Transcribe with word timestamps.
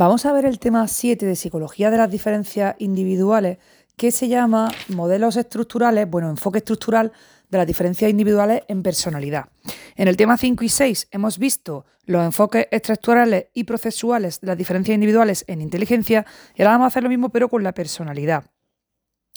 Vamos 0.00 0.24
a 0.24 0.32
ver 0.32 0.46
el 0.46 0.58
tema 0.58 0.88
7 0.88 1.26
de 1.26 1.36
psicología 1.36 1.90
de 1.90 1.98
las 1.98 2.10
diferencias 2.10 2.74
individuales 2.78 3.58
que 3.98 4.10
se 4.10 4.28
llama 4.28 4.72
modelos 4.88 5.36
estructurales, 5.36 6.08
bueno, 6.08 6.30
enfoque 6.30 6.56
estructural 6.56 7.12
de 7.50 7.58
las 7.58 7.66
diferencias 7.66 8.10
individuales 8.10 8.62
en 8.68 8.82
personalidad. 8.82 9.50
En 9.96 10.08
el 10.08 10.16
tema 10.16 10.38
5 10.38 10.64
y 10.64 10.70
6 10.70 11.08
hemos 11.10 11.38
visto 11.38 11.84
los 12.06 12.24
enfoques 12.24 12.66
estructurales 12.70 13.48
y 13.52 13.64
procesuales 13.64 14.40
de 14.40 14.46
las 14.46 14.56
diferencias 14.56 14.94
individuales 14.94 15.44
en 15.46 15.60
inteligencia 15.60 16.24
y 16.54 16.62
ahora 16.62 16.76
vamos 16.76 16.84
a 16.84 16.88
hacer 16.88 17.02
lo 17.02 17.10
mismo 17.10 17.28
pero 17.28 17.50
con 17.50 17.62
la 17.62 17.72
personalidad. 17.72 18.44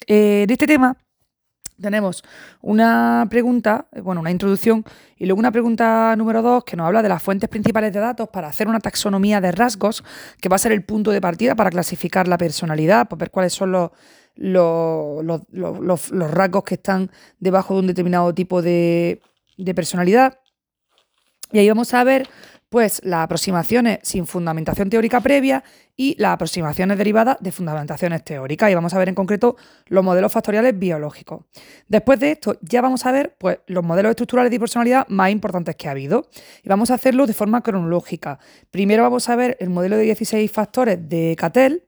Eh, 0.06 0.46
de 0.48 0.54
este 0.54 0.66
tema 0.66 0.96
tenemos 1.80 2.22
una 2.60 3.26
pregunta, 3.28 3.86
bueno, 4.02 4.20
una 4.20 4.30
introducción 4.30 4.84
y 5.16 5.26
luego 5.26 5.38
una 5.38 5.52
pregunta 5.52 6.14
número 6.16 6.42
dos 6.42 6.64
que 6.64 6.76
nos 6.76 6.86
habla 6.86 7.02
de 7.02 7.08
las 7.08 7.22
fuentes 7.22 7.48
principales 7.48 7.92
de 7.92 8.00
datos 8.00 8.28
para 8.28 8.48
hacer 8.48 8.68
una 8.68 8.80
taxonomía 8.80 9.40
de 9.40 9.52
rasgos, 9.52 10.04
que 10.40 10.48
va 10.48 10.56
a 10.56 10.58
ser 10.58 10.72
el 10.72 10.84
punto 10.84 11.10
de 11.10 11.20
partida 11.20 11.54
para 11.54 11.70
clasificar 11.70 12.28
la 12.28 12.38
personalidad, 12.38 13.08
para 13.08 13.20
ver 13.20 13.30
cuáles 13.30 13.52
son 13.52 13.72
los, 13.72 13.90
los, 14.36 16.30
rasgos 16.30 16.64
que 16.64 16.74
están 16.74 17.10
debajo 17.38 17.74
de 17.74 17.80
un 17.80 17.86
determinado 17.86 18.32
tipo 18.34 18.62
de, 18.62 19.20
de 19.56 19.74
personalidad. 19.74 20.38
Y 21.52 21.58
ahí 21.58 21.68
vamos 21.68 21.92
a 21.94 22.02
ver 22.04 22.28
pues 22.74 23.00
las 23.04 23.22
aproximaciones 23.22 24.00
sin 24.02 24.26
fundamentación 24.26 24.90
teórica 24.90 25.20
previa 25.20 25.62
y 25.96 26.16
las 26.18 26.32
aproximaciones 26.32 26.98
derivadas 26.98 27.36
de 27.38 27.52
fundamentaciones 27.52 28.24
teóricas. 28.24 28.68
Y 28.68 28.74
vamos 28.74 28.92
a 28.92 28.98
ver 28.98 29.08
en 29.08 29.14
concreto 29.14 29.54
los 29.86 30.02
modelos 30.02 30.32
factoriales 30.32 30.76
biológicos. 30.76 31.44
Después 31.86 32.18
de 32.18 32.32
esto, 32.32 32.58
ya 32.62 32.82
vamos 32.82 33.06
a 33.06 33.12
ver 33.12 33.36
pues, 33.38 33.60
los 33.68 33.84
modelos 33.84 34.10
estructurales 34.10 34.50
de 34.50 34.58
personalidad 34.58 35.06
más 35.06 35.30
importantes 35.30 35.76
que 35.76 35.86
ha 35.86 35.92
habido. 35.92 36.28
Y 36.64 36.68
vamos 36.68 36.90
a 36.90 36.94
hacerlo 36.94 37.28
de 37.28 37.32
forma 37.32 37.62
cronológica. 37.62 38.40
Primero 38.72 39.04
vamos 39.04 39.28
a 39.28 39.36
ver 39.36 39.56
el 39.60 39.70
modelo 39.70 39.96
de 39.96 40.02
16 40.02 40.50
factores 40.50 40.98
de 41.08 41.36
Cattell 41.38 41.84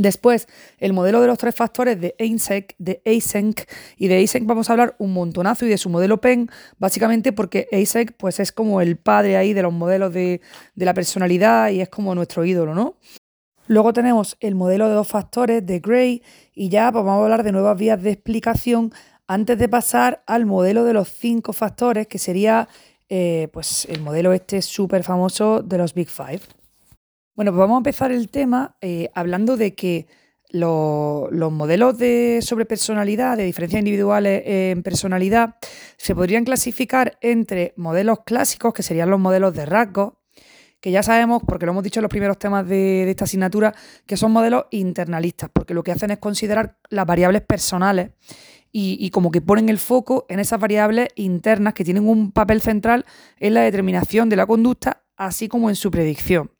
Después, 0.00 0.48
el 0.78 0.94
modelo 0.94 1.20
de 1.20 1.26
los 1.26 1.36
tres 1.36 1.54
factores 1.54 2.00
de 2.00 2.14
Eysenck, 2.16 2.74
de 2.78 3.02
Eysenck, 3.04 3.68
y 3.98 4.08
de 4.08 4.16
Eysenck 4.16 4.46
vamos 4.46 4.70
a 4.70 4.72
hablar 4.72 4.96
un 4.98 5.12
montonazo 5.12 5.66
y 5.66 5.68
de 5.68 5.76
su 5.76 5.90
modelo 5.90 6.22
PEN, 6.22 6.48
básicamente 6.78 7.32
porque 7.34 7.68
Eysenck 7.70 8.12
pues, 8.16 8.40
es 8.40 8.50
como 8.50 8.80
el 8.80 8.96
padre 8.96 9.36
ahí 9.36 9.52
de 9.52 9.60
los 9.60 9.74
modelos 9.74 10.14
de, 10.14 10.40
de 10.74 10.84
la 10.86 10.94
personalidad 10.94 11.68
y 11.68 11.82
es 11.82 11.90
como 11.90 12.14
nuestro 12.14 12.46
ídolo, 12.46 12.74
¿no? 12.74 12.96
Luego 13.66 13.92
tenemos 13.92 14.38
el 14.40 14.54
modelo 14.54 14.88
de 14.88 14.94
dos 14.94 15.06
factores 15.06 15.66
de 15.66 15.80
Gray 15.80 16.22
y 16.54 16.70
ya 16.70 16.90
pues, 16.90 17.04
vamos 17.04 17.20
a 17.20 17.24
hablar 17.24 17.42
de 17.42 17.52
nuevas 17.52 17.76
vías 17.76 18.02
de 18.02 18.12
explicación 18.12 18.94
antes 19.26 19.58
de 19.58 19.68
pasar 19.68 20.22
al 20.26 20.46
modelo 20.46 20.84
de 20.84 20.94
los 20.94 21.10
cinco 21.10 21.52
factores, 21.52 22.06
que 22.06 22.18
sería 22.18 22.68
eh, 23.10 23.48
pues, 23.52 23.84
el 23.90 24.00
modelo 24.00 24.32
este 24.32 24.62
súper 24.62 25.04
famoso 25.04 25.60
de 25.60 25.76
los 25.76 25.92
Big 25.92 26.08
Five. 26.08 26.40
Bueno, 27.34 27.52
pues 27.52 27.60
vamos 27.60 27.76
a 27.76 27.78
empezar 27.78 28.12
el 28.12 28.28
tema 28.28 28.76
eh, 28.80 29.10
hablando 29.14 29.56
de 29.56 29.74
que 29.74 30.06
los 30.52 31.52
modelos 31.52 31.96
de 31.96 32.40
sobre 32.42 32.66
personalidad, 32.66 33.36
de 33.36 33.44
diferencias 33.44 33.78
individuales 33.78 34.42
en 34.44 34.82
personalidad, 34.82 35.56
se 35.96 36.14
podrían 36.14 36.44
clasificar 36.44 37.18
entre 37.20 37.72
modelos 37.76 38.20
clásicos, 38.26 38.74
que 38.74 38.82
serían 38.82 39.10
los 39.10 39.20
modelos 39.20 39.54
de 39.54 39.64
rasgos, 39.64 40.14
que 40.80 40.90
ya 40.90 41.02
sabemos, 41.02 41.42
porque 41.46 41.66
lo 41.66 41.72
hemos 41.72 41.84
dicho 41.84 42.00
en 42.00 42.02
los 42.02 42.10
primeros 42.10 42.38
temas 42.38 42.66
de, 42.66 43.08
esta 43.08 43.24
asignatura, 43.24 43.74
que 44.06 44.16
son 44.16 44.32
modelos 44.32 44.64
internalistas, 44.70 45.50
porque 45.52 45.74
lo 45.74 45.82
que 45.82 45.92
hacen 45.92 46.10
es 46.10 46.18
considerar 46.18 46.78
las 46.88 47.06
variables 47.06 47.42
personales 47.42 48.10
y, 48.72 49.10
como 49.10 49.30
que 49.30 49.40
ponen 49.40 49.68
el 49.68 49.78
foco 49.78 50.26
en 50.28 50.40
esas 50.40 50.60
variables 50.60 51.08
internas 51.16 51.74
que 51.74 51.84
tienen 51.84 52.08
un 52.08 52.32
papel 52.32 52.60
central 52.60 53.04
en 53.38 53.54
la 53.54 53.62
determinación 53.62 54.28
de 54.28 54.36
la 54.36 54.46
conducta, 54.46 55.04
así 55.16 55.48
como 55.48 55.70
en 55.70 55.76
su 55.76 55.90
predicción. 55.90 56.50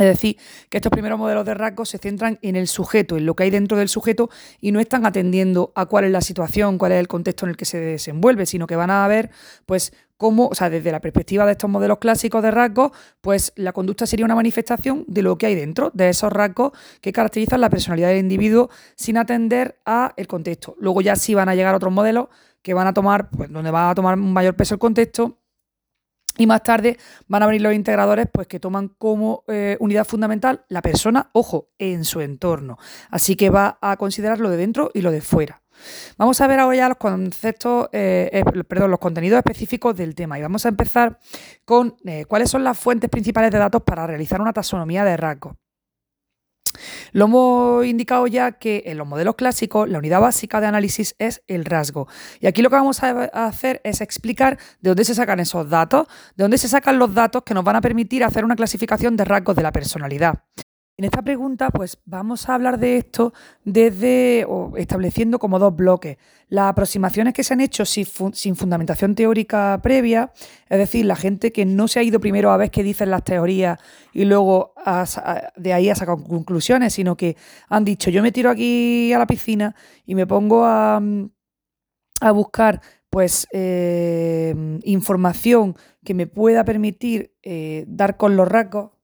Es 0.00 0.06
decir, 0.06 0.38
que 0.70 0.78
estos 0.78 0.90
primeros 0.90 1.18
modelos 1.18 1.44
de 1.44 1.52
rasgos 1.52 1.90
se 1.90 1.98
centran 1.98 2.38
en 2.40 2.56
el 2.56 2.68
sujeto, 2.68 3.18
en 3.18 3.26
lo 3.26 3.36
que 3.36 3.42
hay 3.42 3.50
dentro 3.50 3.76
del 3.76 3.90
sujeto 3.90 4.30
y 4.58 4.72
no 4.72 4.80
están 4.80 5.04
atendiendo 5.04 5.72
a 5.74 5.84
cuál 5.84 6.04
es 6.04 6.10
la 6.10 6.22
situación, 6.22 6.78
cuál 6.78 6.92
es 6.92 7.00
el 7.00 7.06
contexto 7.06 7.44
en 7.44 7.50
el 7.50 7.56
que 7.58 7.66
se 7.66 7.78
desenvuelve, 7.78 8.46
sino 8.46 8.66
que 8.66 8.76
van 8.76 8.90
a 8.90 9.06
ver, 9.08 9.30
pues, 9.66 9.92
cómo, 10.16 10.48
o 10.48 10.54
sea, 10.54 10.70
desde 10.70 10.90
la 10.90 11.00
perspectiva 11.00 11.44
de 11.44 11.52
estos 11.52 11.68
modelos 11.68 11.98
clásicos 11.98 12.42
de 12.42 12.50
rasgos, 12.50 12.92
pues 13.20 13.52
la 13.56 13.74
conducta 13.74 14.06
sería 14.06 14.24
una 14.24 14.34
manifestación 14.34 15.04
de 15.06 15.20
lo 15.20 15.36
que 15.36 15.46
hay 15.46 15.54
dentro, 15.54 15.90
de 15.92 16.08
esos 16.08 16.32
rasgos 16.32 16.72
que 17.02 17.12
caracterizan 17.12 17.60
la 17.60 17.68
personalidad 17.68 18.08
del 18.08 18.20
individuo 18.20 18.70
sin 18.96 19.18
atender 19.18 19.80
a 19.84 20.14
el 20.16 20.26
contexto. 20.26 20.76
Luego 20.78 21.02
ya 21.02 21.14
sí 21.16 21.34
van 21.34 21.50
a 21.50 21.54
llegar 21.54 21.74
otros 21.74 21.92
modelos 21.92 22.28
que 22.62 22.72
van 22.72 22.86
a 22.86 22.94
tomar, 22.94 23.28
pues, 23.28 23.50
donde 23.50 23.70
va 23.70 23.90
a 23.90 23.94
tomar 23.94 24.18
un 24.18 24.32
mayor 24.32 24.56
peso 24.56 24.74
el 24.74 24.78
contexto 24.78 25.39
y 26.36 26.46
más 26.46 26.62
tarde 26.62 26.98
van 27.28 27.42
a 27.42 27.46
venir 27.46 27.62
los 27.62 27.74
integradores 27.74 28.26
pues, 28.32 28.46
que 28.46 28.60
toman 28.60 28.88
como 28.88 29.44
eh, 29.48 29.76
unidad 29.80 30.06
fundamental 30.06 30.64
la 30.68 30.82
persona, 30.82 31.30
ojo, 31.32 31.68
en 31.78 32.04
su 32.04 32.20
entorno. 32.20 32.78
Así 33.10 33.36
que 33.36 33.50
va 33.50 33.78
a 33.80 33.96
considerar 33.96 34.40
lo 34.40 34.50
de 34.50 34.56
dentro 34.56 34.90
y 34.94 35.02
lo 35.02 35.10
de 35.10 35.20
fuera. 35.20 35.62
Vamos 36.18 36.40
a 36.40 36.46
ver 36.46 36.60
ahora 36.60 36.76
ya 36.76 36.88
los 36.88 36.98
conceptos, 36.98 37.88
eh, 37.92 38.28
eh, 38.32 38.64
perdón, 38.64 38.90
los 38.90 39.00
contenidos 39.00 39.38
específicos 39.38 39.96
del 39.96 40.14
tema 40.14 40.38
y 40.38 40.42
vamos 40.42 40.66
a 40.66 40.68
empezar 40.68 41.18
con 41.64 41.96
cuáles 42.28 42.50
son 42.50 42.64
las 42.64 42.78
fuentes 42.78 43.08
principales 43.08 43.50
de 43.50 43.58
datos 43.58 43.82
para 43.82 44.06
realizar 44.06 44.42
una 44.42 44.52
taxonomía 44.52 45.04
de 45.04 45.16
rasgos. 45.16 45.59
Lo 47.12 47.26
hemos 47.26 47.86
indicado 47.86 48.26
ya 48.26 48.52
que 48.52 48.82
en 48.86 48.98
los 48.98 49.06
modelos 49.06 49.34
clásicos 49.34 49.88
la 49.88 49.98
unidad 49.98 50.20
básica 50.20 50.60
de 50.60 50.66
análisis 50.66 51.14
es 51.18 51.42
el 51.48 51.64
rasgo. 51.64 52.08
Y 52.40 52.46
aquí 52.46 52.62
lo 52.62 52.70
que 52.70 52.76
vamos 52.76 53.02
a 53.02 53.46
hacer 53.46 53.80
es 53.84 54.00
explicar 54.00 54.58
de 54.80 54.90
dónde 54.90 55.04
se 55.04 55.14
sacan 55.14 55.40
esos 55.40 55.68
datos, 55.68 56.06
de 56.36 56.44
dónde 56.44 56.58
se 56.58 56.68
sacan 56.68 56.98
los 56.98 57.14
datos 57.14 57.42
que 57.42 57.54
nos 57.54 57.64
van 57.64 57.76
a 57.76 57.80
permitir 57.80 58.24
hacer 58.24 58.44
una 58.44 58.56
clasificación 58.56 59.16
de 59.16 59.24
rasgos 59.24 59.56
de 59.56 59.62
la 59.62 59.72
personalidad. 59.72 60.44
En 61.00 61.04
esta 61.04 61.22
pregunta, 61.22 61.70
pues 61.70 61.96
vamos 62.04 62.46
a 62.46 62.54
hablar 62.54 62.78
de 62.78 62.98
esto 62.98 63.32
desde 63.64 64.44
o 64.46 64.76
estableciendo 64.76 65.38
como 65.38 65.58
dos 65.58 65.74
bloques. 65.74 66.18
Las 66.50 66.68
aproximaciones 66.68 67.32
que 67.32 67.42
se 67.42 67.54
han 67.54 67.62
hecho 67.62 67.86
sin, 67.86 68.04
fundamentación 68.54 69.14
teórica 69.14 69.80
previa, 69.82 70.30
es 70.68 70.76
decir, 70.76 71.06
la 71.06 71.16
gente 71.16 71.52
que 71.52 71.64
no 71.64 71.88
se 71.88 72.00
ha 72.00 72.02
ido 72.02 72.20
primero 72.20 72.50
a 72.50 72.58
ver 72.58 72.70
qué 72.70 72.82
dicen 72.82 73.08
las 73.08 73.24
teorías 73.24 73.78
y 74.12 74.26
luego 74.26 74.74
de 75.56 75.72
ahí 75.72 75.88
ha 75.88 75.94
sacado 75.94 76.22
conclusiones, 76.22 76.92
sino 76.92 77.16
que 77.16 77.34
han 77.70 77.86
dicho, 77.86 78.10
yo 78.10 78.22
me 78.22 78.30
tiro 78.30 78.50
aquí 78.50 79.10
a 79.14 79.18
la 79.18 79.26
piscina 79.26 79.74
y 80.04 80.14
me 80.14 80.26
pongo 80.26 80.66
a, 80.66 81.00
buscar 82.34 82.82
pues 83.08 83.48
eh, 83.52 84.54
información 84.84 85.76
que 86.04 86.12
me 86.12 86.26
pueda 86.26 86.62
permitir 86.66 87.34
eh, 87.42 87.86
dar 87.88 88.18
con 88.18 88.36
los 88.36 88.46
rasgos 88.46 88.99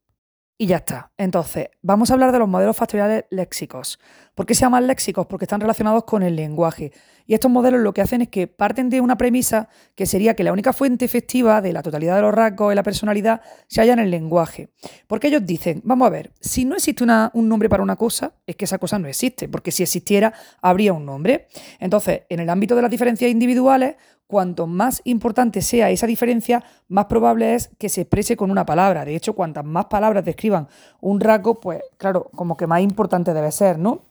y 0.59 0.67
ya 0.67 0.77
está. 0.77 1.13
Entonces, 1.19 1.69
vamos 1.83 2.11
a 2.11 2.15
hablar 2.15 2.33
de 2.33 2.39
los 2.39 2.49
modelos 2.49 2.77
factoriales 2.77 3.25
léxicos. 3.31 3.99
¿Por 4.35 4.47
qué 4.47 4.55
se 4.55 4.63
llaman 4.63 4.87
léxicos? 4.87 5.27
Porque 5.27 5.45
están 5.45 5.61
relacionados 5.61 6.05
con 6.05 6.23
el 6.23 6.37
lenguaje. 6.37 6.93
Y 7.27 7.35
estos 7.35 7.51
modelos 7.51 7.81
lo 7.81 7.93
que 7.93 8.03
hacen 8.03 8.23
es 8.23 8.29
que 8.29 8.47
parten 8.47 8.89
de 8.89 9.01
una 9.01 9.17
premisa 9.17 9.69
que 9.95 10.07
sería 10.07 10.35
que 10.35 10.45
la 10.45 10.53
única 10.53 10.73
fuente 10.73 11.05
efectiva 11.05 11.61
de 11.61 11.73
la 11.73 11.83
totalidad 11.83 12.17
de 12.17 12.23
los 12.23 12.35
rasgos 12.35 12.71
de 12.71 12.75
la 12.75 12.83
personalidad 12.83 13.41
se 13.67 13.81
halla 13.81 13.95
en 13.95 13.99
el 13.99 14.11
lenguaje. 14.11 14.69
Porque 15.07 15.29
ellos 15.29 15.45
dicen, 15.45 15.83
vamos 15.85 16.07
a 16.07 16.11
ver, 16.11 16.33
si 16.41 16.65
no 16.65 16.77
existe 16.77 17.05
un 17.05 17.49
nombre 17.49 17.69
para 17.69 17.83
una 17.83 17.97
cosa, 17.97 18.33
es 18.47 18.57
que 18.57 18.65
esa 18.65 18.79
cosa 18.79 18.99
no 18.99 19.09
existe, 19.09 19.49
porque 19.49 19.73
si 19.73 19.83
existiera, 19.83 20.33
habría 20.63 20.93
un 20.93 21.05
nombre. 21.05 21.49
Entonces, 21.81 22.23
en 22.29 22.41
el 22.41 22.49
ámbito 22.49 22.77
de 22.77 22.83
las 22.83 22.91
diferencias 22.91 23.31
individuales, 23.31 23.97
cuanto 24.27 24.67
más 24.67 25.03
importante 25.05 25.63
sea 25.63 25.91
esa 25.91 26.07
diferencia, 26.07 26.65
más 26.89 27.07
probable 27.07 27.55
es 27.55 27.71
que 27.79 27.89
se 27.89 28.03
exprese 28.03 28.37
con 28.37 28.51
una 28.51 28.67
palabra. 28.67 29.05
De 29.05 29.15
hecho, 29.15 29.35
cuantas 29.35 29.65
más 29.65 29.87
palabras 29.87 30.25
describan 30.25 30.69
un 31.01 31.21
rasgo, 31.21 31.61
pues 31.61 31.81
claro, 31.97 32.31
como 32.35 32.57
que 32.57 32.67
más 32.67 32.81
importante 32.81 33.33
debe 33.33 33.53
ser, 33.53 33.79
¿no? 33.79 34.06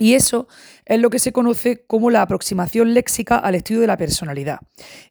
Y 0.00 0.14
eso 0.14 0.48
es 0.86 0.98
lo 0.98 1.10
que 1.10 1.18
se 1.18 1.30
conoce 1.30 1.84
como 1.86 2.08
la 2.08 2.22
aproximación 2.22 2.94
léxica 2.94 3.36
al 3.36 3.54
estudio 3.54 3.82
de 3.82 3.86
la 3.86 3.98
personalidad. 3.98 4.60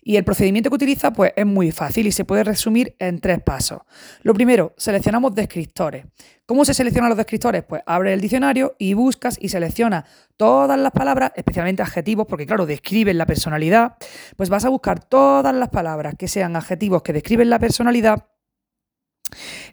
Y 0.01 0.15
el 0.15 0.23
procedimiento 0.23 0.71
que 0.71 0.77
utiliza 0.77 1.13
pues, 1.13 1.31
es 1.35 1.45
muy 1.45 1.71
fácil 1.71 2.07
y 2.07 2.11
se 2.11 2.25
puede 2.25 2.43
resumir 2.43 2.95
en 2.97 3.19
tres 3.19 3.39
pasos. 3.39 3.81
Lo 4.23 4.33
primero, 4.33 4.73
seleccionamos 4.77 5.35
descriptores. 5.35 6.07
¿Cómo 6.47 6.65
se 6.65 6.73
seleccionan 6.73 7.09
los 7.09 7.19
descriptores? 7.19 7.63
Pues 7.65 7.83
abre 7.85 8.13
el 8.13 8.19
diccionario 8.19 8.75
y 8.79 8.95
buscas 8.95 9.37
y 9.39 9.49
seleccionas 9.49 10.05
todas 10.37 10.79
las 10.79 10.91
palabras, 10.91 11.33
especialmente 11.35 11.83
adjetivos, 11.83 12.25
porque 12.25 12.47
claro, 12.47 12.65
describen 12.65 13.19
la 13.19 13.27
personalidad. 13.27 13.93
Pues 14.37 14.49
vas 14.49 14.65
a 14.65 14.69
buscar 14.69 15.03
todas 15.03 15.53
las 15.53 15.69
palabras 15.69 16.15
que 16.17 16.27
sean 16.27 16.55
adjetivos 16.55 17.03
que 17.03 17.13
describen 17.13 17.51
la 17.51 17.59
personalidad 17.59 18.25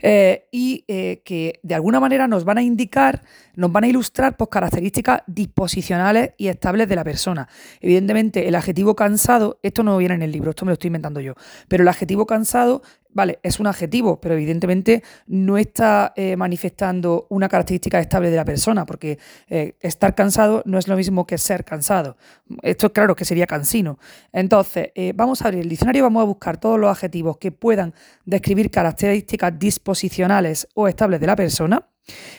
eh, 0.03 0.47
y 0.51 0.85
eh, 0.89 1.23
que 1.25 1.61
de 1.63 1.75
alguna 1.75 2.01
manera 2.01 2.29
nos 2.29 2.45
van 2.45 2.59
a 2.59 2.63
indicar, 2.63 3.23
nos 3.55 3.73
van 3.73 3.85
a 3.85 3.89
ilustrar 3.89 4.37
pues, 4.37 4.51
características 4.51 5.23
disposicionales 5.27 6.31
y 6.37 6.49
estables 6.49 6.89
de 6.89 6.97
la 6.97 7.05
persona. 7.05 7.49
Evidentemente, 7.81 8.49
el 8.49 8.55
adjetivo 8.55 8.95
cansado, 8.95 9.59
esto 9.63 9.83
no 9.83 9.97
viene 9.97 10.15
en 10.15 10.23
el 10.23 10.33
libro, 10.33 10.51
esto 10.51 10.65
me 10.65 10.71
lo 10.71 10.75
estoy 10.75 10.89
inventando 10.89 11.21
yo, 11.21 11.35
pero 11.69 11.83
el 11.83 11.89
adjetivo 11.89 12.27
cansado 12.27 12.83
Vale, 13.17 13.39
es 13.43 13.59
un 13.61 13.67
adjetivo, 13.67 14.21
pero 14.21 14.35
evidentemente 14.35 15.03
no 15.27 15.57
está 15.57 16.13
eh, 16.17 16.37
manifestando 16.37 17.27
una 17.31 17.49
característica 17.49 17.99
estable 17.99 18.29
de 18.29 18.37
la 18.37 18.45
persona, 18.45 18.85
porque 18.85 19.19
eh, 19.49 19.75
estar 19.81 20.15
cansado 20.15 20.63
no 20.67 20.77
es 20.77 20.87
lo 20.87 20.99
mismo 20.99 21.27
que 21.27 21.39
ser 21.39 21.65
cansado. 21.65 22.19
Esto 22.61 22.93
claro 22.93 23.17
que 23.17 23.25
sería 23.25 23.47
cansino. 23.47 23.99
Entonces, 24.35 24.91
eh, 24.95 25.15
vamos 25.17 25.41
a 25.41 25.47
abrir 25.47 25.63
el 25.63 25.69
diccionario 25.71 26.01
y 26.01 26.03
vamos 26.03 26.21
a 26.21 26.25
buscar 26.27 26.59
todos 26.59 26.79
los 26.79 26.91
adjetivos 26.91 27.39
que 27.39 27.53
puedan 27.53 27.95
describir 28.27 28.71
características 28.71 29.59
disposicionales 29.59 30.69
o 30.75 30.87
estables 30.87 31.19
de 31.19 31.27
la 31.27 31.37
persona. 31.37 31.89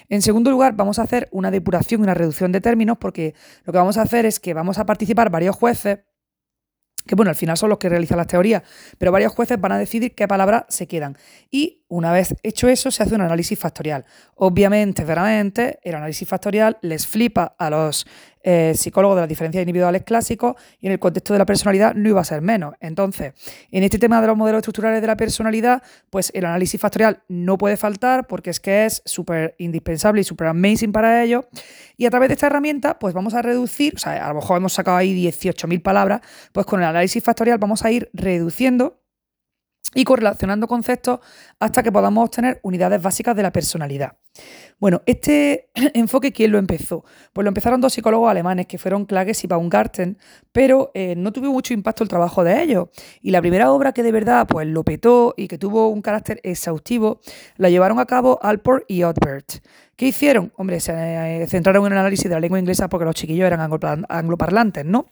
En 0.09 0.21
segundo 0.21 0.51
lugar, 0.51 0.75
vamos 0.75 0.99
a 0.99 1.01
hacer 1.01 1.27
una 1.31 1.49
depuración 1.49 2.01
y 2.01 2.03
una 2.03 2.13
reducción 2.13 2.51
de 2.51 2.61
términos 2.61 2.99
porque 2.99 3.33
lo 3.65 3.73
que 3.73 3.79
vamos 3.79 3.97
a 3.97 4.03
hacer 4.03 4.27
es 4.27 4.39
que 4.39 4.53
vamos 4.53 4.77
a 4.77 4.85
participar 4.85 5.31
varios 5.31 5.55
jueces 5.55 6.01
que 7.07 7.15
bueno, 7.15 7.29
al 7.29 7.35
final 7.35 7.57
son 7.57 7.69
los 7.69 7.79
que 7.79 7.89
realizan 7.89 8.17
las 8.17 8.27
teorías, 8.27 8.63
pero 8.97 9.11
varios 9.11 9.33
jueces 9.33 9.59
van 9.59 9.71
a 9.71 9.77
decidir 9.79 10.13
qué 10.13 10.27
palabras 10.27 10.65
se 10.69 10.87
quedan. 10.87 11.17
Y 11.49 11.81
una 11.87 12.11
vez 12.11 12.35
hecho 12.43 12.67
eso, 12.67 12.91
se 12.91 13.03
hace 13.03 13.15
un 13.15 13.21
análisis 13.21 13.57
factorial. 13.57 14.05
Obviamente, 14.35 15.03
veramente, 15.03 15.79
el 15.83 15.95
análisis 15.95 16.27
factorial 16.27 16.77
les 16.81 17.07
flipa 17.07 17.55
a 17.57 17.69
los 17.69 18.05
eh, 18.49 18.75
psicólogos 18.75 19.17
de 19.17 19.23
las 19.23 19.27
diferencias 19.27 19.61
individuales 19.61 20.03
clásicos 20.03 20.55
y 20.79 20.85
en 20.85 20.93
el 20.93 20.99
contexto 20.99 21.33
de 21.33 21.39
la 21.39 21.45
personalidad 21.45 21.93
no 21.95 22.07
iba 22.07 22.21
a 22.21 22.23
ser 22.23 22.41
menos. 22.41 22.75
Entonces, 22.79 23.33
en 23.71 23.83
este 23.83 23.99
tema 23.99 24.21
de 24.21 24.27
los 24.27 24.37
modelos 24.37 24.59
estructurales 24.59 25.01
de 25.01 25.07
la 25.07 25.17
personalidad, 25.17 25.83
pues 26.09 26.31
el 26.33 26.45
análisis 26.45 26.79
factorial 26.79 27.23
no 27.27 27.57
puede 27.57 27.75
faltar 27.75 28.25
porque 28.25 28.49
es 28.49 28.61
que 28.61 28.85
es 28.85 29.01
súper 29.03 29.55
indispensable 29.57 30.21
y 30.21 30.23
súper 30.23 30.47
amazing 30.47 30.93
para 30.93 31.21
ello. 31.21 31.49
Y 31.97 32.05
a 32.05 32.09
través 32.09 32.29
de 32.29 32.35
esta 32.35 32.47
herramienta, 32.47 32.97
pues 32.99 33.13
vamos 33.13 33.33
a 33.33 33.41
reducir, 33.41 33.95
o 33.97 33.99
sea, 33.99 34.25
a 34.25 34.29
lo 34.29 34.35
mejor 34.35 34.55
hemos 34.55 34.71
sacado 34.71 34.95
ahí 34.95 35.13
18.000 35.13 35.81
palabras, 35.81 36.21
pues 36.53 36.65
con 36.65 36.79
el 36.79 36.85
análisis 36.85 37.21
factorial 37.21 37.57
vamos 37.57 37.83
a 37.83 37.91
ir 37.91 38.09
reduciendo 38.13 39.01
y 39.93 40.03
correlacionando 40.03 40.67
conceptos 40.67 41.19
hasta 41.59 41.83
que 41.83 41.91
podamos 41.91 42.25
obtener 42.25 42.59
unidades 42.63 43.01
básicas 43.01 43.35
de 43.35 43.43
la 43.43 43.51
personalidad. 43.51 44.17
Bueno, 44.79 45.01
este 45.07 45.69
enfoque, 45.95 46.31
¿quién 46.31 46.51
lo 46.51 46.59
empezó? 46.59 47.03
Pues 47.33 47.43
lo 47.43 47.49
empezaron 47.49 47.81
dos 47.81 47.93
psicólogos 47.93 48.29
alemanes 48.29 48.67
que 48.67 48.77
fueron 48.77 49.05
Klages 49.05 49.43
y 49.43 49.47
Baumgarten, 49.47 50.19
pero 50.51 50.91
eh, 50.93 51.15
no 51.17 51.31
tuvo 51.33 51.51
mucho 51.51 51.73
impacto 51.73 52.03
el 52.03 52.09
trabajo 52.09 52.43
de 52.43 52.61
ellos. 52.61 52.89
Y 53.21 53.31
la 53.31 53.41
primera 53.41 53.71
obra 53.71 53.91
que 53.91 54.03
de 54.03 54.11
verdad 54.11 54.45
pues, 54.47 54.67
lo 54.67 54.83
petó 54.83 55.33
y 55.35 55.47
que 55.47 55.57
tuvo 55.57 55.87
un 55.87 56.03
carácter 56.03 56.39
exhaustivo, 56.43 57.21
la 57.57 57.69
llevaron 57.71 57.99
a 57.99 58.05
cabo 58.05 58.37
Alport 58.43 58.83
y 58.87 59.01
Odbert. 59.01 59.63
¿Qué 59.95 60.07
hicieron? 60.07 60.53
Hombre, 60.57 60.79
se 60.79 60.93
eh, 60.93 61.47
centraron 61.47 61.85
en 61.87 61.93
el 61.93 61.97
análisis 61.97 62.25
de 62.25 62.35
la 62.35 62.39
lengua 62.39 62.59
inglesa 62.59 62.87
porque 62.87 63.05
los 63.05 63.15
chiquillos 63.15 63.47
eran 63.47 63.61
angloparlantes, 63.61 64.85
¿no? 64.85 65.07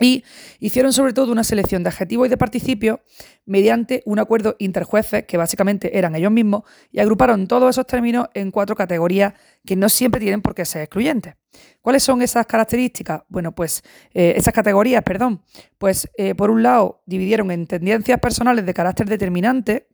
Y 0.00 0.24
hicieron 0.58 0.92
sobre 0.92 1.12
todo 1.12 1.30
una 1.30 1.44
selección 1.44 1.82
de 1.82 1.88
adjetivos 1.88 2.26
y 2.26 2.30
de 2.30 2.36
participios 2.36 3.00
mediante 3.46 4.02
un 4.06 4.18
acuerdo 4.18 4.56
interjueces, 4.58 5.24
que 5.24 5.36
básicamente 5.36 5.96
eran 5.96 6.16
ellos 6.16 6.32
mismos, 6.32 6.62
y 6.90 7.00
agruparon 7.00 7.46
todos 7.46 7.70
esos 7.70 7.86
términos 7.86 8.28
en 8.34 8.50
cuatro 8.50 8.74
categorías 8.74 9.34
que 9.64 9.76
no 9.76 9.88
siempre 9.88 10.20
tienen 10.20 10.42
por 10.42 10.54
qué 10.54 10.64
ser 10.64 10.82
excluyentes. 10.82 11.34
¿Cuáles 11.80 12.02
son 12.02 12.22
esas 12.22 12.46
características? 12.46 13.22
Bueno, 13.28 13.54
pues 13.54 13.82
eh, 14.12 14.34
esas 14.36 14.52
categorías, 14.52 15.02
perdón. 15.02 15.42
Pues 15.78 16.08
eh, 16.16 16.34
por 16.34 16.50
un 16.50 16.62
lado 16.62 17.02
dividieron 17.06 17.50
en 17.50 17.66
tendencias 17.66 18.18
personales 18.18 18.66
de 18.66 18.74
carácter 18.74 19.08
determinante, 19.08 19.88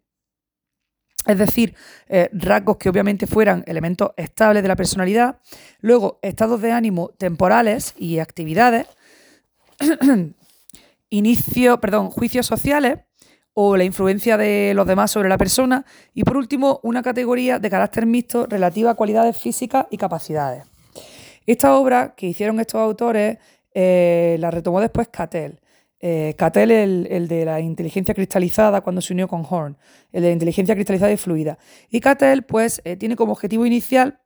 es 1.27 1.37
decir, 1.37 1.75
eh, 2.09 2.31
rasgos 2.33 2.79
que 2.79 2.89
obviamente 2.89 3.27
fueran 3.27 3.63
elementos 3.67 4.13
estables 4.17 4.63
de 4.63 4.69
la 4.69 4.77
personalidad, 4.77 5.39
luego 5.81 6.19
estados 6.23 6.63
de 6.63 6.73
ánimo 6.73 7.11
temporales 7.19 7.95
y 7.99 8.21
actividades, 8.21 8.87
inicio, 11.11 11.81
perdón, 11.81 12.11
juicios 12.11 12.47
sociales 12.47 13.01
o 13.53 13.77
la 13.77 13.85
influencia 13.85 14.37
de 14.37 14.73
los 14.75 14.87
demás 14.87 15.11
sobre 15.11 15.29
la 15.29 15.39
persona 15.39 15.85
y 16.15 16.23
por 16.25 16.37
último 16.37 16.81
una 16.83 17.03
categoría 17.03 17.59
de 17.59 17.71
carácter 17.71 18.07
mixto 18.07 18.47
relativa 18.47 18.93
a 18.93 18.95
cualidades 18.95 19.37
físicas 19.37 19.87
y 19.91 19.97
capacidades. 19.97 20.65
Esta 21.47 21.75
obra 21.75 22.15
que 22.17 22.27
hicieron 22.27 22.61
estos 22.61 22.81
autores 22.81 23.39
eh, 23.75 24.37
la 24.39 24.51
retomó 24.51 24.81
después 24.81 25.09
Cattell. 25.09 25.59
Eh, 25.99 26.35
Cattell, 26.39 26.71
el, 26.71 27.09
el, 27.11 27.29
de 27.29 27.45
la 27.45 27.61
inteligencia 27.61 28.15
cristalizada, 28.15 28.81
cuando 28.81 29.03
se 29.03 29.13
unió 29.13 29.29
con 29.29 29.45
Horn, 29.49 29.77
el 30.13 30.23
de 30.23 30.29
la 30.29 30.33
inteligencia 30.33 30.75
cristalizada 30.75 31.13
y 31.13 31.17
fluida. 31.17 31.59
Y 31.91 32.01
Cattell, 32.01 32.43
pues, 32.43 32.81
eh, 32.85 32.97
tiene 32.97 33.17
como 33.17 33.33
objetivo 33.33 33.67
inicial 33.67 34.21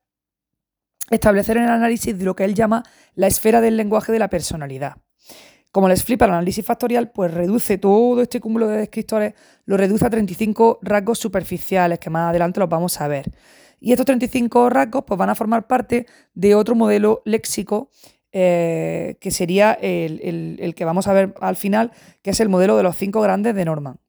establecer 1.10 1.56
el 1.56 1.68
análisis 1.68 2.16
de 2.16 2.24
lo 2.24 2.36
que 2.36 2.44
él 2.44 2.54
llama 2.54 2.84
la 3.14 3.26
esfera 3.26 3.60
del 3.60 3.76
lenguaje 3.76 4.12
de 4.12 4.18
la 4.18 4.28
personalidad. 4.28 4.96
Como 5.70 5.88
les 5.88 6.04
flipa 6.04 6.26
el 6.26 6.30
análisis 6.30 6.64
factorial, 6.64 7.10
pues 7.10 7.34
reduce 7.34 7.78
todo 7.78 8.22
este 8.22 8.40
cúmulo 8.40 8.68
de 8.68 8.78
descriptores, 8.78 9.34
lo 9.66 9.76
reduce 9.76 10.06
a 10.06 10.10
35 10.10 10.78
rasgos 10.82 11.18
superficiales, 11.18 11.98
que 11.98 12.10
más 12.10 12.30
adelante 12.30 12.60
los 12.60 12.68
vamos 12.68 13.00
a 13.00 13.08
ver. 13.08 13.32
Y 13.80 13.90
estos 13.90 14.06
35 14.06 14.70
rasgos 14.70 15.04
pues, 15.04 15.18
van 15.18 15.30
a 15.30 15.34
formar 15.34 15.66
parte 15.66 16.06
de 16.32 16.54
otro 16.54 16.74
modelo 16.74 17.22
léxico 17.24 17.90
eh, 18.36 19.16
que 19.20 19.30
sería 19.30 19.72
el, 19.72 20.58
el, 20.58 20.74
que 20.74 20.84
vamos 20.84 21.06
a 21.06 21.12
ver 21.12 21.34
al 21.40 21.54
final, 21.54 21.92
que 22.22 22.30
es 22.30 22.40
el 22.40 22.48
modelo 22.48 22.76
de 22.76 22.82
los 22.82 22.96
cinco 22.96 23.20
grandes 23.20 23.54
de 23.54 23.64
Norman. 23.64 24.00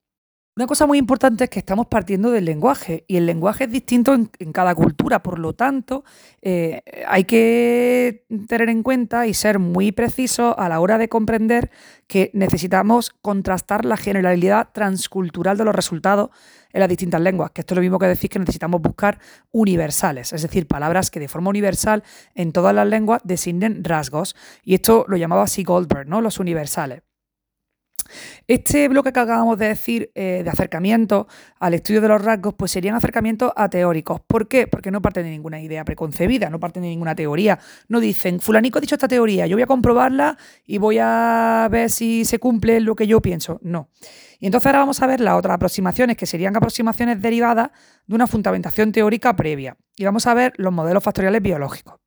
Una 0.57 0.67
cosa 0.67 0.87
muy 0.87 0.97
importante 0.97 1.43
es 1.43 1.49
que 1.49 1.59
estamos 1.59 1.87
partiendo 1.87 2.31
del 2.31 2.45
lenguaje 2.45 3.03
y 3.09 3.17
el 3.17 3.25
lenguaje 3.25 3.65
es 3.65 3.71
distinto 3.71 4.13
en, 4.13 4.53
cada 4.53 4.73
cultura, 4.73 5.21
por 5.21 5.37
lo 5.37 5.51
tanto 5.51 6.05
eh, 6.41 6.81
hay 7.09 7.25
que 7.25 8.23
tener 8.47 8.69
en 8.69 8.81
cuenta 8.81 9.27
y 9.27 9.33
ser 9.33 9.59
muy 9.59 9.91
precisos 9.91 10.55
a 10.57 10.69
la 10.69 10.79
hora 10.79 10.97
de 10.97 11.09
comprender 11.09 11.71
que 12.07 12.31
necesitamos 12.33 13.09
contrastar 13.21 13.83
la 13.83 13.97
generalidad 13.97 14.69
transcultural 14.71 15.57
de 15.57 15.65
los 15.65 15.75
resultados 15.75 16.29
en 16.71 16.79
las 16.79 16.87
distintas 16.87 17.19
lenguas, 17.19 17.51
que 17.51 17.59
esto 17.59 17.73
es 17.73 17.75
lo 17.75 17.81
mismo 17.81 17.99
que 17.99 18.07
decir 18.07 18.29
que 18.29 18.39
necesitamos 18.39 18.81
buscar 18.81 19.19
universales, 19.51 20.31
es 20.31 20.41
decir, 20.41 20.67
palabras 20.67 21.11
que 21.11 21.19
de 21.19 21.27
forma 21.27 21.49
universal 21.49 22.01
en 22.33 22.53
todas 22.53 22.73
las 22.73 22.87
lenguas 22.87 23.21
designen 23.25 23.83
rasgos 23.83 24.37
y 24.63 24.75
esto 24.75 25.03
lo 25.09 25.17
llamaba 25.17 25.43
así 25.43 25.65
Goldberg, 25.65 26.07
¿no? 26.07 26.21
Los 26.21 26.39
universales. 26.39 27.04
Este 28.47 28.87
bloque 28.87 29.11
que 29.11 29.19
acabamos 29.19 29.57
de 29.57 29.69
decir 29.69 30.11
eh, 30.13 30.41
de 30.43 30.49
acercamiento 30.49 31.27
al 31.59 31.73
estudio 31.73 31.99
de 32.01 32.07
los 32.07 32.21
rasgos, 32.21 32.53
pues 32.53 32.71
serían 32.71 32.95
acercamientos 32.95 33.51
ateóricos. 33.55 34.21
¿Por 34.21 34.47
qué? 34.47 34.67
Porque 34.67 34.91
no 34.91 35.01
parten 35.01 35.23
de 35.23 35.31
ninguna 35.31 35.61
idea 35.61 35.83
preconcebida, 35.83 36.49
no 36.51 36.59
parten 36.59 36.83
de 36.83 36.89
ninguna 36.89 37.15
teoría. 37.15 37.57
No 37.87 37.99
dicen, 37.99 38.39
fulanico 38.39 38.77
ha 38.77 38.81
dicho 38.81 38.95
esta 38.95 39.07
teoría, 39.07 39.47
yo 39.47 39.55
voy 39.55 39.63
a 39.63 39.67
comprobarla 39.67 40.37
y 40.65 40.77
voy 40.77 40.99
a 41.01 41.67
ver 41.71 41.89
si 41.89 42.23
se 42.23 42.37
cumple 42.37 42.79
lo 42.81 42.95
que 42.95 43.07
yo 43.07 43.21
pienso. 43.21 43.59
No. 43.63 43.89
Y 44.39 44.45
entonces 44.45 44.67
ahora 44.67 44.79
vamos 44.79 45.01
a 45.01 45.07
ver 45.07 45.21
las 45.21 45.35
otras 45.35 45.55
aproximaciones, 45.55 46.17
que 46.17 46.27
serían 46.27 46.55
aproximaciones 46.55 47.19
derivadas 47.19 47.71
de 48.05 48.15
una 48.15 48.27
fundamentación 48.27 48.91
teórica 48.91 49.35
previa. 49.35 49.77
Y 49.95 50.05
vamos 50.05 50.27
a 50.27 50.33
ver 50.35 50.53
los 50.57 50.71
modelos 50.71 51.03
factoriales 51.03 51.41
biológicos. 51.41 52.04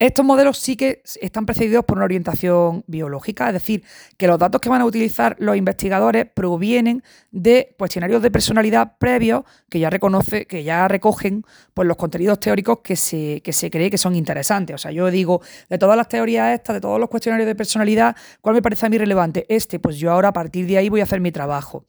Estos 0.00 0.24
modelos 0.24 0.58
sí 0.58 0.76
que 0.76 1.02
están 1.20 1.46
precedidos 1.46 1.84
por 1.84 1.98
una 1.98 2.04
orientación 2.04 2.82
biológica, 2.88 3.46
es 3.46 3.52
decir, 3.52 3.84
que 4.16 4.26
los 4.26 4.40
datos 4.40 4.60
que 4.60 4.68
van 4.68 4.80
a 4.80 4.84
utilizar 4.84 5.36
los 5.38 5.56
investigadores 5.56 6.26
provienen 6.34 7.04
de 7.30 7.74
cuestionarios 7.78 8.20
de 8.20 8.30
personalidad 8.32 8.98
previos 8.98 9.44
que 9.70 9.78
ya 9.78 9.90
reconoce, 9.90 10.46
que 10.46 10.64
ya 10.64 10.88
recogen 10.88 11.44
pues, 11.74 11.86
los 11.86 11.96
contenidos 11.96 12.40
teóricos 12.40 12.80
que 12.80 12.96
se, 12.96 13.40
que 13.42 13.52
se 13.52 13.70
cree 13.70 13.88
que 13.88 13.98
son 13.98 14.16
interesantes. 14.16 14.74
O 14.74 14.78
sea, 14.78 14.90
yo 14.90 15.10
digo, 15.12 15.42
de 15.70 15.78
todas 15.78 15.96
las 15.96 16.08
teorías 16.08 16.54
estas, 16.54 16.74
de 16.74 16.80
todos 16.80 16.98
los 16.98 17.08
cuestionarios 17.08 17.46
de 17.46 17.54
personalidad, 17.54 18.16
¿cuál 18.40 18.56
me 18.56 18.62
parece 18.62 18.86
a 18.86 18.88
mí 18.88 18.98
relevante? 18.98 19.46
Este, 19.48 19.78
pues 19.78 19.96
yo 19.96 20.10
ahora 20.10 20.28
a 20.28 20.32
partir 20.32 20.66
de 20.66 20.76
ahí 20.76 20.88
voy 20.88 21.00
a 21.00 21.04
hacer 21.04 21.20
mi 21.20 21.30
trabajo. 21.30 21.84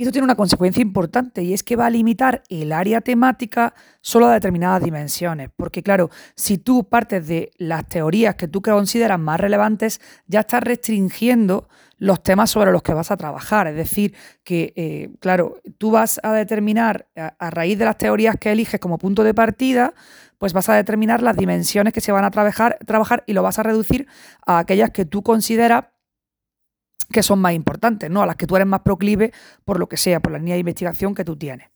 Y 0.00 0.04
esto 0.04 0.12
tiene 0.12 0.26
una 0.26 0.36
consecuencia 0.36 0.80
importante 0.80 1.42
y 1.42 1.52
es 1.52 1.64
que 1.64 1.74
va 1.74 1.86
a 1.86 1.90
limitar 1.90 2.44
el 2.48 2.70
área 2.70 3.00
temática 3.00 3.74
solo 4.00 4.26
a 4.28 4.32
determinadas 4.32 4.80
dimensiones. 4.80 5.50
Porque 5.56 5.82
claro, 5.82 6.08
si 6.36 6.56
tú 6.56 6.88
partes 6.88 7.26
de 7.26 7.50
las 7.58 7.88
teorías 7.88 8.36
que 8.36 8.46
tú 8.46 8.62
consideras 8.62 9.18
más 9.18 9.40
relevantes, 9.40 10.00
ya 10.28 10.40
estás 10.40 10.62
restringiendo 10.62 11.68
los 11.96 12.22
temas 12.22 12.48
sobre 12.48 12.70
los 12.70 12.84
que 12.84 12.94
vas 12.94 13.10
a 13.10 13.16
trabajar. 13.16 13.66
Es 13.66 13.74
decir, 13.74 14.14
que, 14.44 14.72
eh, 14.76 15.10
claro, 15.18 15.56
tú 15.78 15.90
vas 15.90 16.20
a 16.22 16.32
determinar, 16.32 17.08
a, 17.16 17.50
raíz 17.50 17.76
de 17.76 17.84
las 17.84 17.98
teorías 17.98 18.36
que 18.36 18.52
eliges 18.52 18.78
como 18.78 18.98
punto 18.98 19.24
de 19.24 19.34
partida, 19.34 19.94
pues 20.38 20.52
vas 20.52 20.68
a 20.68 20.76
determinar 20.76 21.22
las 21.22 21.36
dimensiones 21.36 21.92
que 21.92 22.00
se 22.00 22.12
van 22.12 22.24
a 22.24 22.30
trabajar, 22.30 22.78
trabajar 22.86 23.24
y 23.26 23.32
lo 23.32 23.42
vas 23.42 23.58
a 23.58 23.64
reducir 23.64 24.06
a 24.46 24.60
aquellas 24.60 24.90
que 24.90 25.04
tú 25.04 25.24
consideras 25.24 25.86
que 27.10 27.22
son 27.22 27.38
más 27.40 27.54
importantes, 27.54 28.10
¿no? 28.10 28.22
A 28.22 28.26
las 28.26 28.36
que 28.36 28.46
tú 28.46 28.56
eres 28.56 28.68
más 28.68 28.80
proclive 28.80 29.32
por 29.64 29.78
lo 29.78 29.88
que 29.88 29.96
sea, 29.96 30.20
por 30.20 30.32
la 30.32 30.38
línea 30.38 30.54
de 30.54 30.60
investigación 30.60 31.14
que 31.14 31.24
tú 31.24 31.36
tienes. 31.36 31.68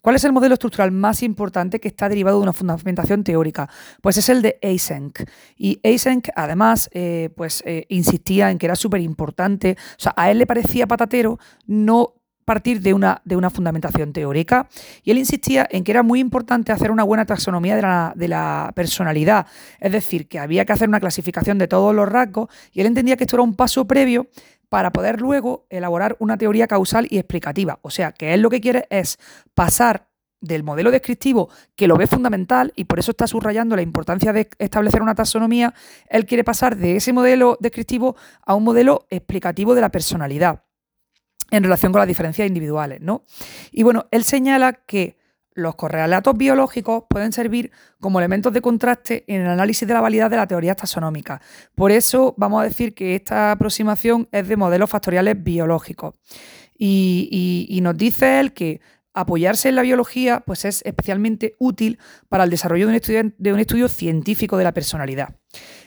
¿Cuál 0.00 0.16
es 0.16 0.24
el 0.24 0.32
modelo 0.32 0.54
estructural 0.54 0.92
más 0.92 1.22
importante 1.22 1.80
que 1.80 1.88
está 1.88 2.08
derivado 2.10 2.38
de 2.38 2.42
una 2.42 2.52
fundamentación 2.52 3.24
teórica? 3.24 3.70
Pues 4.02 4.18
es 4.18 4.28
el 4.28 4.42
de 4.42 4.58
Eysenck. 4.60 5.24
Y 5.56 5.80
Eysenck, 5.82 6.28
además, 6.36 6.90
eh, 6.92 7.30
pues 7.34 7.62
eh, 7.64 7.86
insistía 7.88 8.50
en 8.50 8.58
que 8.58 8.66
era 8.66 8.76
súper 8.76 9.00
importante, 9.00 9.76
o 9.78 10.00
sea, 10.00 10.12
a 10.16 10.30
él 10.30 10.38
le 10.38 10.46
parecía 10.46 10.86
patatero 10.86 11.38
no 11.66 12.14
partir 12.44 12.80
de 12.80 12.92
una, 12.94 13.22
de 13.24 13.36
una 13.36 13.50
fundamentación 13.50 14.12
teórica 14.12 14.68
y 15.02 15.10
él 15.10 15.18
insistía 15.18 15.66
en 15.70 15.82
que 15.82 15.92
era 15.92 16.02
muy 16.02 16.20
importante 16.20 16.72
hacer 16.72 16.90
una 16.90 17.02
buena 17.02 17.24
taxonomía 17.24 17.76
de 17.76 17.82
la, 17.82 18.12
de 18.14 18.28
la, 18.28 18.72
personalidad, 18.74 19.46
es 19.80 19.92
decir, 19.92 20.28
que 20.28 20.38
había 20.38 20.64
que 20.64 20.72
hacer 20.72 20.88
una 20.88 21.00
clasificación 21.00 21.58
de 21.58 21.68
todos 21.68 21.94
los 21.94 22.08
rasgos 22.08 22.48
y 22.72 22.80
él 22.80 22.86
entendía 22.86 23.16
que 23.16 23.24
esto 23.24 23.36
era 23.36 23.42
un 23.42 23.54
paso 23.54 23.86
previo 23.86 24.28
para 24.74 24.90
poder 24.90 25.20
luego 25.20 25.68
elaborar 25.70 26.16
una 26.18 26.36
teoría 26.36 26.66
causal 26.66 27.06
y 27.08 27.18
explicativa. 27.18 27.78
O 27.82 27.90
sea, 27.90 28.10
que 28.10 28.34
él 28.34 28.40
lo 28.40 28.50
que 28.50 28.60
quiere 28.60 28.88
es 28.90 29.20
pasar 29.54 30.08
del 30.40 30.64
modelo 30.64 30.90
descriptivo, 30.90 31.48
que 31.76 31.86
lo 31.86 31.96
ve 31.96 32.08
fundamental 32.08 32.72
y 32.74 32.86
por 32.86 32.98
eso 32.98 33.12
está 33.12 33.28
subrayando 33.28 33.76
la 33.76 33.82
importancia 33.82 34.32
de 34.32 34.50
establecer 34.58 35.00
una 35.00 35.14
taxonomía, 35.14 35.72
él 36.08 36.26
quiere 36.26 36.42
pasar 36.42 36.76
de 36.76 36.96
ese 36.96 37.12
modelo 37.12 37.56
descriptivo 37.60 38.16
a 38.44 38.56
un 38.56 38.64
modelo 38.64 39.06
explicativo 39.10 39.76
de 39.76 39.80
la 39.80 39.90
personalidad. 39.90 40.64
en 41.52 41.62
relación 41.62 41.92
con 41.92 42.00
las 42.00 42.08
diferencias 42.08 42.48
individuales, 42.48 43.00
¿no? 43.00 43.22
Y 43.70 43.84
bueno, 43.84 44.06
él 44.10 44.24
señala 44.24 44.72
que 44.72 45.16
los 45.54 45.76
correlatos 45.76 46.36
biológicos 46.36 47.04
pueden 47.08 47.32
servir 47.32 47.70
como 48.00 48.18
elementos 48.18 48.52
de 48.52 48.60
contraste 48.60 49.24
en 49.26 49.42
el 49.42 49.48
análisis 49.48 49.86
de 49.86 49.94
la 49.94 50.00
validad 50.00 50.30
de 50.30 50.36
la 50.36 50.46
teoría 50.46 50.74
taxonómica. 50.74 51.40
Por 51.74 51.92
eso 51.92 52.34
vamos 52.36 52.60
a 52.60 52.64
decir 52.64 52.94
que 52.94 53.14
esta 53.14 53.52
aproximación 53.52 54.28
es 54.32 54.48
de 54.48 54.56
modelos 54.56 54.90
factoriales 54.90 55.42
biológicos. 55.42 56.14
Y, 56.76 57.78
nos 57.82 57.96
dice 57.96 58.40
él 58.40 58.52
que 58.52 58.80
apoyarse 59.12 59.68
en 59.68 59.76
la 59.76 59.82
biología 59.82 60.40
pues 60.40 60.64
es 60.64 60.82
especialmente 60.84 61.54
útil 61.58 62.00
para 62.28 62.44
el 62.44 62.50
desarrollo 62.50 62.88
de 62.88 63.20
un, 63.20 63.34
de 63.38 63.52
un 63.52 63.60
estudio 63.60 63.88
científico 63.88 64.56
de 64.56 64.64
la 64.64 64.74
personalidad. 64.74 65.36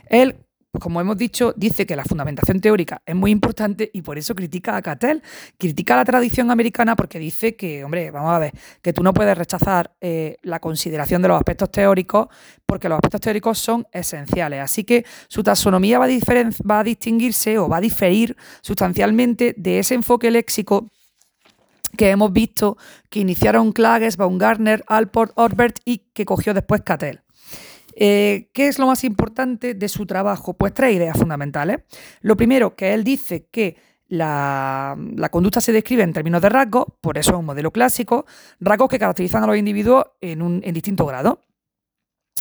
Él 0.10 0.47
pues 0.78 0.84
como 0.84 1.02
hemos 1.02 1.18
dicho, 1.18 1.56
dice 1.58 1.88
que 1.88 1.96
la 1.96 2.06
fundamentación 2.06 2.62
teórica 2.62 3.02
es 3.04 3.16
muy 3.16 3.32
importante 3.32 3.90
y 3.94 4.04
por 4.04 4.20
eso 4.20 4.36
critica 4.36 4.78
a 4.78 4.82
Cattell, 4.84 5.24
critica 5.58 5.96
la 5.96 6.06
tradición 6.06 6.52
americana 6.52 6.96
porque 6.96 7.18
dice 7.18 7.56
que, 7.56 7.84
hombre, 7.84 8.12
vamos 8.12 8.32
a 8.32 8.38
ver, 8.38 8.54
que 8.84 8.94
tú 8.94 9.02
no 9.02 9.12
puedes 9.12 9.36
rechazar 9.36 9.96
eh, 10.02 10.38
la 10.44 10.60
consideración 10.60 11.24
de 11.24 11.30
los 11.30 11.38
aspectos 11.38 11.72
teóricos 11.72 12.28
porque 12.68 12.90
los 12.90 12.98
aspectos 12.98 13.22
teóricos 13.22 13.58
son 13.58 13.88
esenciales. 13.92 14.62
Así 14.62 14.84
que 14.84 15.04
su 15.28 15.42
taxonomía 15.42 15.98
va 15.98 16.06
a, 16.06 16.10
va 16.70 16.80
a 16.82 16.84
distinguirse 16.84 17.58
o 17.58 17.68
va 17.68 17.78
a 17.78 17.82
diferir 17.82 18.38
sustancialmente 18.62 19.56
de 19.58 19.80
ese 19.80 19.96
enfoque 19.96 20.30
léxico 20.30 20.92
que 21.98 22.12
hemos 22.12 22.32
visto 22.32 22.78
que 23.10 23.22
iniciaron 23.22 23.72
Klages, 23.72 24.16
Baumgartner, 24.16 24.84
Alport, 24.86 25.32
Orbert 25.38 25.80
y 25.86 26.10
que 26.14 26.26
cogió 26.26 26.54
después 26.54 26.84
Cattell. 26.84 27.22
Eh, 28.00 28.52
¿Qué 28.54 28.68
es 28.68 28.78
lo 28.78 28.86
más 28.86 29.04
importante 29.04 29.74
de 29.74 29.90
su 29.90 30.06
trabajo? 30.06 30.54
Pues 30.54 30.72
tres 30.74 30.96
ideas 30.96 31.18
fundamentales. 31.18 31.80
Lo 32.22 32.38
primero, 32.38 32.76
que 32.76 32.94
él 32.94 33.04
dice 33.04 33.48
que 33.50 33.76
la, 34.08 34.96
conducta 35.32 35.62
se 35.62 35.72
describe 35.72 36.04
en 36.04 36.14
términos 36.14 36.44
de 36.44 36.50
rasgos, 36.50 36.86
por 37.02 37.18
eso 37.18 37.32
es 37.32 37.38
un 37.38 37.46
modelo 37.46 37.72
clásico, 37.72 38.28
rasgos 38.60 38.90
que 38.90 39.00
caracterizan 39.00 39.44
a 39.44 39.48
los 39.48 39.58
individuos 39.58 40.06
en, 40.22 40.44
un, 40.44 40.62
en 40.64 40.74
distinto 40.76 41.08
grado. 41.08 41.42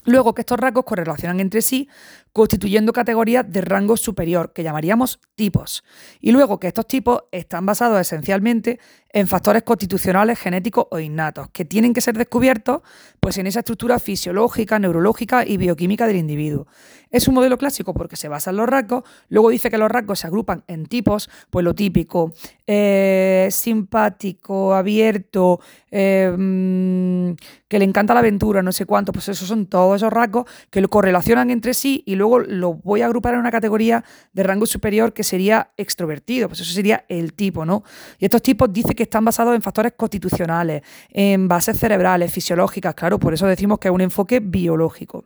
Luego 0.07 0.35
que 0.35 0.43
estos 0.43 0.59
rasgos 0.59 0.85
correlacionan 0.85 1.41
entre 1.41 1.61
sí, 1.61 1.89
constituyendo 2.33 2.93
categorías 2.93 3.45
de 3.51 3.61
rango 3.61 3.97
superior, 3.97 4.53
que 4.53 4.63
llamaríamos 4.63 5.21
tipos. 5.35 5.85
Y 6.21 6.33
luego 6.33 6.61
que 6.61 6.69
estos 6.69 6.87
tipos 6.87 7.25
están 7.33 7.67
basados 7.67 8.01
esencialmente 8.01 8.79
en 9.17 9.27
factores 9.27 9.63
constitucionales, 9.63 10.39
genéticos 10.39 10.87
o 10.91 10.99
innatos, 10.99 11.49
que 11.51 11.65
tienen 11.65 11.95
que 11.95 12.03
ser 12.03 12.19
descubiertos 12.19 12.83
pues, 13.21 13.39
en 13.39 13.47
esa 13.47 13.61
estructura 13.61 13.99
fisiológica, 13.99 14.79
neurológica 14.79 15.47
y 15.47 15.57
bioquímica 15.57 16.07
del 16.07 16.17
individuo. 16.17 16.67
Es 17.11 17.27
un 17.27 17.35
modelo 17.35 17.57
clásico 17.57 17.95
porque 17.95 18.17
se 18.17 18.29
basa 18.29 18.51
en 18.51 18.59
los 18.59 18.69
rasgos, 18.69 19.05
luego 19.31 19.49
dice 19.49 19.71
que 19.71 19.79
los 19.79 19.91
rasgos 19.91 20.19
se 20.19 20.27
agrupan 20.27 20.65
en 20.67 20.85
tipos, 20.85 21.31
pues 21.49 21.65
lo 21.65 21.75
típico, 21.75 22.35
eh, 22.67 23.49
simpático, 23.51 24.75
abierto, 24.75 25.61
eh, 25.91 26.31
mm, 26.37 27.37
que 27.69 27.79
le 27.79 27.87
encanta 27.87 28.13
la 28.13 28.21
aventura, 28.21 28.63
no 28.63 28.73
sé 28.73 28.85
cuánto, 28.85 29.13
pues 29.13 29.31
esos 29.31 29.49
son 29.49 29.65
todos 29.65 29.96
esos 29.97 30.13
rasgos 30.13 30.47
que 30.71 30.81
lo 30.81 30.89
correlacionan 30.89 31.51
entre 31.51 31.75
sí 31.75 32.03
y 32.07 32.15
luego 32.15 32.39
lo 32.39 32.75
voy 32.75 33.03
a 33.03 33.07
agrupar 33.07 33.35
en 33.35 33.41
una 33.41 33.51
categoría 33.51 34.05
de 34.33 34.43
rango 34.43 34.67
superior 34.67 35.13
que 35.13 35.25
sería 35.25 35.71
extrovertido, 35.77 36.49
pues 36.49 36.61
eso 36.61 36.73
sería 36.73 37.05
el 37.09 37.35
tipo, 37.35 37.65
¿no? 37.65 37.83
Y 38.19 38.25
estos 38.25 38.43
tipos 38.43 38.73
dice 38.73 38.95
que 38.95 39.03
están 39.03 39.25
basados 39.25 39.55
en 39.55 39.63
factores 39.63 39.93
constitucionales, 39.97 40.83
en 41.11 41.49
bases 41.49 41.79
cerebrales, 41.79 42.33
fisiológicas, 42.33 42.95
claro, 42.95 43.19
por 43.19 43.35
eso 43.35 43.47
decimos 43.47 43.79
que 43.79 43.89
es 43.89 43.95
un 43.95 44.01
enfoque 44.01 44.41
biológico. 44.41 45.25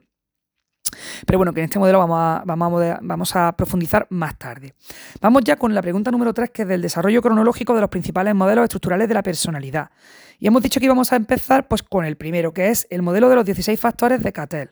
Pero 1.26 1.38
bueno, 1.38 1.52
que 1.52 1.60
en 1.60 1.64
este 1.64 1.78
modelo 1.78 1.98
vamos 1.98 2.18
a, 2.18 2.42
vamos, 2.44 3.36
a, 3.36 3.52
profundizar 3.52 4.06
más 4.10 4.38
tarde. 4.38 4.74
Vamos 5.20 5.42
ya 5.44 5.56
con 5.56 5.74
la 5.74 5.82
pregunta 5.82 6.10
número 6.10 6.32
3, 6.34 6.50
que 6.50 6.62
es 6.62 6.68
del 6.68 6.82
desarrollo 6.82 7.22
cronológico 7.22 7.74
de 7.74 7.80
los 7.80 7.90
principales 7.90 8.34
modelos 8.34 8.64
estructurales 8.64 9.08
de 9.08 9.14
la 9.14 9.22
personalidad. 9.22 9.90
Y 10.38 10.46
hemos 10.46 10.62
dicho 10.62 10.80
que 10.80 10.86
íbamos 10.86 11.12
a 11.12 11.16
empezar 11.16 11.68
pues, 11.68 11.82
con 11.82 12.04
el 12.04 12.16
primero, 12.16 12.52
que 12.52 12.68
es 12.68 12.86
el 12.90 13.02
modelo 13.02 13.28
de 13.28 13.36
los 13.36 13.44
16 13.44 13.78
factores 13.78 14.22
de 14.22 14.32
Cattell. 14.32 14.70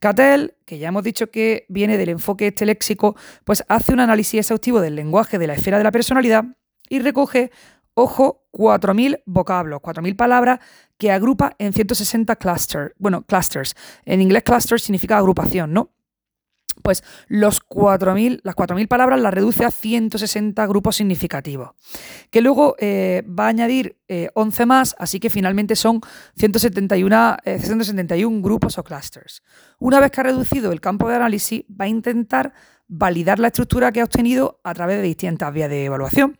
Cattell, 0.00 0.54
que 0.64 0.78
ya 0.78 0.88
hemos 0.88 1.02
dicho 1.02 1.30
que 1.30 1.66
viene 1.68 1.96
del 1.96 2.10
enfoque 2.10 2.48
este 2.48 2.66
léxico, 2.66 3.16
pues 3.44 3.64
hace 3.68 3.92
un 3.92 4.00
análisis 4.00 4.38
exhaustivo 4.38 4.80
del 4.80 4.94
lenguaje 4.94 5.38
de 5.38 5.46
la 5.46 5.54
esfera 5.54 5.78
de 5.78 5.84
la 5.84 5.90
personalidad 5.90 6.44
y 6.88 7.00
recoge 7.00 7.50
Ojo, 8.00 8.46
4.000 8.52 9.24
vocablos, 9.26 9.80
4.000 9.80 10.14
palabras 10.14 10.60
que 10.98 11.10
agrupa 11.10 11.56
en 11.58 11.72
160 11.72 12.36
clusters. 12.36 12.94
Bueno, 12.96 13.22
clusters. 13.22 13.74
En 14.04 14.22
inglés 14.22 14.44
cluster 14.44 14.78
significa 14.78 15.18
agrupación, 15.18 15.72
¿no? 15.72 15.90
Pues 16.84 17.02
los 17.26 17.60
4.000, 17.60 18.42
las 18.44 18.54
4.000 18.54 18.86
palabras 18.86 19.20
las 19.20 19.34
reduce 19.34 19.64
a 19.64 19.72
160 19.72 20.64
grupos 20.68 20.94
significativos, 20.94 21.70
que 22.30 22.40
luego 22.40 22.76
eh, 22.78 23.24
va 23.28 23.46
a 23.46 23.48
añadir 23.48 23.98
11 24.32 24.62
eh, 24.62 24.66
más, 24.66 24.94
así 25.00 25.18
que 25.18 25.28
finalmente 25.28 25.74
son 25.74 26.00
171, 26.36 27.38
171 27.44 28.36
eh, 28.36 28.40
grupos 28.40 28.78
o 28.78 28.84
clusters. 28.84 29.42
Una 29.80 29.98
vez 29.98 30.12
que 30.12 30.20
ha 30.20 30.24
reducido 30.24 30.70
el 30.70 30.80
campo 30.80 31.08
de 31.08 31.16
análisis, 31.16 31.64
va 31.68 31.86
a 31.86 31.88
intentar 31.88 32.52
validar 32.86 33.40
la 33.40 33.48
estructura 33.48 33.90
que 33.90 34.02
ha 34.02 34.04
obtenido 34.04 34.60
a 34.62 34.72
través 34.72 34.98
de 34.98 35.02
distintas 35.02 35.52
vías 35.52 35.68
de 35.68 35.86
evaluación. 35.86 36.38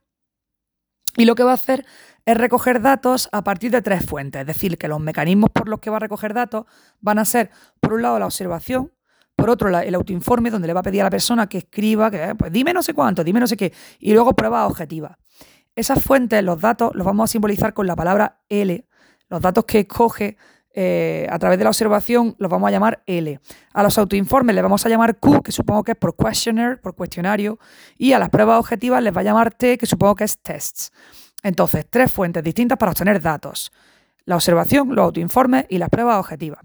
Y 1.18 1.24
lo 1.24 1.34
que 1.34 1.42
va 1.42 1.50
a 1.50 1.54
hacer 1.54 1.84
es 2.24 2.36
recoger 2.36 2.80
datos 2.80 3.28
a 3.32 3.42
partir 3.42 3.72
de 3.72 3.82
tres 3.82 4.06
fuentes, 4.06 4.40
es 4.40 4.46
decir, 4.46 4.78
que 4.78 4.86
los 4.86 5.00
mecanismos 5.00 5.50
por 5.50 5.68
los 5.68 5.80
que 5.80 5.90
va 5.90 5.96
a 5.96 6.00
recoger 6.00 6.32
datos 6.32 6.66
van 7.00 7.18
a 7.18 7.24
ser, 7.24 7.50
por 7.80 7.94
un 7.94 8.02
lado, 8.02 8.20
la 8.20 8.26
observación, 8.26 8.92
por 9.34 9.50
otro, 9.50 9.68
el 9.68 9.94
autoinforme, 9.96 10.50
donde 10.50 10.68
le 10.68 10.74
va 10.74 10.80
a 10.80 10.82
pedir 10.84 11.00
a 11.00 11.04
la 11.04 11.10
persona 11.10 11.48
que 11.48 11.58
escriba, 11.58 12.08
que 12.08 12.36
pues 12.36 12.52
dime 12.52 12.72
no 12.72 12.84
sé 12.84 12.94
cuánto, 12.94 13.24
dime 13.24 13.40
no 13.40 13.48
sé 13.48 13.56
qué, 13.56 13.72
y 13.98 14.12
luego 14.12 14.34
pruebas 14.34 14.70
objetivas. 14.70 15.16
Esas 15.74 16.04
fuentes, 16.04 16.40
los 16.44 16.60
datos, 16.60 16.94
los 16.94 17.04
vamos 17.04 17.28
a 17.28 17.32
simbolizar 17.32 17.74
con 17.74 17.88
la 17.88 17.96
palabra 17.96 18.38
L. 18.48 18.86
Los 19.28 19.40
datos 19.40 19.64
que 19.64 19.80
escoge 19.80 20.36
eh, 20.80 21.26
a 21.28 21.40
través 21.40 21.58
de 21.58 21.64
la 21.64 21.70
observación 21.70 22.36
los 22.38 22.48
vamos 22.48 22.68
a 22.68 22.70
llamar 22.70 23.02
L. 23.06 23.40
A 23.72 23.82
los 23.82 23.98
autoinformes 23.98 24.54
les 24.54 24.62
vamos 24.62 24.86
a 24.86 24.88
llamar 24.88 25.16
Q, 25.16 25.42
que 25.42 25.50
supongo 25.50 25.82
que 25.82 25.90
es 25.90 25.98
por 25.98 26.14
questionnaire, 26.14 26.76
por 26.76 26.94
cuestionario, 26.94 27.58
y 27.96 28.12
a 28.12 28.20
las 28.20 28.30
pruebas 28.30 28.60
objetivas 28.60 29.02
les 29.02 29.12
va 29.12 29.22
a 29.22 29.24
llamar 29.24 29.52
T, 29.52 29.76
que 29.76 29.86
supongo 29.86 30.14
que 30.14 30.22
es 30.22 30.38
tests. 30.38 30.92
Entonces, 31.42 31.84
tres 31.90 32.12
fuentes 32.12 32.44
distintas 32.44 32.78
para 32.78 32.92
obtener 32.92 33.20
datos. 33.20 33.72
La 34.24 34.36
observación, 34.36 34.94
los 34.94 35.04
autoinformes 35.04 35.66
y 35.68 35.78
las 35.78 35.88
pruebas 35.88 36.20
objetivas. 36.20 36.60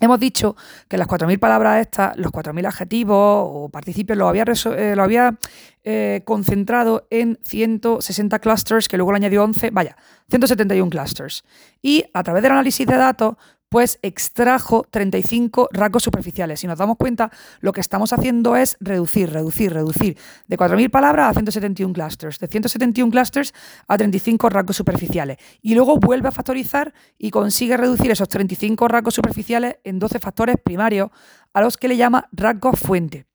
Hemos 0.00 0.18
dicho 0.18 0.56
que 0.88 0.96
las 0.96 1.06
4.000 1.06 1.38
palabras 1.38 1.80
estas, 1.80 2.16
los 2.16 2.32
4.000 2.32 2.66
adjetivos 2.66 3.16
o 3.18 3.68
participios, 3.68 4.18
había, 4.20 4.44
eh, 4.76 4.94
lo 4.96 5.02
había 5.02 5.38
eh, 5.84 6.22
concentrado 6.24 7.06
en 7.10 7.38
160 7.44 8.38
clusters, 8.38 8.88
que 8.88 8.96
luego 8.96 9.12
le 9.12 9.16
añadió 9.16 9.44
11, 9.44 9.70
vaya, 9.70 9.96
171 10.30 10.90
clusters. 10.90 11.44
Y 11.82 12.04
a 12.14 12.22
través 12.22 12.42
del 12.42 12.52
análisis 12.52 12.86
de 12.86 12.96
datos, 12.96 13.36
pues 13.70 14.00
extrajo 14.02 14.84
35 14.90 15.68
rasgos 15.72 16.02
superficiales. 16.02 16.60
Si 16.60 16.66
nos 16.66 16.76
damos 16.76 16.96
cuenta, 16.96 17.30
lo 17.60 17.72
que 17.72 17.80
estamos 17.80 18.12
haciendo 18.12 18.56
es 18.56 18.76
reducir, 18.80 19.30
reducir, 19.32 19.72
reducir 19.72 20.18
de 20.48 20.58
4.000 20.58 20.90
palabras 20.90 21.30
a 21.30 21.32
171 21.32 21.94
clusters, 21.94 22.40
de 22.40 22.48
171 22.48 23.10
clusters 23.12 23.54
a 23.86 23.96
35 23.96 24.48
rasgos 24.48 24.76
superficiales. 24.76 25.38
Y 25.62 25.76
luego 25.76 25.98
vuelve 25.98 26.28
a 26.28 26.32
factorizar 26.32 26.92
y 27.16 27.30
consigue 27.30 27.76
reducir 27.76 28.10
esos 28.10 28.28
35 28.28 28.88
rasgos 28.88 29.14
superficiales 29.14 29.76
en 29.84 30.00
12 30.00 30.18
factores 30.18 30.56
primarios 30.62 31.10
a 31.54 31.62
los 31.62 31.76
que 31.76 31.88
le 31.88 31.96
llama 31.96 32.28
rasgos 32.32 32.78
fuente. 32.80 33.29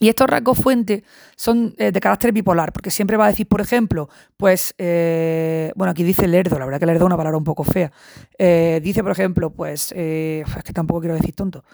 Y 0.00 0.08
estos 0.08 0.26
rasgos 0.26 0.58
fuente 0.58 1.04
son 1.36 1.74
eh, 1.78 1.92
de 1.92 2.00
carácter 2.00 2.32
bipolar, 2.32 2.72
porque 2.72 2.90
siempre 2.90 3.16
va 3.16 3.26
a 3.26 3.28
decir, 3.28 3.46
por 3.46 3.60
ejemplo, 3.60 4.08
pues, 4.36 4.74
eh, 4.78 5.72
bueno, 5.76 5.90
aquí 5.90 6.04
dice 6.04 6.26
lerdo, 6.26 6.58
la 6.58 6.64
verdad 6.64 6.80
que 6.80 6.86
lerdo 6.86 7.04
es 7.04 7.06
una 7.06 7.16
palabra 7.16 7.38
un 7.38 7.44
poco 7.44 7.64
fea. 7.64 7.92
Eh, 8.38 8.80
dice, 8.82 9.02
por 9.02 9.12
ejemplo, 9.12 9.50
pues, 9.50 9.92
es 9.92 10.64
que 10.64 10.72
tampoco 10.72 11.00
quiero 11.00 11.14
decir 11.14 11.34
tonto, 11.34 11.64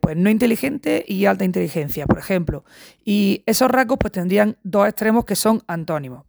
pues 0.00 0.16
no 0.16 0.30
inteligente 0.30 1.04
y 1.06 1.26
alta 1.26 1.44
inteligencia, 1.44 2.06
por 2.06 2.18
ejemplo. 2.18 2.64
Y 3.04 3.44
esos 3.46 3.70
rasgos 3.70 3.98
pues 4.00 4.12
tendrían 4.12 4.56
dos 4.64 4.88
extremos 4.88 5.24
que 5.24 5.36
son 5.36 5.62
antónimos. 5.68 6.24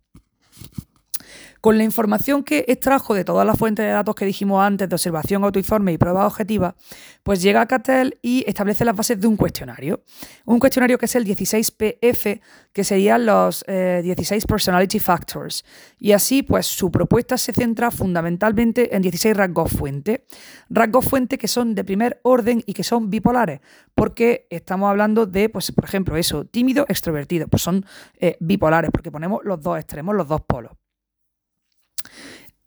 Con 1.62 1.78
la 1.78 1.84
información 1.84 2.44
que 2.44 2.66
extrajo 2.68 3.14
de 3.14 3.24
todas 3.24 3.46
las 3.46 3.56
fuentes 3.56 3.86
de 3.86 3.92
datos 3.92 4.16
que 4.16 4.26
dijimos 4.26 4.64
antes, 4.64 4.90
de 4.90 4.96
observación, 4.96 5.44
autoinforme 5.44 5.94
y 5.94 5.98
pruebas 6.00 6.26
objetivas, 6.26 6.74
pues 7.22 7.40
llega 7.44 7.62
a 7.62 7.68
Cattell 7.68 8.18
y 8.24 8.44
establece 8.48 8.84
las 8.84 8.96
bases 8.96 9.22
de 9.22 9.28
un 9.28 9.38
cuestionario. 9.38 10.02
Un 10.46 10.58
cuestionario 10.58 10.98
que 10.98 11.06
es 11.06 11.16
el 11.16 11.24
16PF, 11.24 12.42
que 12.74 12.84
serían 12.84 13.28
los 13.28 13.64
16 13.68 14.44
eh, 14.44 14.48
Personality 14.48 14.98
Factors. 14.98 15.64
Y 16.00 16.14
así, 16.14 16.42
pues 16.42 16.66
su 16.66 16.90
propuesta 16.90 17.38
se 17.38 17.54
centra 17.54 17.92
fundamentalmente 17.92 18.96
en 18.96 19.04
16 19.04 19.38
rasgos 19.38 19.72
fuente. 19.72 20.26
Rasgos 20.68 21.06
fuente 21.06 21.38
que 21.38 21.48
son 21.48 21.76
de 21.76 21.84
primer 21.84 22.22
orden 22.24 22.64
y 22.66 22.74
que 22.74 22.84
son 22.84 23.12
bipolares, 23.12 23.60
porque 23.94 24.48
estamos 24.50 24.90
hablando 24.90 25.28
de, 25.28 25.48
pues, 25.50 25.72
por 25.72 25.86
ejemplo, 25.86 26.18
eso, 26.18 26.44
tímido, 26.44 26.88
extrovertido, 26.90 27.48
pues 27.48 27.62
son 27.62 27.86
eh, 28.20 28.36
bipolares, 28.40 28.90
porque 28.90 29.12
ponemos 29.12 29.42
los 29.44 29.62
dos 29.62 29.78
extremos, 29.78 30.16
los 30.16 30.28
dos 30.28 30.42
polos. 30.42 30.81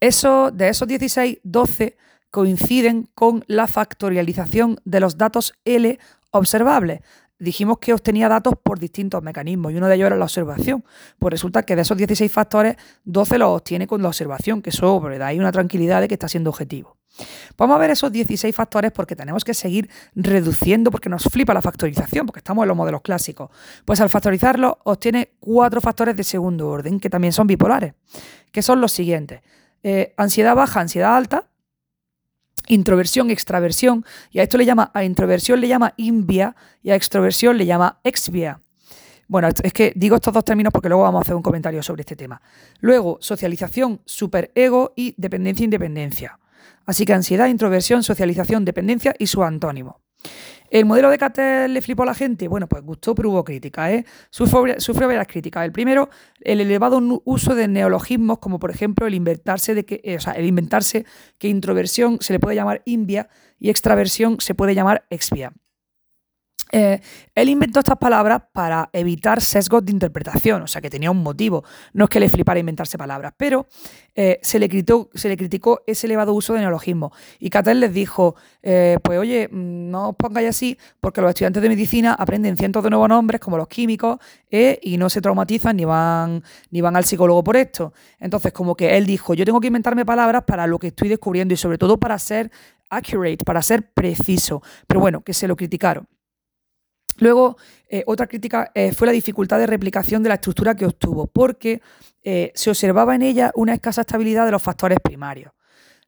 Eso, 0.04 0.50
de 0.50 0.68
esos 0.68 0.86
16, 0.86 1.38
12 1.44 1.96
coinciden 2.30 3.08
con 3.14 3.42
la 3.46 3.66
factorialización 3.66 4.78
de 4.84 5.00
los 5.00 5.16
datos 5.16 5.54
L 5.64 5.98
observables. 6.30 7.00
dijimos 7.38 7.78
que 7.78 7.94
obtenía 7.94 8.28
datos 8.28 8.52
por 8.62 8.78
distintos 8.78 9.22
mecanismos 9.22 9.72
y 9.72 9.76
uno 9.76 9.88
de 9.88 9.94
ellos 9.94 10.08
era 10.08 10.16
la 10.16 10.26
observación. 10.26 10.84
Pues 11.18 11.30
resulta 11.30 11.62
que 11.62 11.74
de 11.74 11.82
esos 11.82 11.96
16 11.96 12.30
factores, 12.30 12.76
12 13.04 13.38
los 13.38 13.48
obtiene 13.48 13.86
con 13.86 14.02
la 14.02 14.08
observación, 14.08 14.60
que 14.60 14.68
eso 14.68 15.00
pues, 15.00 15.18
da 15.18 15.28
ahí 15.28 15.38
una 15.38 15.52
tranquilidad 15.52 16.02
de 16.02 16.08
que 16.08 16.14
está 16.14 16.28
siendo 16.28 16.50
objetivo. 16.50 16.98
Vamos 17.56 17.76
a 17.76 17.78
ver 17.78 17.88
esos 17.88 18.12
16 18.12 18.54
factores 18.54 18.92
porque 18.92 19.16
tenemos 19.16 19.42
que 19.42 19.54
seguir 19.54 19.88
reduciendo 20.14 20.90
porque 20.90 21.08
nos 21.08 21.24
flipa 21.24 21.54
la 21.54 21.62
factorización, 21.62 22.26
porque 22.26 22.40
estamos 22.40 22.64
en 22.64 22.68
los 22.68 22.76
modelos 22.76 23.00
clásicos. 23.00 23.48
Pues 23.86 24.02
al 24.02 24.10
factorizarlo 24.10 24.80
obtiene 24.84 25.30
cuatro 25.40 25.80
factores 25.80 26.14
de 26.14 26.24
segundo 26.24 26.68
orden 26.68 27.00
que 27.00 27.08
también 27.08 27.32
son 27.32 27.46
bipolares, 27.46 27.94
que 28.52 28.60
son 28.60 28.82
los 28.82 28.92
siguientes. 28.92 29.40
Eh, 29.84 30.14
ansiedad 30.16 30.56
baja, 30.56 30.80
ansiedad 30.80 31.14
alta, 31.14 31.46
introversión, 32.68 33.30
extraversión, 33.30 34.04
y 34.30 34.38
a 34.38 34.42
esto 34.42 34.56
le 34.56 34.64
llama, 34.64 34.90
a 34.94 35.04
introversión 35.04 35.60
le 35.60 35.68
llama 35.68 35.92
invia 35.98 36.56
y 36.82 36.90
a 36.90 36.96
extroversión 36.96 37.58
le 37.58 37.66
llama 37.66 38.00
exvia. 38.02 38.60
Bueno, 39.28 39.48
es 39.48 39.72
que 39.74 39.92
digo 39.94 40.16
estos 40.16 40.32
dos 40.32 40.44
términos 40.44 40.72
porque 40.72 40.88
luego 40.88 41.04
vamos 41.04 41.20
a 41.20 41.22
hacer 41.22 41.34
un 41.34 41.42
comentario 41.42 41.82
sobre 41.82 42.00
este 42.00 42.16
tema. 42.16 42.40
Luego, 42.80 43.18
socialización, 43.20 44.00
superego 44.06 44.94
y 44.96 45.14
dependencia-independencia. 45.18 46.38
Así 46.86 47.04
que 47.04 47.12
ansiedad, 47.12 47.48
introversión, 47.48 48.02
socialización, 48.02 48.64
dependencia 48.64 49.14
y 49.18 49.26
su 49.26 49.42
antónimo. 49.42 50.00
¿El 50.70 50.86
modelo 50.86 51.10
de 51.10 51.18
Cattell 51.18 51.72
le 51.72 51.82
flipó 51.82 52.02
a 52.02 52.06
la 52.06 52.14
gente? 52.14 52.48
Bueno, 52.48 52.66
pues 52.66 52.82
gustó, 52.82 53.14
pero 53.14 53.30
hubo 53.30 53.44
críticas. 53.44 53.90
¿eh? 53.90 54.06
Sufrió, 54.30 55.06
varias 55.06 55.26
críticas. 55.28 55.64
El 55.64 55.72
primero, 55.72 56.10
el 56.40 56.60
elevado 56.60 57.00
uso 57.24 57.54
de 57.54 57.68
neologismos, 57.68 58.38
como 58.38 58.58
por 58.58 58.70
ejemplo 58.70 59.06
el 59.06 59.14
inventarse, 59.14 59.74
de 59.74 59.84
que, 59.84 60.00
eh, 60.04 60.18
el 60.34 60.46
inventarse 60.46 61.04
que 61.38 61.48
introversión 61.48 62.18
se 62.20 62.32
le 62.32 62.40
puede 62.40 62.56
llamar 62.56 62.82
invia 62.84 63.28
y 63.58 63.70
extraversión 63.70 64.40
se 64.40 64.54
puede 64.54 64.74
llamar 64.74 65.06
expia. 65.10 65.52
Eh, 66.72 67.00
él 67.34 67.48
inventó 67.48 67.80
estas 67.80 67.98
palabras 67.98 68.42
para 68.52 68.88
evitar 68.92 69.40
sesgos 69.40 69.84
de 69.84 69.92
interpretación, 69.92 70.62
o 70.62 70.66
sea 70.66 70.80
que 70.80 70.90
tenía 70.90 71.10
un 71.10 71.22
motivo, 71.22 71.64
no 71.92 72.04
es 72.04 72.10
que 72.10 72.20
le 72.20 72.28
flipara 72.28 72.58
inventarse 72.58 72.98
palabras, 72.98 73.32
pero 73.36 73.66
eh, 74.14 74.38
se, 74.42 74.58
le 74.58 74.68
se, 75.14 75.28
le 75.28 75.36
criticó 75.36 75.82
ese 75.86 76.06
elevado 76.06 76.32
uso 76.32 76.54
de 76.54 76.60
neologismo. 76.60 77.12
Y 77.38 77.50
Catel 77.50 77.80
les 77.80 77.92
dijo, 77.92 78.36
eh, 78.62 78.98
pues 79.02 79.18
oye, 79.18 79.48
mm, 79.48 79.90
no 79.90 80.10
os 80.10 80.16
pongáis 80.16 80.48
así 80.48 80.78
porque 81.00 81.20
los 81.20 81.30
estudiantes 81.30 81.62
de 81.62 81.68
medicina 81.68 82.14
aprenden 82.14 82.56
cientos 82.56 82.82
de 82.82 82.90
nuevos 82.90 83.08
nombres 83.08 83.40
como 83.40 83.56
los 83.56 83.68
químicos 83.68 84.18
y 84.50 84.96
no 84.98 85.10
se 85.10 85.20
traumatizan 85.20 85.76
ni 85.76 85.84
van, 85.84 86.44
ni 86.70 86.80
van 86.80 86.94
al 86.94 87.04
psicólogo 87.04 87.42
por 87.42 87.56
esto. 87.56 87.92
Entonces 88.20 88.52
como 88.52 88.76
que 88.76 88.96
él 88.96 89.04
dijo, 89.04 89.34
yo 89.34 89.44
tengo 89.44 89.60
que 89.60 89.66
inventarme 89.66 90.06
palabras 90.06 90.44
para 90.44 90.66
lo 90.68 90.78
que 90.78 90.88
estoy 90.88 91.08
descubriendo 91.08 91.54
y 91.54 91.56
sobre 91.56 91.76
todo 91.76 91.98
para 91.98 92.18
ser 92.20 92.52
accurate, 92.88 93.44
para 93.44 93.62
ser 93.62 93.90
preciso. 93.92 94.62
Pero 94.86 95.00
bueno, 95.00 95.22
que 95.22 95.34
se 95.34 95.48
lo 95.48 95.56
criticaron. 95.56 96.06
Luego, 97.18 97.56
eh, 97.88 98.02
otra 98.06 98.26
crítica 98.26 98.70
eh, 98.74 98.92
fue 98.92 99.06
la 99.06 99.12
dificultad 99.12 99.58
de 99.58 99.66
replicación 99.66 100.22
de 100.22 100.28
la 100.28 100.36
estructura 100.36 100.74
que 100.74 100.86
obtuvo, 100.86 101.26
porque 101.26 101.80
eh, 102.22 102.52
se 102.54 102.70
observaba 102.70 103.14
en 103.14 103.22
ella 103.22 103.52
una 103.54 103.74
escasa 103.74 104.00
estabilidad 104.00 104.44
de 104.44 104.52
los 104.52 104.62
factores 104.62 104.98
primarios. 105.00 105.52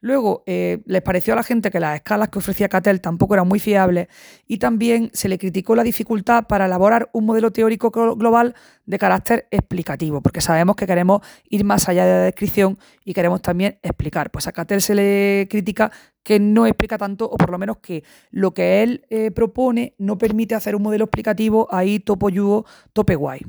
Luego, 0.00 0.44
les 0.46 1.02
pareció 1.02 1.32
a 1.32 1.36
la 1.36 1.42
gente 1.42 1.70
que 1.70 1.80
las 1.80 1.96
escalas 1.96 2.28
que 2.28 2.38
ofrecía 2.38 2.68
Cattell 2.68 3.00
tampoco 3.00 3.34
eran 3.34 3.48
muy 3.48 3.58
fiables 3.58 4.08
y 4.46 4.58
también 4.58 5.10
se 5.12 5.28
le 5.28 5.38
criticó 5.38 5.74
la 5.74 5.82
dificultad 5.82 6.46
para 6.46 6.66
elaborar 6.66 7.08
un 7.12 7.24
modelo 7.24 7.50
teórico 7.50 7.90
global 7.90 8.54
de 8.84 8.98
carácter 8.98 9.48
explicativo, 9.50 10.20
porque 10.20 10.40
sabemos 10.40 10.76
que 10.76 10.86
queremos 10.86 11.22
ir 11.48 11.64
más 11.64 11.88
allá 11.88 12.04
de 12.04 12.12
la 12.12 12.22
descripción 12.24 12.78
y 13.04 13.14
queremos 13.14 13.42
también 13.42 13.78
explicar. 13.82 14.30
Pues 14.30 14.46
a 14.46 14.52
Cattell 14.52 14.80
se 14.80 14.94
le 14.94 15.48
critica 15.50 15.90
que 16.22 16.40
no 16.40 16.66
explica 16.66 16.98
tanto, 16.98 17.24
o 17.24 17.36
por 17.36 17.50
lo 17.50 17.58
menos 17.58 17.78
que 17.78 18.04
lo 18.30 18.52
que 18.52 18.82
él 18.82 19.06
eh, 19.10 19.30
propone 19.30 19.94
no 19.98 20.18
permite 20.18 20.54
hacer 20.54 20.76
un 20.76 20.82
modelo 20.82 21.04
explicativo 21.04 21.68
ahí 21.70 22.00
topo 22.00 22.28
yugo, 22.28 22.66
tope 22.92 23.14
guay. 23.14 23.40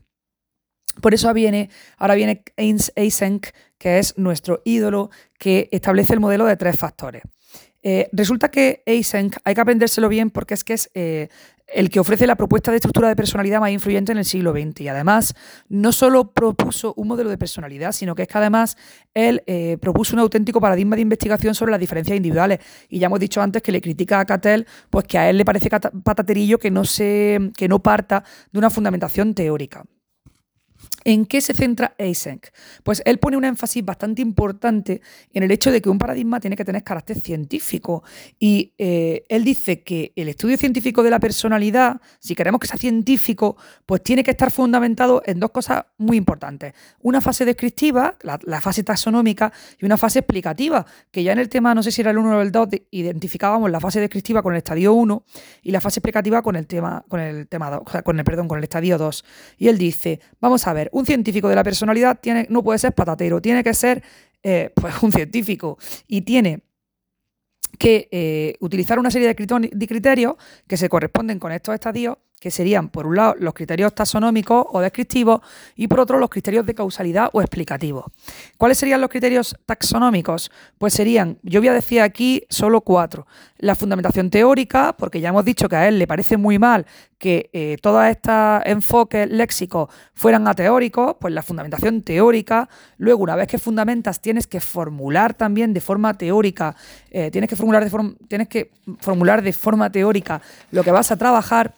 Por 1.01 1.13
eso 1.13 1.31
viene, 1.33 1.69
ahora 1.97 2.15
viene 2.15 2.43
Eysenck, 2.55 3.49
que 3.77 3.99
es 3.99 4.17
nuestro 4.17 4.61
ídolo, 4.65 5.09
que 5.37 5.69
establece 5.71 6.13
el 6.13 6.19
modelo 6.19 6.45
de 6.45 6.57
tres 6.57 6.77
factores. 6.77 7.23
Eh, 7.83 8.09
resulta 8.11 8.49
que 8.49 8.83
Eysenck 8.85 9.37
hay 9.43 9.55
que 9.55 9.61
aprendérselo 9.61 10.09
bien 10.09 10.29
porque 10.29 10.55
es 10.55 10.63
que 10.63 10.73
es 10.73 10.89
eh, 10.93 11.29
el 11.67 11.89
que 11.89 11.99
ofrece 11.99 12.25
la 12.25 12.35
propuesta 12.35 12.71
de 12.71 12.77
estructura 12.77 13.09
de 13.09 13.15
personalidad 13.15 13.59
más 13.59 13.71
influyente 13.71 14.11
en 14.11 14.17
el 14.17 14.25
siglo 14.25 14.51
XX. 14.51 14.81
Y 14.81 14.87
además, 14.87 15.33
no 15.69 15.91
solo 15.91 16.31
propuso 16.31 16.93
un 16.95 17.07
modelo 17.07 17.29
de 17.29 17.37
personalidad, 17.37 17.91
sino 17.91 18.15
que 18.15 18.23
es 18.23 18.27
que 18.27 18.37
además 18.37 18.77
él 19.13 19.43
eh, 19.47 19.77
propuso 19.79 20.15
un 20.15 20.19
auténtico 20.19 20.59
paradigma 20.61 20.95
de 20.95 21.03
investigación 21.03 21.55
sobre 21.55 21.71
las 21.71 21.79
diferencias 21.79 22.15
individuales. 22.15 22.59
Y 22.89 22.99
ya 22.99 23.07
hemos 23.07 23.19
dicho 23.19 23.41
antes 23.41 23.61
que 23.61 23.71
le 23.71 23.81
critica 23.81 24.19
a 24.19 24.25
Cattell, 24.25 24.65
pues 24.89 25.05
que 25.05 25.17
a 25.17 25.29
él 25.29 25.37
le 25.37 25.45
parece 25.45 25.69
pataterillo 25.69 26.57
que 26.57 26.71
no, 26.71 26.85
se, 26.85 27.51
que 27.55 27.67
no 27.67 27.79
parta 27.79 28.23
de 28.51 28.59
una 28.59 28.69
fundamentación 28.69 29.33
teórica. 29.33 29.85
¿En 31.07 31.25
qué 31.25 31.39
se 31.39 31.53
centra 31.53 31.95
Eysenck? 31.97 32.49
Pues 32.83 33.01
él 33.05 33.17
pone 33.17 33.37
un 33.37 33.45
énfasis 33.45 33.85
bastante 33.85 34.21
importante 34.21 34.99
en 35.31 35.41
el 35.41 35.51
hecho 35.51 35.71
de 35.71 35.81
que 35.81 35.89
un 35.89 35.97
paradigma 35.97 36.41
tiene 36.41 36.57
que 36.57 36.65
tener 36.65 36.83
carácter 36.83 37.21
científico. 37.21 38.03
Y 38.37 38.73
eh, 38.77 39.23
él 39.29 39.45
dice 39.45 39.83
que 39.83 40.11
el 40.17 40.27
estudio 40.27 40.57
científico 40.57 41.03
de 41.03 41.09
la 41.09 41.21
personalidad, 41.21 42.01
si 42.19 42.35
queremos 42.35 42.59
que 42.59 42.67
sea 42.67 42.77
científico, 42.77 43.55
pues 43.85 44.03
tiene 44.03 44.21
que 44.21 44.31
estar 44.31 44.51
fundamentado 44.51 45.21
en 45.25 45.39
dos 45.39 45.51
cosas 45.51 45.85
muy 45.97 46.17
importantes. 46.17 46.73
Una 46.99 47.21
fase 47.21 47.45
descriptiva, 47.45 48.17
la, 48.23 48.59
fase 48.59 48.83
taxonómica, 48.83 49.53
y 49.79 49.85
una 49.85 49.95
fase 49.95 50.19
explicativa, 50.19 50.85
que 51.09 51.23
ya 51.23 51.31
en 51.31 51.39
el 51.39 51.47
tema, 51.47 51.73
no 51.73 51.83
sé 51.83 51.91
si 51.91 52.01
era 52.01 52.11
el 52.11 52.17
1 52.17 52.37
o 52.37 52.41
el 52.41 52.51
2, 52.51 52.67
identificábamos 52.91 53.71
la 53.71 53.79
fase 53.79 54.01
descriptiva 54.01 54.43
con 54.43 54.55
el 54.55 54.57
estadio 54.57 54.91
1 54.91 55.23
y 55.63 55.71
la 55.71 55.79
fase 55.79 56.01
explicativa 56.01 56.41
con 56.41 56.57
el 56.57 56.67
tema, 56.67 57.05
con 57.07 57.21
el 57.21 57.47
tema 57.47 57.69
2, 57.69 57.81
o 57.85 57.89
sea, 57.89 58.01
con 58.01 58.19
el, 58.19 58.25
perdón, 58.25 58.49
con 58.49 58.57
el 58.57 58.65
estadio 58.65 58.97
2. 58.97 59.23
Y 59.57 59.69
él 59.69 59.77
dice, 59.77 60.19
vamos 60.41 60.67
a 60.67 60.73
ver, 60.73 60.89
un 60.97 61.05
científico 61.05 61.47
de 61.47 61.55
la 61.55 61.63
personalidad 61.63 62.19
tiene, 62.19 62.47
no 62.49 62.63
puede 62.63 62.79
ser 62.79 62.93
patatero, 62.93 63.39
tiene 63.39 63.63
que 63.63 63.73
ser 63.73 64.01
eh, 64.41 64.71
pues 64.75 64.95
un 65.03 65.11
científico. 65.11 65.77
Y 66.07 66.21
tiene 66.21 66.61
que 67.77 68.07
eh, 68.11 68.55
utilizar 68.59 68.97
una 68.97 69.11
serie 69.11 69.27
de 69.27 69.87
criterios 69.87 70.35
que 70.67 70.77
se 70.77 70.89
corresponden 70.89 71.37
con 71.37 71.51
estos 71.51 71.75
estadios 71.75 72.17
que 72.39 72.51
serían, 72.51 72.89
por 72.89 73.07
un 73.07 73.15
lado, 73.15 73.35
los 73.39 73.53
criterios 73.53 73.95
taxonómicos 73.95 74.65
o 74.71 74.79
descriptivos 74.79 75.41
y 75.75 75.87
por 75.87 75.99
otro, 75.99 76.19
los 76.19 76.29
criterios 76.29 76.65
de 76.65 76.75
causalidad 76.75 77.29
o 77.33 77.41
explicativos. 77.41 78.05
¿Cuáles 78.57 78.77
serían 78.77 79.01
los 79.01 79.09
criterios 79.09 79.55
taxonómicos? 79.65 80.51
Pues 80.77 80.93
serían, 80.93 81.39
yo 81.41 81.61
voy 81.61 81.69
a 81.69 81.73
decir 81.73 82.01
aquí 82.01 82.43
solo 82.49 82.81
cuatro. 82.81 83.25
La 83.57 83.73
fundamentación 83.73 84.29
teórica, 84.29 84.95
porque 84.97 85.19
ya 85.19 85.29
hemos 85.29 85.45
dicho 85.45 85.67
que 85.67 85.75
a 85.75 85.87
él 85.87 85.97
le 85.97 86.05
parece 86.05 86.37
muy 86.37 86.59
mal 86.59 86.85
que 87.17 87.49
eh, 87.53 87.77
todos 87.81 88.05
estos 88.05 88.61
enfoques 88.65 89.27
léxicos 89.29 89.89
fueran 90.13 90.47
ateóricos, 90.47 91.15
pues 91.19 91.33
la 91.33 91.41
fundamentación 91.41 92.03
teórica. 92.03 92.69
Luego, 92.97 93.23
una 93.23 93.35
vez 93.35 93.47
que 93.47 93.57
fundamentas, 93.57 94.21
tienes 94.21 94.45
que 94.45 94.59
formular 94.59 95.33
también 95.33 95.73
de 95.73 95.81
forma 95.81 96.13
teórica, 96.13 96.75
eh, 97.09 97.31
tienes, 97.31 97.49
que 97.49 97.55
formular 97.55 97.83
de 97.83 98.15
tienes 98.27 98.47
que 98.47 98.71
formular 98.99 99.41
de 99.41 99.53
forma 99.53 99.91
teórica 99.91 100.41
lo 100.71 100.83
que 100.83 100.91
vas 100.91 101.11
a 101.11 101.17
trabajar 101.17 101.73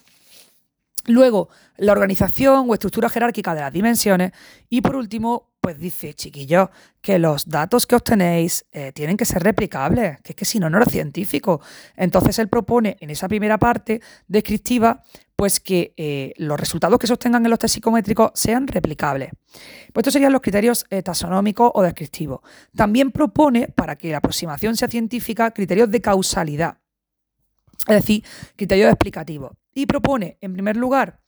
Luego, 1.05 1.49
la 1.77 1.91
organización 1.91 2.69
o 2.69 2.73
estructura 2.73 3.09
jerárquica 3.09 3.55
de 3.55 3.61
las 3.61 3.73
dimensiones. 3.73 4.31
Y 4.69 4.81
por 4.81 4.95
último, 4.95 5.49
pues 5.61 5.79
dice, 5.79 6.13
chiquillos, 6.13 6.69
que 7.01 7.19
los 7.19 7.47
datos 7.47 7.85
que 7.85 7.95
obtenéis 7.95 8.65
eh, 8.71 8.91
tienen 8.93 9.17
que 9.17 9.25
ser 9.25 9.43
replicables, 9.43 10.19
que 10.21 10.33
es 10.33 10.35
que 10.35 10.45
si 10.45 10.59
no, 10.59 10.69
no 10.69 10.81
es 10.81 10.91
científico. 10.91 11.61
Entonces 11.95 12.39
él 12.39 12.47
propone 12.47 12.97
en 12.99 13.09
esa 13.09 13.27
primera 13.27 13.57
parte 13.57 14.01
descriptiva, 14.27 15.03
pues 15.35 15.59
que 15.59 15.93
eh, 15.95 16.33
los 16.37 16.59
resultados 16.59 16.99
que 16.99 17.07
se 17.07 17.13
obtengan 17.13 17.45
en 17.45 17.49
los 17.49 17.59
test 17.59 17.75
psicométricos 17.75 18.31
sean 18.33 18.67
replicables. 18.67 19.31
Pues 19.93 20.03
estos 20.03 20.13
serían 20.13 20.33
los 20.33 20.41
criterios 20.41 20.85
eh, 20.89 21.01
taxonómicos 21.01 21.71
o 21.73 21.81
descriptivos. 21.81 22.41
También 22.75 23.11
propone, 23.11 23.67
para 23.67 23.95
que 23.95 24.11
la 24.11 24.17
aproximación 24.17 24.75
sea 24.75 24.87
científica, 24.87 25.51
criterios 25.51 25.89
de 25.89 26.01
causalidad. 26.01 26.77
Es 27.87 27.95
decir, 27.95 28.23
criterios 28.55 28.89
explicativos 28.89 29.58
y 29.73 29.85
propone, 29.85 30.37
en 30.41 30.53
primer 30.53 30.77
lugar, 30.77 31.19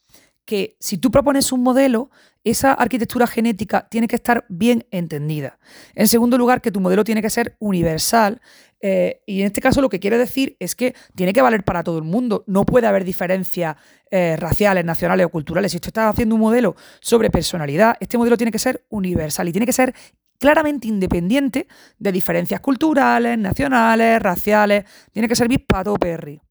que 0.46 0.76
si 0.80 0.98
tú 0.98 1.12
propones 1.12 1.52
un 1.52 1.64
modelo, 1.64 2.10
esa 2.44 2.74
arquitectura 2.74 3.28
genética 3.28 3.88
tiene 3.90 4.08
que 4.08 4.16
estar 4.16 4.46
bien 4.50 4.86
entendida. 4.92 5.60
En 5.94 6.08
segundo 6.08 6.38
lugar, 6.38 6.62
que 6.62 6.72
tu 6.72 6.82
modelo 6.82 7.04
tiene 7.04 7.22
que 7.22 7.30
ser 7.30 7.56
universal. 7.60 8.42
Eh, 8.82 9.22
y 9.28 9.42
en 9.42 9.48
este 9.48 9.62
caso 9.62 9.80
lo 9.80 9.90
que 9.90 10.00
quiere 10.00 10.18
decir 10.18 10.58
es 10.60 10.76
que 10.76 10.96
tiene 11.16 11.34
que 11.34 11.42
valer 11.42 11.64
para 11.64 11.84
todo 11.84 12.00
el 12.00 12.04
mundo. 12.04 12.44
No 12.48 12.66
puede 12.66 12.88
haber 12.88 13.04
diferencias 13.04 13.76
eh, 14.10 14.36
raciales, 14.38 14.84
nacionales 14.84 15.28
o 15.28 15.30
culturales. 15.30 15.72
Si 15.72 15.80
tú 15.80 15.90
estás 15.90 16.12
haciendo 16.12 16.36
un 16.36 16.42
modelo 16.42 16.76
sobre 17.00 17.30
personalidad, 17.30 17.96
este 18.00 18.18
modelo 18.18 18.38
tiene 18.38 18.52
que 18.52 18.60
ser 18.60 18.86
universal 18.90 19.48
y 19.48 19.52
tiene 19.52 19.68
que 19.68 19.74
ser 19.74 19.94
claramente 20.40 20.88
independiente 20.88 21.68
de 22.00 22.12
diferencias 22.12 22.60
culturales, 22.60 23.38
nacionales, 23.38 24.20
raciales. 24.20 24.86
Tiene 25.12 25.28
que 25.28 25.36
servir 25.36 25.66
para 25.68 25.84
todo 25.84 25.96
Perry. 25.96 26.42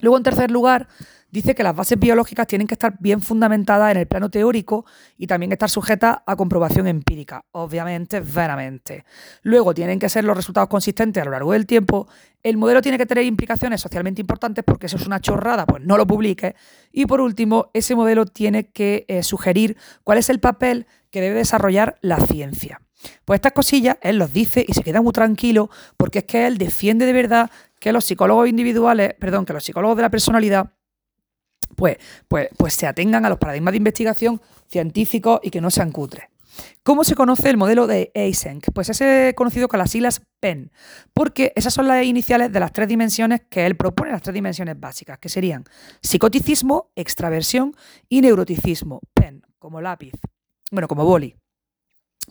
Luego, 0.00 0.16
en 0.16 0.22
tercer 0.22 0.50
lugar, 0.50 0.88
dice 1.30 1.54
que 1.54 1.62
las 1.62 1.74
bases 1.74 1.98
biológicas 1.98 2.46
tienen 2.46 2.66
que 2.66 2.74
estar 2.74 2.96
bien 3.00 3.20
fundamentadas 3.20 3.90
en 3.90 3.96
el 3.96 4.06
plano 4.06 4.30
teórico 4.30 4.84
y 5.18 5.26
también 5.26 5.50
estar 5.50 5.68
sujetas 5.68 6.18
a 6.26 6.36
comprobación 6.36 6.86
empírica, 6.86 7.44
obviamente, 7.52 8.20
veramente. 8.20 9.04
Luego, 9.42 9.74
tienen 9.74 9.98
que 9.98 10.08
ser 10.08 10.24
los 10.24 10.36
resultados 10.36 10.68
consistentes 10.68 11.20
a 11.20 11.24
lo 11.24 11.32
largo 11.32 11.52
del 11.52 11.66
tiempo. 11.66 12.06
El 12.42 12.56
modelo 12.56 12.82
tiene 12.82 12.98
que 12.98 13.06
tener 13.06 13.24
implicaciones 13.24 13.80
socialmente 13.80 14.20
importantes 14.20 14.64
porque 14.64 14.86
eso 14.86 14.96
es 14.96 15.06
una 15.06 15.20
chorrada, 15.20 15.66
pues 15.66 15.82
no 15.82 15.96
lo 15.96 16.06
publique. 16.06 16.54
Y 16.92 17.06
por 17.06 17.20
último, 17.20 17.70
ese 17.74 17.96
modelo 17.96 18.26
tiene 18.26 18.68
que 18.68 19.04
eh, 19.08 19.22
sugerir 19.22 19.76
cuál 20.04 20.18
es 20.18 20.30
el 20.30 20.38
papel 20.38 20.86
que 21.10 21.20
debe 21.20 21.36
desarrollar 21.36 21.96
la 22.00 22.18
ciencia. 22.18 22.80
Pues 23.24 23.38
estas 23.38 23.52
cosillas 23.52 23.96
él 24.02 24.18
los 24.18 24.32
dice 24.32 24.64
y 24.66 24.72
se 24.72 24.82
queda 24.82 25.02
muy 25.02 25.12
tranquilo 25.12 25.70
porque 25.96 26.20
es 26.20 26.24
que 26.24 26.46
él 26.46 26.58
defiende 26.58 27.06
de 27.06 27.12
verdad 27.12 27.50
que 27.84 27.92
los 27.92 28.06
psicólogos 28.06 28.48
individuales, 28.48 29.12
perdón, 29.20 29.44
que 29.44 29.52
los 29.52 29.62
psicólogos 29.62 29.94
de 29.98 30.02
la 30.04 30.08
personalidad 30.08 30.72
pues, 31.76 31.98
pues, 32.28 32.48
pues 32.56 32.72
se 32.72 32.86
atengan 32.86 33.26
a 33.26 33.28
los 33.28 33.36
paradigmas 33.36 33.72
de 33.72 33.76
investigación 33.76 34.40
científicos 34.68 35.40
y 35.42 35.50
que 35.50 35.60
no 35.60 35.70
sean 35.70 35.92
cutres. 35.92 36.24
¿Cómo 36.82 37.04
se 37.04 37.14
conoce 37.14 37.50
el 37.50 37.58
modelo 37.58 37.86
de 37.86 38.10
Eysenck? 38.14 38.72
Pues 38.72 38.88
es 38.88 39.34
conocido 39.34 39.68
con 39.68 39.80
las 39.80 39.90
siglas 39.90 40.22
PEN, 40.40 40.72
porque 41.12 41.52
esas 41.56 41.74
son 41.74 41.86
las 41.86 42.02
iniciales 42.06 42.50
de 42.50 42.60
las 42.60 42.72
tres 42.72 42.88
dimensiones 42.88 43.42
que 43.50 43.66
él 43.66 43.76
propone, 43.76 44.12
las 44.12 44.22
tres 44.22 44.32
dimensiones 44.32 44.80
básicas, 44.80 45.18
que 45.18 45.28
serían 45.28 45.64
psicoticismo, 46.00 46.90
extraversión 46.96 47.76
y 48.08 48.22
neuroticismo. 48.22 49.00
PEN, 49.12 49.42
como 49.58 49.82
lápiz, 49.82 50.14
bueno, 50.70 50.88
como 50.88 51.04
boli. 51.04 51.36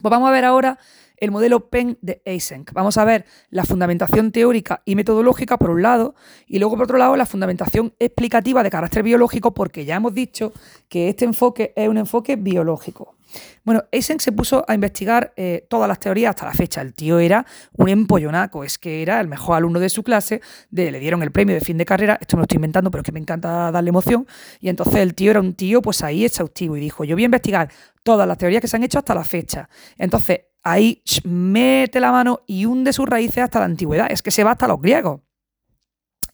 Pues 0.01 0.11
vamos 0.11 0.29
a 0.29 0.31
ver 0.31 0.45
ahora 0.45 0.79
el 1.17 1.31
modelo 1.31 1.69
PEN 1.69 1.97
de 2.01 2.21
Eysenck. 2.25 2.73
Vamos 2.73 2.97
a 2.97 3.05
ver 3.05 3.25
la 3.49 3.63
fundamentación 3.63 4.31
teórica 4.31 4.81
y 4.85 4.95
metodológica 4.95 5.57
por 5.57 5.69
un 5.69 5.81
lado 5.81 6.15
y 6.47 6.59
luego 6.59 6.75
por 6.75 6.83
otro 6.83 6.97
lado 6.97 7.15
la 7.15 7.25
fundamentación 7.25 7.93
explicativa 7.99 8.63
de 8.63 8.69
carácter 8.69 9.03
biológico 9.03 9.53
porque 9.53 9.85
ya 9.85 9.95
hemos 9.95 10.13
dicho 10.13 10.51
que 10.89 11.09
este 11.09 11.25
enfoque 11.25 11.71
es 11.75 11.87
un 11.87 11.97
enfoque 11.97 12.35
biológico. 12.35 13.15
Bueno, 13.63 13.83
Eysenck 13.91 14.19
se 14.19 14.31
puso 14.31 14.65
a 14.67 14.73
investigar 14.73 15.33
eh, 15.35 15.65
todas 15.69 15.87
las 15.87 15.99
teorías 15.99 16.31
hasta 16.31 16.45
la 16.45 16.53
fecha. 16.53 16.81
El 16.81 16.93
tío 16.93 17.19
era 17.19 17.45
un 17.73 17.89
empollonaco, 17.89 18.63
es 18.63 18.77
que 18.77 19.01
era 19.01 19.19
el 19.21 19.27
mejor 19.27 19.57
alumno 19.57 19.79
de 19.79 19.89
su 19.89 20.03
clase, 20.03 20.41
le 20.71 20.99
dieron 20.99 21.23
el 21.23 21.31
premio 21.31 21.55
de 21.55 21.61
fin 21.61 21.77
de 21.77 21.85
carrera, 21.85 22.17
esto 22.19 22.37
me 22.37 22.41
lo 22.41 22.43
estoy 22.43 22.57
inventando, 22.57 22.91
pero 22.91 23.01
es 23.01 23.05
que 23.05 23.11
me 23.11 23.19
encanta 23.19 23.71
darle 23.71 23.89
emoción, 23.89 24.27
y 24.59 24.69
entonces 24.69 24.95
el 24.95 25.15
tío 25.15 25.31
era 25.31 25.39
un 25.39 25.53
tío 25.53 25.81
pues 25.81 26.03
ahí 26.03 26.25
exhaustivo 26.25 26.77
y 26.77 26.79
dijo, 26.79 27.03
yo 27.03 27.15
voy 27.15 27.23
a 27.23 27.25
investigar 27.25 27.69
todas 28.03 28.27
las 28.27 28.37
teorías 28.37 28.61
que 28.61 28.67
se 28.67 28.75
han 28.75 28.83
hecho 28.83 28.99
hasta 28.99 29.15
la 29.15 29.23
fecha. 29.23 29.69
Entonces, 29.97 30.41
ahí 30.61 31.01
mete 31.23 31.99
la 31.99 32.11
mano 32.11 32.41
y 32.47 32.65
hunde 32.65 32.93
sus 32.93 33.07
raíces 33.07 33.43
hasta 33.43 33.59
la 33.59 33.65
antigüedad, 33.65 34.07
es 34.09 34.21
que 34.21 34.31
se 34.31 34.43
va 34.43 34.51
hasta 34.51 34.67
los 34.67 34.81
griegos. 34.81 35.21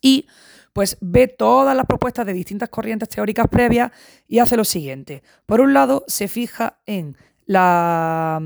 Y 0.01 0.27
pues 0.73 0.97
ve 1.01 1.27
todas 1.27 1.75
las 1.75 1.85
propuestas 1.85 2.25
de 2.25 2.33
distintas 2.33 2.69
corrientes 2.69 3.09
teóricas 3.09 3.47
previas 3.47 3.91
y 4.27 4.39
hace 4.39 4.57
lo 4.57 4.63
siguiente. 4.63 5.23
Por 5.45 5.61
un 5.61 5.73
lado, 5.73 6.03
se 6.07 6.27
fija 6.27 6.79
en 6.85 7.17
las 7.45 8.41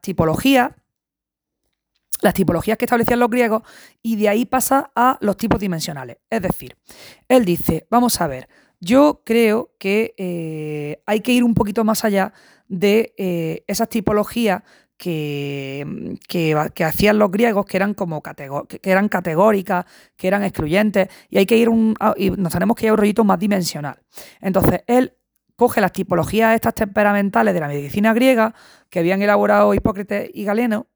tipologías, 0.00 0.70
las 2.20 2.34
tipologías 2.34 2.78
que 2.78 2.84
establecían 2.84 3.18
los 3.18 3.30
griegos, 3.30 3.62
y 4.02 4.16
de 4.16 4.28
ahí 4.28 4.44
pasa 4.44 4.92
a 4.94 5.18
los 5.20 5.36
tipos 5.36 5.58
dimensionales. 5.60 6.18
Es 6.30 6.42
decir, 6.42 6.76
él 7.28 7.44
dice, 7.44 7.86
vamos 7.90 8.20
a 8.20 8.26
ver, 8.26 8.48
yo 8.80 9.22
creo 9.24 9.72
que 9.78 10.14
eh, 10.16 11.02
hay 11.06 11.20
que 11.20 11.32
ir 11.32 11.42
un 11.42 11.54
poquito 11.54 11.84
más 11.84 12.04
allá 12.04 12.32
de 12.68 13.14
eh, 13.18 13.64
esas 13.66 13.88
tipologías 13.88 14.62
que, 14.96 16.18
que, 16.28 16.84
hacían 16.84 17.18
los 17.18 17.30
griegos, 17.30 17.66
que 17.66 17.76
eran 17.76 17.94
como 17.94 18.22
que 18.22 18.90
eran 18.90 19.08
categóricas, 19.08 19.84
que 20.16 20.28
eran 20.28 20.44
excluyentes, 20.44 21.08
y 21.28 21.38
hay 21.38 21.46
que 21.46 21.56
ir 21.56 21.68
un, 21.68 21.94
y 22.16 22.30
nos 22.30 22.52
tenemos 22.52 22.76
que 22.76 22.86
ir 22.86 22.90
a 22.90 22.92
un 22.92 22.98
rollito 22.98 23.24
más 23.24 23.38
dimensional. 23.38 24.00
Entonces, 24.40 24.82
él 24.86 25.14
coge 25.56 25.80
las 25.80 25.92
tipologías 25.92 26.54
estas 26.54 26.74
temperamentales 26.74 27.54
de 27.54 27.60
la 27.60 27.68
medicina 27.68 28.12
griega 28.12 28.54
que 28.90 28.98
habían 28.98 29.22
elaborado 29.22 29.74
Hipócrates 29.74 30.30
y 30.34 30.44
Galeno, 30.44 30.88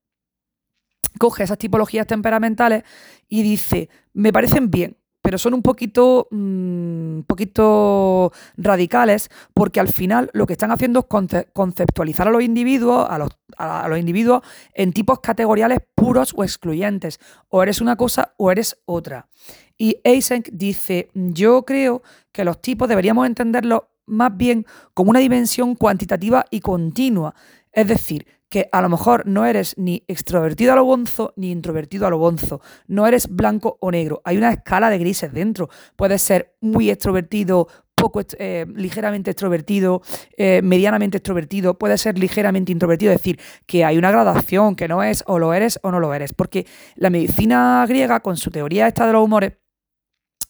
coge 1.18 1.44
esas 1.44 1.58
tipologías 1.58 2.06
temperamentales 2.06 2.84
y 3.28 3.42
dice, 3.42 3.88
me 4.12 4.32
parecen 4.32 4.70
bien, 4.70 4.97
pero 5.28 5.36
son 5.36 5.52
un 5.52 5.60
poquito, 5.60 6.26
mm, 6.30 7.20
poquito 7.26 8.32
radicales 8.56 9.28
porque 9.52 9.78
al 9.78 9.88
final 9.88 10.30
lo 10.32 10.46
que 10.46 10.54
están 10.54 10.70
haciendo 10.70 11.00
es 11.00 11.46
conceptualizar 11.52 12.28
a 12.28 12.30
los 12.30 12.42
individuos, 12.42 13.06
a 13.10 13.18
los, 13.18 13.28
a 13.58 13.86
los 13.88 13.98
individuos 13.98 14.40
en 14.72 14.94
tipos 14.94 15.20
categoriales 15.20 15.80
puros 15.94 16.32
o 16.34 16.44
excluyentes. 16.44 17.20
O 17.50 17.62
eres 17.62 17.82
una 17.82 17.96
cosa 17.96 18.32
o 18.38 18.50
eres 18.50 18.78
otra. 18.86 19.28
Y 19.76 19.98
Eysenck 20.02 20.48
dice, 20.50 21.10
yo 21.12 21.66
creo 21.66 22.00
que 22.32 22.46
los 22.46 22.62
tipos 22.62 22.88
deberíamos 22.88 23.26
entenderlos 23.26 23.82
más 24.06 24.34
bien 24.34 24.64
como 24.94 25.10
una 25.10 25.20
dimensión 25.20 25.74
cuantitativa 25.74 26.46
y 26.50 26.60
continua. 26.60 27.34
Es 27.70 27.86
decir, 27.86 28.26
que 28.48 28.68
a 28.72 28.80
lo 28.82 28.88
mejor 28.88 29.26
no 29.26 29.44
eres 29.44 29.74
ni 29.76 30.04
extrovertido 30.08 30.72
a 30.72 30.76
lo 30.76 30.84
bonzo 30.84 31.32
ni 31.37 31.50
introvertido 31.50 32.06
a 32.06 32.11
lo 32.11 32.18
bonzo. 32.18 32.61
No 32.87 33.06
eres 33.06 33.28
blanco 33.28 33.78
o 33.80 33.90
negro. 33.90 34.20
Hay 34.24 34.37
una 34.37 34.52
escala 34.52 34.90
de 34.90 34.98
grises 34.98 35.32
dentro. 35.32 35.68
Puedes 35.96 36.22
ser 36.22 36.56
muy 36.61 36.90
extrovertido, 36.90 37.68
poco 37.94 38.22
eh, 38.38 38.64
ligeramente 38.74 39.32
extrovertido, 39.32 40.02
eh, 40.37 40.61
medianamente 40.62 41.18
extrovertido, 41.18 41.78
puedes 41.78 42.00
ser 42.00 42.18
ligeramente 42.18 42.72
introvertido, 42.72 43.12
es 43.12 43.18
decir, 43.18 43.40
que 43.66 43.84
hay 43.84 43.98
una 43.98 44.11
gradación, 44.11 44.76
que 44.76 44.88
no 44.88 45.02
es 45.02 45.24
o 45.26 45.38
lo 45.38 45.52
eres 45.52 45.78
o 45.82 45.90
no 45.90 46.00
lo 46.00 46.14
eres, 46.14 46.32
porque 46.32 46.66
la 46.94 47.11
medicina 47.11 47.84
griega 47.88 48.20
con 48.20 48.37
su 48.37 48.50
teoría 48.50 48.87
esta 48.87 49.06
de 49.06 49.12
los 49.12 49.24
humores 49.24 49.54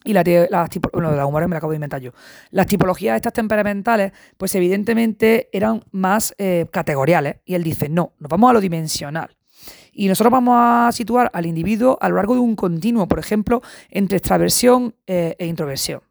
y 0.05 0.13
las 0.13 0.25
bueno, 0.93 1.49
me 1.49 1.55
la 1.55 1.59
acabo 1.59 1.73
de 1.73 1.77
inventar 1.77 2.01
yo. 2.01 2.13
Las 2.51 2.67
tipologías 2.67 3.17
estas 3.17 3.33
temperamentales, 3.33 4.13
pues 4.37 4.55
evidentemente 4.55 5.49
eran 5.53 5.85
más 5.91 6.35
eh, 6.39 6.67
categoriales. 6.71 7.37
Y 7.45 7.55
él 7.55 7.65
dice, 7.65 7.89
no, 7.89 8.13
nos 8.19 8.31
vamos 8.31 8.51
a 8.51 8.53
lo 8.55 8.61
dimensional. 8.61 9.37
Y 9.93 10.07
nosotros 10.07 10.31
vamos 10.31 10.55
a 10.57 10.91
situar 10.93 11.31
al 11.35 11.47
individuo 11.47 11.99
a 12.01 12.09
lo 12.09 12.17
largo 12.17 12.35
de 12.35 12.41
un 12.41 12.55
continuo, 12.55 13.09
por 13.09 13.19
ejemplo, 13.19 13.61
entre 13.91 14.19
extraversión 14.19 14.95
eh, 15.07 15.35
e 15.39 15.47
introversión. 15.47 16.03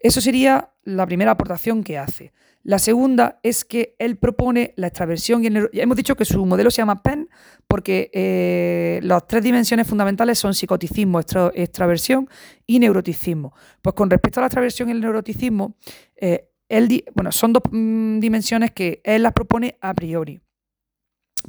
Eso 0.00 0.20
sería 0.20 0.72
la 0.82 1.06
primera 1.06 1.30
aportación 1.30 1.84
que 1.84 1.96
hace. 1.96 2.32
La 2.64 2.78
segunda 2.78 3.40
es 3.42 3.62
que 3.62 3.94
él 3.98 4.16
propone 4.16 4.72
la 4.76 4.86
extraversión 4.86 5.44
y 5.44 5.48
el 5.48 5.68
Hemos 5.74 5.98
dicho 5.98 6.16
que 6.16 6.24
su 6.24 6.46
modelo 6.46 6.70
se 6.70 6.78
llama 6.78 7.02
PEN 7.02 7.28
porque 7.68 8.10
eh, 8.14 9.00
las 9.02 9.26
tres 9.26 9.44
dimensiones 9.44 9.86
fundamentales 9.86 10.38
son 10.38 10.54
psicoticismo, 10.54 11.20
extraversión 11.20 12.26
y 12.66 12.78
neuroticismo. 12.78 13.52
Pues 13.82 13.94
con 13.94 14.08
respecto 14.08 14.40
a 14.40 14.42
la 14.42 14.46
extraversión 14.46 14.88
y 14.88 14.92
el 14.92 15.02
neuroticismo, 15.02 15.76
eh, 16.16 16.48
él, 16.70 17.04
bueno, 17.14 17.32
son 17.32 17.52
dos 17.52 17.62
mm, 17.70 18.18
dimensiones 18.20 18.70
que 18.70 19.02
él 19.04 19.24
las 19.24 19.34
propone 19.34 19.76
a 19.82 19.92
priori. 19.92 20.40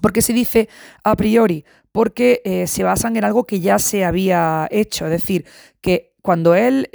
¿Por 0.01 0.11
qué 0.11 0.21
se 0.21 0.33
dice 0.33 0.67
a 1.01 1.15
priori? 1.15 1.63
Porque 1.93 2.41
eh, 2.43 2.67
se 2.67 2.83
basan 2.83 3.15
en 3.15 3.23
algo 3.23 3.45
que 3.45 3.61
ya 3.61 3.79
se 3.79 4.03
había 4.03 4.67
hecho, 4.69 5.05
es 5.05 5.11
decir, 5.11 5.45
que 5.79 6.13
cuando 6.21 6.55
él 6.55 6.89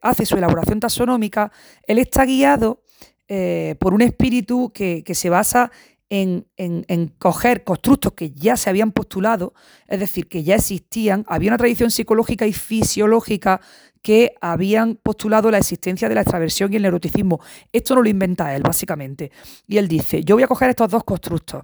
hace 0.00 0.24
su 0.24 0.36
elaboración 0.36 0.78
taxonómica, 0.78 1.50
él 1.88 1.98
está 1.98 2.24
guiado 2.24 2.84
eh, 3.32 3.76
por 3.78 3.94
un 3.94 4.02
espíritu 4.02 4.72
que, 4.74 5.04
se 5.14 5.30
basa 5.30 5.70
en, 6.08 6.44
coger 7.20 7.62
constructos 7.62 8.12
que 8.14 8.32
ya 8.32 8.56
se 8.56 8.68
habían 8.68 8.90
postulado, 8.90 9.54
es 9.86 10.00
decir, 10.00 10.28
que 10.28 10.42
ya 10.42 10.56
existían, 10.56 11.24
había 11.28 11.50
una 11.50 11.56
tradición 11.56 11.92
psicológica 11.92 12.44
y 12.48 12.52
fisiológica 12.52 13.60
que 14.02 14.34
habían 14.40 14.96
postulado 14.96 15.48
la 15.52 15.58
existencia 15.58 16.08
de 16.08 16.16
la 16.16 16.22
extraversión 16.22 16.72
y 16.72 16.76
el 16.76 16.82
neuroticismo. 16.82 17.40
Esto 17.72 17.94
no 17.94 18.02
lo 18.02 18.08
inventa 18.08 18.52
él, 18.56 18.62
básicamente. 18.64 19.30
Y 19.68 19.78
él 19.78 19.86
dice, 19.86 20.24
yo 20.24 20.34
voy 20.34 20.42
a 20.42 20.48
coger 20.48 20.70
estos 20.70 20.90
dos 20.90 21.04
constructos, 21.04 21.62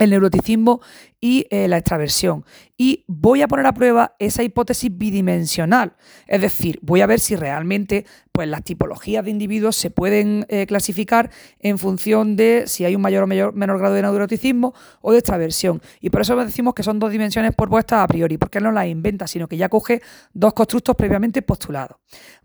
el 0.00 0.10
neuroticismo 0.10 0.80
y 1.20 1.46
eh, 1.50 1.68
la 1.68 1.76
extraversión. 1.76 2.44
Y 2.78 3.04
voy 3.06 3.42
a 3.42 3.48
poner 3.48 3.66
a 3.66 3.74
prueba 3.74 4.16
esa 4.18 4.42
hipótesis 4.42 4.90
bidimensional. 4.96 5.92
Es 6.26 6.40
decir, 6.40 6.78
voy 6.80 7.02
a 7.02 7.06
ver 7.06 7.20
si 7.20 7.36
realmente 7.36 8.06
pues, 8.32 8.48
las 8.48 8.64
tipologías 8.64 9.22
de 9.22 9.30
individuos 9.30 9.76
se 9.76 9.90
pueden 9.90 10.46
eh, 10.48 10.64
clasificar 10.66 11.30
en 11.58 11.78
función 11.78 12.36
de 12.36 12.64
si 12.66 12.86
hay 12.86 12.96
un 12.96 13.02
mayor 13.02 13.24
o 13.24 13.26
menor 13.26 13.78
grado 13.78 13.94
de 13.94 14.00
neuroticismo 14.00 14.74
o 15.02 15.12
de 15.12 15.18
extraversión. 15.18 15.82
Y 16.00 16.08
por 16.08 16.22
eso 16.22 16.34
decimos 16.34 16.72
que 16.72 16.82
son 16.82 16.98
dos 16.98 17.12
dimensiones 17.12 17.54
propuestas 17.54 18.02
a 18.02 18.06
priori, 18.06 18.38
porque 18.38 18.56
él 18.56 18.64
no 18.64 18.72
las 18.72 18.86
inventa, 18.86 19.26
sino 19.26 19.48
que 19.48 19.58
ya 19.58 19.68
coge 19.68 20.00
dos 20.32 20.54
constructos 20.54 20.96
previamente 20.96 21.42
postulados. 21.42 21.98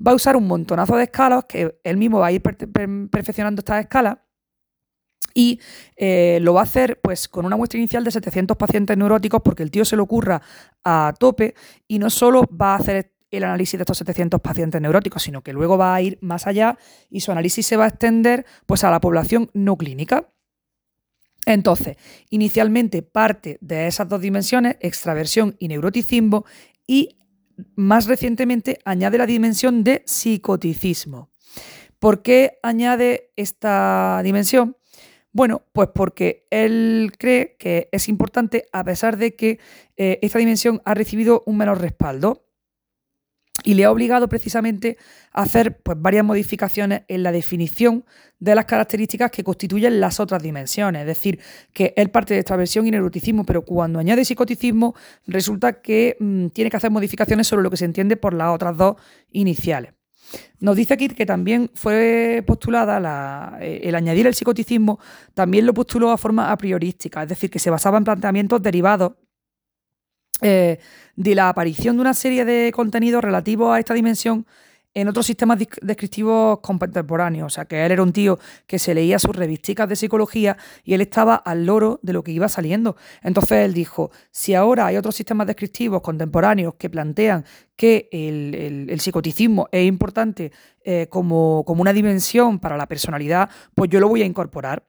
Va 0.06 0.12
a 0.12 0.16
usar 0.16 0.36
un 0.36 0.46
montonazo 0.46 0.98
de 0.98 1.04
escalas, 1.04 1.46
que 1.46 1.78
él 1.86 1.96
mismo 1.96 2.20
va 2.20 2.28
a 2.28 2.32
ir 2.34 2.42
perfeccionando 2.42 3.62
estas 3.62 3.80
escalas 3.80 4.18
y 5.36 5.60
eh, 5.98 6.40
lo 6.42 6.56
va 6.56 6.62
a 6.62 6.64
hacer 6.64 7.00
pues 7.02 7.28
con 7.28 7.46
una 7.46 7.58
muestra 7.58 7.78
inicial 7.78 8.04
de 8.04 8.10
700 8.10 8.58
pacientes 8.58 8.98
neuróticos 8.98 9.42
porque 9.44 9.62
el 9.62 9.70
tío 9.70 9.86
se 9.86 9.98
lo 9.98 10.04
ocurra 10.04 10.42
a 10.84 11.14
tope 11.20 11.54
y 11.88 12.00
no 12.00 12.10
solo 12.10 12.44
va 12.50 12.74
a 12.74 12.78
hacer 12.78 13.12
el 13.30 13.44
análisis 13.44 13.78
de 13.78 13.84
estos 13.84 13.98
700 13.98 14.40
pacientes 14.40 14.82
neuróticos, 14.82 15.22
sino 15.22 15.44
que 15.44 15.52
luego 15.52 15.78
va 15.78 15.94
a 15.94 16.02
ir 16.02 16.18
más 16.22 16.48
allá 16.48 16.78
y 17.10 17.20
su 17.20 17.32
análisis 17.32 17.68
se 17.68 17.76
va 17.76 17.84
a 17.84 17.90
extender 17.90 18.46
pues 18.66 18.84
a 18.86 18.90
la 18.90 19.02
población 19.02 19.52
no 19.54 19.78
clínica. 19.78 20.32
Entonces, 21.46 21.98
inicialmente 22.30 23.04
parte 23.04 23.60
de 23.62 23.88
esas 23.88 24.08
dos 24.08 24.22
dimensiones, 24.22 24.78
extraversión 24.80 25.56
y 25.60 25.68
neuroticismo, 25.68 26.46
y 26.88 27.18
más 27.76 28.08
recientemente 28.08 28.80
añade 28.86 29.18
la 29.18 29.28
dimensión 29.28 29.84
de 29.84 30.02
psicoticismo. 30.06 31.30
¿Por 32.00 32.22
qué 32.22 32.58
añade 32.64 33.32
esta 33.36 34.22
dimensión? 34.24 34.76
Bueno, 35.36 35.64
pues 35.74 35.90
porque 35.94 36.48
él 36.50 37.12
cree 37.18 37.58
que 37.60 37.90
es 37.92 38.08
importante 38.08 38.68
a 38.72 38.86
pesar 38.86 39.18
de 39.18 39.36
que 39.36 39.60
eh, 39.98 40.18
esta 40.22 40.40
dimensión 40.40 40.82
ha 40.86 40.94
recibido 40.94 41.44
un 41.46 41.58
menor 41.58 41.82
respaldo 41.82 42.46
y 43.66 43.74
le 43.74 43.84
ha 43.84 43.92
obligado 43.92 44.30
precisamente 44.30 44.98
a 45.34 45.42
hacer 45.42 45.82
pues, 45.82 46.02
varias 46.02 46.24
modificaciones 46.24 47.02
en 47.10 47.24
la 47.24 47.34
definición 47.34 48.06
de 48.40 48.56
las 48.56 48.64
características 48.64 49.30
que 49.30 49.44
constituyen 49.44 50.00
las 50.00 50.22
otras 50.22 50.42
dimensiones. 50.42 51.02
Es 51.02 51.08
decir, 51.08 51.42
que 51.74 51.94
él 51.98 52.12
parte 52.12 52.34
de 52.34 52.40
extraversión 52.40 52.88
y 52.88 52.92
neuroticismo, 52.92 53.44
pero 53.44 53.66
cuando 53.66 54.00
añade 54.00 54.24
psicoticismo 54.24 54.96
resulta 55.28 55.82
que 55.82 56.16
mm, 56.18 56.48
tiene 56.48 56.70
que 56.70 56.78
hacer 56.78 56.92
modificaciones 56.92 57.46
sobre 57.46 57.64
lo 57.64 57.70
que 57.70 57.76
se 57.76 57.84
entiende 57.84 58.16
por 58.16 58.34
las 58.34 58.56
otras 58.56 58.78
dos 58.78 58.96
iniciales. 59.34 59.95
Nos 60.60 60.76
dice 60.76 60.94
aquí 60.94 61.10
que 61.10 61.26
también 61.26 61.70
fue 61.74 62.44
postulada 62.46 63.58
eh, 63.62 63.82
el 63.84 63.96
añadir 63.96 64.28
el 64.28 64.34
psicoticismo, 64.34 65.00
también 65.34 65.66
lo 65.66 65.74
postuló 65.74 66.12
a 66.12 66.18
forma 66.18 66.52
a 66.52 66.58
priorística, 66.58 67.24
es 67.24 67.30
decir, 67.30 67.50
que 67.50 67.60
se 67.60 67.70
basaba 67.70 67.98
en 67.98 68.04
planteamientos 68.04 68.62
derivados 68.62 69.14
eh, 70.42 70.80
de 71.16 71.36
la 71.36 71.50
aparición 71.50 71.96
de 71.96 72.02
una 72.02 72.14
serie 72.14 72.46
de 72.46 72.72
contenidos 72.74 73.24
relativos 73.24 73.74
a 73.74 73.80
esta 73.80 73.94
dimensión 73.94 74.46
en 74.96 75.10
otros 75.10 75.26
sistemas 75.26 75.60
descriptivos 75.82 76.60
contemporáneos. 76.62 77.46
O 77.46 77.50
sea, 77.54 77.66
que 77.66 77.86
él 77.86 77.92
era 77.92 78.02
un 78.02 78.14
tío 78.14 78.40
que 78.66 78.80
se 78.80 78.96
leía 78.96 79.20
sus 79.20 79.36
revisticas 79.36 79.88
de 79.88 79.96
psicología 79.96 80.58
y 80.84 80.94
él 80.94 81.02
estaba 81.02 81.36
al 81.36 81.66
loro 81.66 82.00
de 82.02 82.14
lo 82.14 82.24
que 82.24 82.32
iba 82.32 82.48
saliendo. 82.50 82.96
Entonces 83.22 83.66
él 83.66 83.74
dijo, 83.74 84.10
si 84.32 84.56
ahora 84.56 84.88
hay 84.88 84.98
otros 84.98 85.16
sistemas 85.16 85.48
descriptivos 85.48 86.02
contemporáneos 86.02 86.76
que 86.76 86.90
plantean 86.90 87.46
que 87.76 88.08
el, 88.12 89.00
psicoticismo 89.00 89.68
es 89.72 89.86
importante 89.86 90.52
eh, 90.84 91.08
como, 91.10 91.64
como 91.68 91.82
una 91.82 91.94
dimensión 91.94 92.60
para 92.60 92.78
la 92.78 92.88
personalidad, 92.88 93.50
pues 93.76 93.90
yo 93.90 94.00
lo 94.00 94.08
voy 94.08 94.22
a 94.22 94.26
incorporar. 94.26 94.84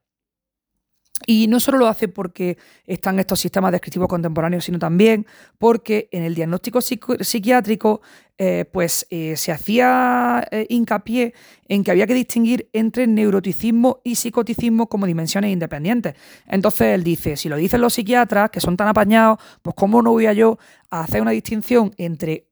Y 1.26 1.46
no 1.48 1.60
solo 1.60 1.78
lo 1.78 1.88
hace 1.88 2.08
porque 2.08 2.58
están 2.86 3.18
estos 3.18 3.40
sistemas 3.40 3.72
descriptivos 3.72 4.08
contemporáneos, 4.08 4.64
sino 4.64 4.78
también 4.78 5.26
porque 5.58 6.08
en 6.12 6.22
el 6.22 6.34
diagnóstico 6.34 6.80
psiquiátrico 6.80 8.00
eh, 8.38 8.66
pues, 8.70 9.06
eh, 9.08 9.34
se 9.36 9.50
hacía 9.50 10.46
eh, 10.50 10.66
hincapié 10.68 11.32
en 11.68 11.82
que 11.82 11.90
había 11.90 12.06
que 12.06 12.14
distinguir 12.14 12.68
entre 12.74 13.06
neuroticismo 13.06 14.00
y 14.04 14.16
psicoticismo 14.16 14.88
como 14.88 15.06
dimensiones 15.06 15.52
independientes. 15.52 16.14
Entonces 16.46 16.88
él 16.94 17.02
dice, 17.02 17.36
si 17.36 17.48
lo 17.48 17.56
dicen 17.56 17.80
los 17.80 17.94
psiquiatras, 17.94 18.50
que 18.50 18.60
son 18.60 18.76
tan 18.76 18.88
apañados, 18.88 19.38
pues 19.62 19.74
cómo 19.74 20.02
no 20.02 20.10
voy 20.10 20.26
a 20.26 20.34
yo 20.34 20.58
a 20.90 21.00
hacer 21.00 21.22
una 21.22 21.30
distinción 21.30 21.92
entre 21.96 22.48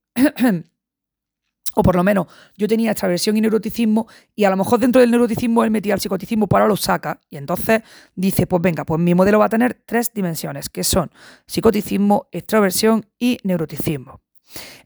o 1.74 1.82
por 1.82 1.96
lo 1.96 2.04
menos 2.04 2.26
yo 2.56 2.68
tenía 2.68 2.92
esta 2.92 3.06
versión 3.06 3.36
y 3.36 3.40
neuroticismo, 3.40 4.06
y 4.34 4.44
a 4.44 4.50
lo 4.50 4.56
mejor 4.56 4.80
dentro 4.80 5.00
del 5.00 5.10
neuroticismo 5.10 5.64
él 5.64 5.70
metía 5.70 5.94
el 5.94 6.00
psicoticismo, 6.00 6.46
pero 6.46 6.62
ahora 6.62 6.68
lo 6.68 6.76
saca, 6.76 7.20
y 7.30 7.36
entonces 7.36 7.82
dice, 8.14 8.46
pues 8.46 8.62
venga, 8.62 8.84
pues 8.84 9.00
mi 9.00 9.14
modelo 9.14 9.38
va 9.38 9.46
a 9.46 9.50
tener 9.50 9.82
tres 9.86 10.12
dimensiones, 10.12 10.68
que 10.68 10.84
son 10.84 11.10
psicoticismo, 11.46 12.28
extroversión 12.32 13.06
y 13.18 13.38
neuroticismo. 13.42 14.20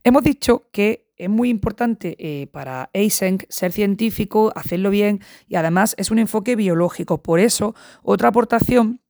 Hemos 0.05 0.23
dicho 0.23 0.69
que 0.73 1.13
es 1.17 1.29
muy 1.29 1.49
importante 1.49 2.17
eh, 2.19 2.47
para 2.47 2.91
Eysenck 2.93 3.45
ser 3.49 3.73
científico, 3.73 4.53
hacerlo 4.55 4.91
bien, 4.91 5.21
y 5.49 5.57
además 5.57 5.95
es 5.99 6.11
un 6.11 6.19
enfoque 6.19 6.57
biológico. 6.57 7.23
Por 7.23 7.41
eso, 7.41 7.75
otra 8.03 8.29
aportación 8.29 9.01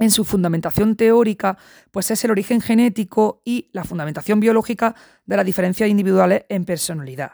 en 0.00 0.10
su 0.10 0.24
fundamentación 0.24 0.96
teórica, 0.96 1.56
pues 1.92 2.10
es 2.10 2.24
el 2.24 2.32
origen 2.32 2.60
genético 2.60 3.42
y 3.44 3.70
la 3.72 3.84
fundamentación 3.84 4.40
biológica 4.40 4.96
de 5.26 5.36
las 5.36 5.46
diferencias 5.46 5.88
individuales 5.88 6.44
en 6.48 6.64
personalidad. 6.64 7.32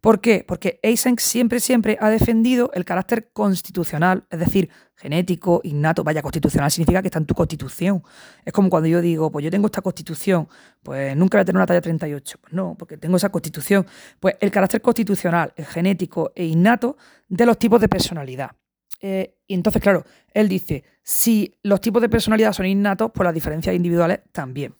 ¿Por 0.00 0.20
qué? 0.20 0.44
Porque 0.46 0.80
Eysenck 0.82 1.20
siempre, 1.20 1.60
siempre 1.60 1.98
ha 2.00 2.08
defendido 2.08 2.70
el 2.74 2.84
carácter 2.84 3.30
constitucional, 3.32 4.26
es 4.30 4.38
decir, 4.38 4.70
genético, 4.94 5.60
innato. 5.64 6.02
Vaya, 6.04 6.22
constitucional 6.22 6.70
significa 6.70 7.02
que 7.02 7.08
está 7.08 7.18
en 7.18 7.26
tu 7.26 7.34
constitución. 7.34 8.02
Es 8.44 8.52
como 8.52 8.70
cuando 8.70 8.88
yo 8.88 9.00
digo, 9.02 9.30
pues 9.30 9.44
yo 9.44 9.50
tengo 9.50 9.66
esta 9.66 9.82
constitución, 9.82 10.48
pues 10.82 11.14
nunca 11.14 11.36
voy 11.36 11.42
a 11.42 11.44
tener 11.44 11.58
una 11.58 11.66
talla 11.66 11.80
38. 11.82 12.38
Pues 12.40 12.52
no, 12.52 12.74
porque 12.78 12.96
tengo 12.96 13.16
esa 13.16 13.28
constitución. 13.28 13.86
Pues 14.18 14.36
el 14.40 14.50
carácter 14.50 14.80
constitucional, 14.80 15.52
genético 15.56 16.32
e 16.34 16.46
innato 16.46 16.96
de 17.28 17.46
los 17.46 17.58
tipos 17.58 17.80
de 17.80 17.88
personalidad. 17.88 18.52
Eh, 19.00 19.35
y 19.46 19.54
entonces, 19.54 19.80
claro, 19.80 20.04
él 20.34 20.48
dice, 20.48 20.84
si 21.02 21.54
los 21.62 21.80
tipos 21.80 22.02
de 22.02 22.08
personalidad 22.08 22.52
son 22.52 22.66
innatos, 22.66 23.10
pues 23.14 23.24
las 23.24 23.34
diferencias 23.34 23.74
individuales 23.74 24.20
también. 24.32 24.74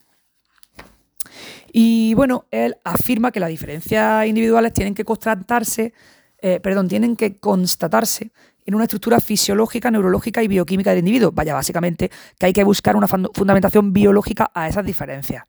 Y 1.73 2.15
bueno, 2.15 2.47
él 2.51 2.77
afirma 2.85 3.31
que 3.31 3.41
las 3.41 3.51
diferencias 3.51 4.27
individuales 4.27 4.73
tienen 4.73 4.95
que 4.95 5.05
constatarse, 5.05 5.93
eh, 6.41 6.61
perdón, 6.61 6.89
tienen 6.89 7.17
que 7.17 7.37
constatarse 7.37 8.33
en 8.65 8.75
una 8.75 8.85
estructura 8.85 9.21
fisiológica, 9.21 9.91
neurológica 9.91 10.43
y 10.43 10.49
bioquímica 10.49 10.91
del 10.91 11.01
individuo. 11.01 11.31
Vaya, 11.33 11.55
básicamente 11.55 12.11
que 12.39 12.47
hay 12.47 12.53
que 12.53 12.65
buscar 12.65 12.97
una 12.97 13.07
fundamentación 13.07 13.93
biológica 13.93 14.51
a 14.53 14.69
esas 14.69 14.85
diferencias. 14.85 15.45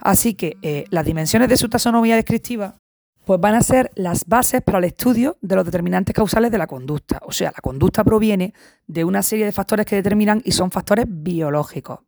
Así 0.00 0.34
que 0.34 0.56
eh, 0.62 0.84
las 0.90 1.04
dimensiones 1.04 1.48
de 1.48 1.56
su 1.56 1.68
taxonomía 1.68 2.16
descriptiva 2.16 2.78
pues 3.24 3.40
van 3.40 3.54
a 3.54 3.62
ser 3.62 3.90
las 3.94 4.26
bases 4.26 4.62
para 4.62 4.78
el 4.78 4.84
estudio 4.84 5.36
de 5.40 5.56
los 5.56 5.64
determinantes 5.64 6.14
causales 6.14 6.50
de 6.50 6.58
la 6.58 6.66
conducta. 6.66 7.20
O 7.24 7.32
sea, 7.32 7.50
la 7.50 7.60
conducta 7.60 8.04
proviene 8.04 8.54
de 8.86 9.04
una 9.04 9.22
serie 9.22 9.44
de 9.44 9.52
factores 9.52 9.86
que 9.86 9.96
determinan 9.96 10.42
y 10.44 10.52
son 10.52 10.70
factores 10.70 11.06
biológicos. 11.08 12.00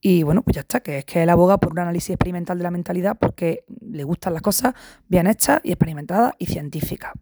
Y 0.00 0.22
bueno, 0.22 0.42
pues 0.42 0.54
ya 0.54 0.60
está, 0.60 0.80
que 0.80 0.98
es 0.98 1.04
que 1.04 1.22
él 1.22 1.30
aboga 1.30 1.58
por 1.58 1.72
un 1.72 1.80
análisis 1.80 2.10
experimental 2.10 2.58
de 2.58 2.64
la 2.64 2.70
mentalidad 2.70 3.16
porque 3.18 3.64
le 3.80 4.04
gustan 4.04 4.34
las 4.34 4.42
cosas 4.42 4.74
bien 5.08 5.26
hechas 5.26 5.60
y 5.64 5.72
experimentadas 5.72 6.34
y 6.38 6.46
científicas. 6.46 7.12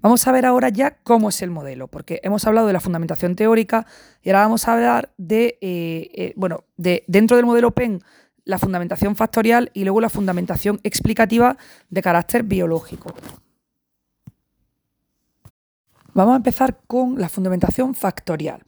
Vamos 0.00 0.26
a 0.26 0.32
ver 0.32 0.46
ahora 0.46 0.68
ya 0.68 0.98
cómo 1.02 1.30
es 1.30 1.42
el 1.42 1.50
modelo, 1.50 1.88
porque 1.88 2.20
hemos 2.22 2.46
hablado 2.46 2.66
de 2.66 2.72
la 2.72 2.80
fundamentación 2.80 3.34
teórica 3.34 3.86
y 4.22 4.30
ahora 4.30 4.40
vamos 4.42 4.68
a 4.68 4.74
hablar 4.74 5.12
de, 5.16 5.58
eh, 5.60 6.10
eh, 6.14 6.32
bueno, 6.36 6.64
de 6.76 7.04
dentro 7.06 7.36
del 7.36 7.46
modelo 7.46 7.70
PEN 7.70 8.02
la 8.44 8.58
fundamentación 8.58 9.16
factorial 9.16 9.70
y 9.74 9.84
luego 9.84 10.00
la 10.00 10.08
fundamentación 10.08 10.80
explicativa 10.82 11.56
de 11.90 12.02
carácter 12.02 12.42
biológico. 12.42 13.14
Vamos 16.14 16.34
a 16.34 16.36
empezar 16.36 16.80
con 16.86 17.18
la 17.18 17.28
fundamentación 17.28 17.94
factorial. 17.94 18.62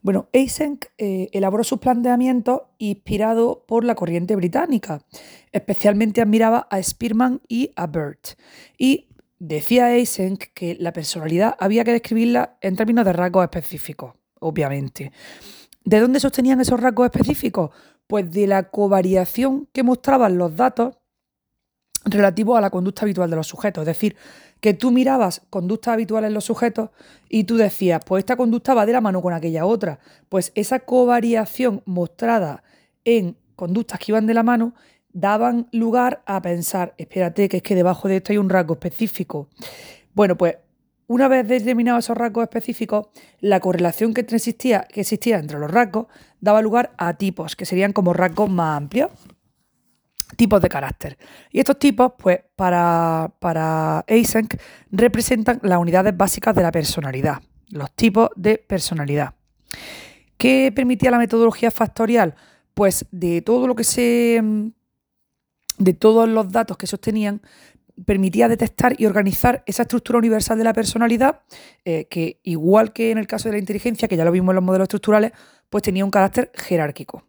Bueno, 0.00 0.28
Eysenck 0.32 0.86
eh, 0.96 1.28
elaboró 1.32 1.64
sus 1.64 1.78
planteamientos 1.78 2.62
inspirado 2.78 3.64
por 3.66 3.84
la 3.84 3.94
corriente 3.94 4.36
británica. 4.36 5.02
Especialmente 5.52 6.22
admiraba 6.22 6.68
a 6.70 6.82
Spearman 6.82 7.42
y 7.48 7.72
a 7.76 7.86
Burt. 7.86 8.38
Y 8.78 9.08
decía 9.38 9.94
Eysenck 9.94 10.52
que 10.54 10.76
la 10.78 10.92
personalidad 10.92 11.56
había 11.58 11.84
que 11.84 11.92
describirla 11.92 12.56
en 12.60 12.76
términos 12.76 13.04
de 13.04 13.12
rasgos 13.12 13.44
específicos, 13.44 14.14
obviamente. 14.40 15.12
¿De 15.84 16.00
dónde 16.00 16.20
sostenían 16.20 16.60
esos 16.60 16.80
rasgos 16.80 17.06
específicos? 17.06 17.70
Pues 18.06 18.30
de 18.30 18.46
la 18.46 18.70
covariación 18.70 19.68
que 19.72 19.82
mostraban 19.82 20.38
los 20.38 20.56
datos 20.56 20.96
relativos 22.04 22.56
a 22.56 22.60
la 22.60 22.70
conducta 22.70 23.02
habitual 23.02 23.30
de 23.30 23.36
los 23.36 23.48
sujetos. 23.48 23.82
Es 23.82 23.86
decir, 23.86 24.16
que 24.60 24.74
tú 24.74 24.90
mirabas 24.90 25.42
conductas 25.50 25.94
habituales 25.94 26.28
en 26.28 26.34
los 26.34 26.44
sujetos 26.44 26.90
y 27.28 27.44
tú 27.44 27.56
decías, 27.56 28.00
pues 28.04 28.22
esta 28.22 28.36
conducta 28.36 28.74
va 28.74 28.86
de 28.86 28.92
la 28.92 29.00
mano 29.00 29.20
con 29.20 29.32
aquella 29.32 29.66
otra. 29.66 29.98
Pues 30.28 30.52
esa 30.54 30.80
covariación 30.80 31.82
mostrada 31.84 32.62
en 33.04 33.36
conductas 33.54 33.98
que 33.98 34.12
iban 34.12 34.26
de 34.26 34.34
la 34.34 34.42
mano 34.42 34.74
daban 35.12 35.68
lugar 35.72 36.22
a 36.26 36.42
pensar, 36.42 36.94
espérate, 36.98 37.48
que 37.48 37.58
es 37.58 37.62
que 37.62 37.74
debajo 37.74 38.06
de 38.08 38.16
esto 38.16 38.32
hay 38.32 38.38
un 38.38 38.50
rasgo 38.50 38.74
específico. 38.74 39.48
Bueno, 40.14 40.36
pues 40.36 40.56
una 41.08 41.28
vez 41.28 41.46
determinados 41.46 42.04
esos 42.04 42.16
rasgos 42.16 42.44
específicos, 42.44 43.08
la 43.40 43.60
correlación 43.60 44.12
que 44.12 44.22
existía, 44.22 44.86
entre 45.38 45.58
los 45.58 45.70
rasgos 45.70 46.06
daba 46.40 46.62
lugar 46.62 46.92
a 46.98 47.14
tipos, 47.14 47.54
que 47.54 47.64
serían 47.64 47.92
como 47.92 48.12
rasgos 48.12 48.50
más 48.50 48.76
amplios, 48.76 49.10
tipos 50.36 50.60
de 50.60 50.68
carácter. 50.68 51.16
Y 51.50 51.60
estos 51.60 51.78
tipos, 51.78 52.12
pues, 52.18 52.40
para, 52.56 53.32
para 53.38 54.04
Eysenck, 54.08 54.60
representan 54.90 55.60
las 55.62 55.78
unidades 55.78 56.16
básicas 56.16 56.54
de 56.54 56.62
la 56.62 56.72
personalidad, 56.72 57.40
los 57.68 57.92
tipos 57.92 58.30
de 58.34 58.58
personalidad. 58.58 59.34
¿Qué 60.36 60.72
permitía 60.74 61.10
la 61.10 61.18
metodología 61.18 61.70
factorial? 61.70 62.34
Pues 62.74 63.06
de 63.10 63.42
todo 63.42 63.66
lo 63.66 63.74
que 63.74 63.84
se. 63.84 64.42
de 65.78 65.94
todos 65.94 66.28
los 66.28 66.50
datos 66.50 66.76
que 66.76 66.86
sostenían, 66.86 67.40
permitía 68.04 68.48
detectar 68.48 68.94
y 68.98 69.06
organizar 69.06 69.62
esa 69.66 69.82
estructura 69.82 70.18
universal 70.18 70.58
de 70.58 70.64
la 70.64 70.72
personalidad, 70.72 71.40
eh, 71.84 72.06
que 72.10 72.40
igual 72.42 72.92
que 72.92 73.10
en 73.10 73.18
el 73.18 73.26
caso 73.26 73.48
de 73.48 73.54
la 73.54 73.58
inteligencia, 73.58 74.08
que 74.08 74.16
ya 74.16 74.24
lo 74.24 74.32
vimos 74.32 74.52
en 74.52 74.56
los 74.56 74.64
modelos 74.64 74.86
estructurales, 74.86 75.32
pues 75.70 75.82
tenía 75.82 76.04
un 76.04 76.10
carácter 76.10 76.50
jerárquico. 76.54 77.24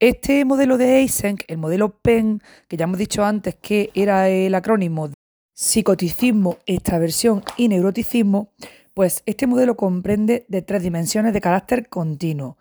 Este 0.00 0.44
modelo 0.44 0.78
de 0.78 0.98
Eysenck, 0.98 1.44
el 1.46 1.58
modelo 1.58 2.00
PEN, 2.00 2.42
que 2.66 2.76
ya 2.76 2.84
hemos 2.84 2.98
dicho 2.98 3.24
antes 3.24 3.54
que 3.54 3.90
era 3.94 4.28
el 4.28 4.54
acrónimo 4.54 5.08
de 5.08 5.14
psicoticismo, 5.54 6.58
extraversión 6.66 7.44
y 7.56 7.68
neuroticismo, 7.68 8.50
pues 8.94 9.22
este 9.26 9.46
modelo 9.46 9.76
comprende 9.76 10.44
de 10.48 10.62
tres 10.62 10.82
dimensiones 10.82 11.32
de 11.32 11.40
carácter 11.40 11.88
continuo. 11.88 12.58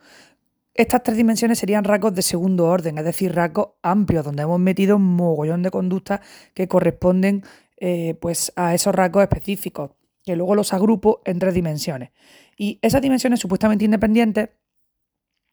Estas 0.74 1.04
tres 1.04 1.18
dimensiones 1.18 1.60
serían 1.60 1.84
rasgos 1.84 2.14
de 2.16 2.22
segundo 2.22 2.66
orden, 2.68 2.98
es 2.98 3.04
decir, 3.04 3.36
rasgos 3.36 3.72
amplios, 3.82 4.24
donde 4.24 4.44
hemos 4.44 4.60
metido 4.60 4.96
un 4.96 5.16
mogollón 5.16 5.64
de 5.64 5.72
conductas 5.72 6.22
que 6.54 6.68
corresponden 6.68 7.44
eh, 7.78 8.16
pues 8.22 8.54
a 8.56 8.74
esos 8.74 8.96
rasgos 8.96 9.24
específicos, 9.24 9.92
que 10.24 10.36
luego 10.36 10.56
los 10.56 10.74
agrupo 10.74 11.22
en 11.26 11.40
tres 11.40 11.54
dimensiones. 11.54 12.12
Y 12.58 12.80
esas 12.82 13.02
dimensiones 13.02 13.40
supuestamente 13.40 13.84
independientes 13.84 14.50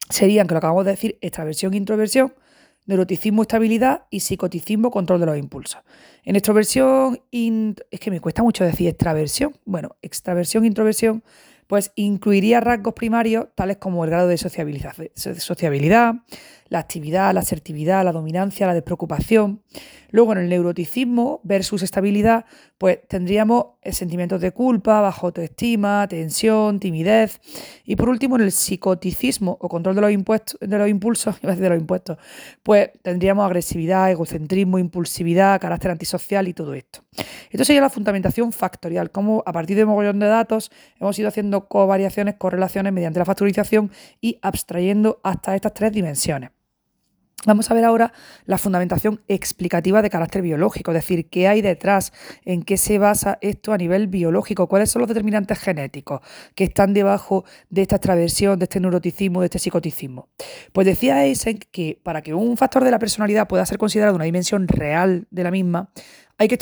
serían, 0.09 0.47
que 0.47 0.53
lo 0.53 0.59
acabamos 0.59 0.85
de 0.85 0.91
decir, 0.91 1.17
extraversión 1.21 1.73
e 1.73 1.77
introversión, 1.77 2.33
neuroticismo, 2.85 3.41
estabilidad 3.41 4.05
y 4.09 4.21
psicoticismo, 4.21 4.89
control 4.89 5.19
de 5.19 5.25
los 5.25 5.37
impulsos. 5.37 5.81
En 6.23 6.35
extroversión, 6.35 7.21
es 7.31 7.99
que 7.99 8.11
me 8.11 8.21
cuesta 8.21 8.41
mucho 8.41 8.63
decir 8.63 8.87
extraversión. 8.87 9.53
Bueno, 9.65 9.97
extraversión, 10.01 10.65
introversión 10.65 11.23
pues 11.69 11.91
incluiría 11.93 12.59
rasgos 12.61 12.95
primarios 12.95 13.49
tales 13.53 13.77
como 13.77 14.03
el 14.03 14.09
grado 14.09 14.27
de 14.27 14.37
sociabilidad, 14.39 16.15
la 16.69 16.79
actividad, 16.79 17.33
la 17.33 17.41
asertividad, 17.41 18.05
la 18.05 18.11
dominancia, 18.11 18.67
la 18.67 18.73
despreocupación. 18.73 19.61
Luego 20.11 20.31
en 20.31 20.39
el 20.39 20.49
neuroticismo 20.49 21.39
versus 21.43 21.83
estabilidad, 21.83 22.45
pues 22.79 22.99
tendríamos 23.07 23.65
sentimientos 23.83 24.41
de 24.41 24.51
culpa, 24.51 25.01
baja 25.01 25.21
autoestima, 25.21 26.07
tensión, 26.07 26.79
timidez. 26.79 27.39
Y 27.83 27.95
por 27.95 28.09
último, 28.09 28.35
en 28.35 28.43
el 28.43 28.51
psicoticismo 28.51 29.57
o 29.59 29.69
control 29.69 29.95
de 29.95 30.01
los, 30.01 30.11
impuestos, 30.11 30.59
de 30.61 30.77
los 30.77 30.89
impulsos, 30.89 31.39
de 31.41 31.69
los 31.69 31.79
impuestos, 31.79 32.17
pues 32.63 32.89
tendríamos 33.03 33.45
agresividad, 33.45 34.09
egocentrismo, 34.09 34.79
impulsividad, 34.79 35.59
carácter 35.61 35.91
antisocial 35.91 36.47
y 36.47 36.53
todo 36.53 36.73
esto. 36.73 37.01
Esto 37.49 37.65
sería 37.65 37.81
la 37.81 37.89
fundamentación 37.89 38.51
factorial, 38.51 39.11
como 39.11 39.43
a 39.45 39.51
partir 39.51 39.75
de 39.77 39.83
un 39.83 39.89
mogollón 39.89 40.19
de 40.19 40.27
datos 40.27 40.71
hemos 40.99 41.17
ido 41.19 41.27
haciendo 41.27 41.67
covariaciones, 41.67 42.35
correlaciones 42.35 42.93
mediante 42.93 43.19
la 43.19 43.25
factorización 43.25 43.91
y 44.21 44.39
abstrayendo 44.41 45.19
hasta 45.23 45.55
estas 45.55 45.73
tres 45.73 45.91
dimensiones. 45.91 46.51
Vamos 47.45 47.71
a 47.71 47.73
ver 47.73 47.85
ahora 47.85 48.11
la 48.45 48.57
fundamentación 48.57 49.21
explicativa 49.29 50.01
de 50.01 50.09
carácter 50.09 50.41
biológico, 50.41 50.91
es 50.91 50.95
decir, 50.95 51.29
qué 51.29 51.47
hay 51.47 51.61
detrás, 51.61 52.11
en 52.43 52.63
qué 52.63 52.75
se 52.75 52.97
basa 52.97 53.37
esto 53.39 53.71
a 53.71 53.77
nivel 53.77 54.07
biológico, 54.07 54.67
cuáles 54.67 54.91
son 54.91 54.99
los 55.01 55.07
determinantes 55.07 55.57
genéticos 55.57 56.19
que 56.53 56.65
están 56.65 56.93
debajo 56.93 57.45
de 57.69 57.83
esta 57.83 57.95
extraversión, 57.95 58.59
de 58.59 58.65
este 58.65 58.81
neuroticismo, 58.81 59.39
de 59.39 59.45
este 59.45 59.59
psicoticismo. 59.59 60.27
Pues 60.73 60.85
decía 60.85 61.23
Eisen 61.25 61.59
que 61.71 61.97
para 62.03 62.21
que 62.21 62.33
un 62.33 62.57
factor 62.57 62.83
de 62.83 62.91
la 62.91 62.99
personalidad 62.99 63.47
pueda 63.47 63.65
ser 63.65 63.77
considerado 63.77 64.17
una 64.17 64.25
dimensión 64.25 64.67
real 64.67 65.25
de 65.31 65.43
la 65.43 65.51
misma, 65.51 65.91
hay 66.37 66.49
que, 66.49 66.57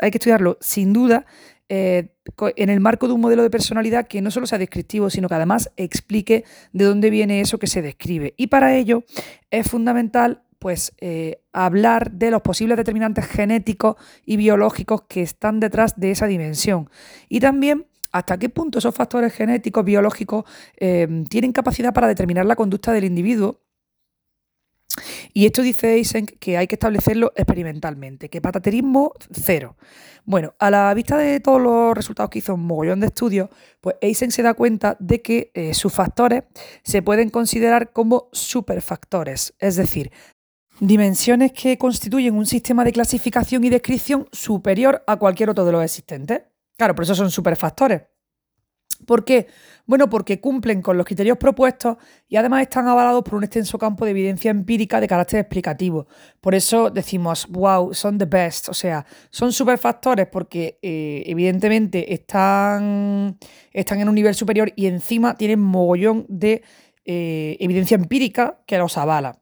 hay 0.00 0.10
que 0.10 0.18
estudiarlo 0.18 0.58
sin 0.60 0.92
duda 0.92 1.24
eh, 1.68 2.14
en 2.56 2.68
el 2.68 2.80
marco 2.80 3.08
de 3.08 3.14
un 3.14 3.20
modelo 3.20 3.42
de 3.42 3.50
personalidad 3.50 4.06
que 4.06 4.20
no 4.20 4.30
solo 4.30 4.46
sea 4.46 4.58
descriptivo, 4.58 5.10
sino 5.10 5.28
que 5.28 5.34
además 5.34 5.70
explique 5.76 6.44
de 6.72 6.84
dónde 6.84 7.10
viene 7.10 7.40
eso 7.40 7.58
que 7.58 7.66
se 7.66 7.82
describe. 7.82 8.34
Y 8.36 8.48
para 8.48 8.76
ello 8.76 9.04
es 9.50 9.68
fundamental 9.68 10.42
pues 10.58 10.94
eh, 11.00 11.42
hablar 11.52 12.12
de 12.12 12.30
los 12.30 12.40
posibles 12.40 12.78
determinantes 12.78 13.26
genéticos 13.26 13.96
y 14.24 14.38
biológicos 14.38 15.02
que 15.02 15.20
están 15.20 15.60
detrás 15.60 16.00
de 16.00 16.10
esa 16.10 16.26
dimensión. 16.26 16.88
Y 17.28 17.40
también 17.40 17.86
hasta 18.12 18.38
qué 18.38 18.48
punto 18.48 18.78
esos 18.78 18.94
factores 18.94 19.34
genéticos, 19.34 19.84
biológicos, 19.84 20.44
eh, 20.78 21.24
tienen 21.28 21.52
capacidad 21.52 21.92
para 21.92 22.06
determinar 22.06 22.46
la 22.46 22.56
conducta 22.56 22.92
del 22.92 23.04
individuo 23.04 23.63
y 25.36 25.46
esto 25.46 25.62
dice 25.62 25.94
Eisen 25.94 26.26
que 26.26 26.56
hay 26.56 26.68
que 26.68 26.76
establecerlo 26.76 27.32
experimentalmente, 27.34 28.30
que 28.30 28.40
pataterismo 28.40 29.12
cero. 29.32 29.76
Bueno, 30.24 30.54
a 30.60 30.70
la 30.70 30.94
vista 30.94 31.18
de 31.18 31.40
todos 31.40 31.60
los 31.60 31.94
resultados 31.94 32.30
que 32.30 32.38
hizo 32.38 32.54
un 32.54 32.64
mogollón 32.64 33.00
de 33.00 33.08
estudios, 33.08 33.50
pues 33.80 33.96
Eisen 34.00 34.30
se 34.30 34.42
da 34.42 34.54
cuenta 34.54 34.96
de 35.00 35.20
que 35.22 35.50
eh, 35.54 35.74
sus 35.74 35.92
factores 35.92 36.44
se 36.84 37.02
pueden 37.02 37.30
considerar 37.30 37.92
como 37.92 38.28
superfactores, 38.32 39.54
es 39.58 39.74
decir, 39.74 40.12
dimensiones 40.78 41.52
que 41.52 41.78
constituyen 41.78 42.36
un 42.36 42.46
sistema 42.46 42.84
de 42.84 42.92
clasificación 42.92 43.64
y 43.64 43.70
descripción 43.70 44.28
superior 44.30 45.02
a 45.08 45.16
cualquier 45.16 45.50
otro 45.50 45.64
de 45.64 45.72
los 45.72 45.82
existentes. 45.82 46.42
Claro, 46.76 46.94
por 46.94 47.02
eso 47.02 47.16
son 47.16 47.32
superfactores. 47.32 48.02
¿Por 49.06 49.24
qué? 49.24 49.46
Bueno, 49.86 50.08
porque 50.08 50.40
cumplen 50.40 50.80
con 50.80 50.96
los 50.96 51.04
criterios 51.04 51.36
propuestos 51.36 51.98
y 52.28 52.36
además 52.36 52.62
están 52.62 52.88
avalados 52.88 53.22
por 53.22 53.34
un 53.34 53.44
extenso 53.44 53.78
campo 53.78 54.04
de 54.04 54.12
evidencia 54.12 54.50
empírica 54.50 55.00
de 55.00 55.08
carácter 55.08 55.40
explicativo. 55.40 56.06
Por 56.40 56.54
eso 56.54 56.90
decimos, 56.90 57.46
wow, 57.50 57.92
son 57.92 58.16
the 58.16 58.24
best. 58.24 58.70
O 58.70 58.74
sea, 58.74 59.04
son 59.30 59.52
superfactores 59.52 60.26
porque 60.28 60.78
eh, 60.80 61.22
evidentemente 61.26 62.14
están, 62.14 63.38
están 63.72 64.00
en 64.00 64.08
un 64.08 64.14
nivel 64.14 64.34
superior 64.34 64.72
y 64.74 64.86
encima 64.86 65.36
tienen 65.36 65.60
mogollón 65.60 66.24
de 66.28 66.62
eh, 67.04 67.56
evidencia 67.60 67.96
empírica 67.96 68.62
que 68.66 68.78
los 68.78 68.96
avala. 68.96 69.40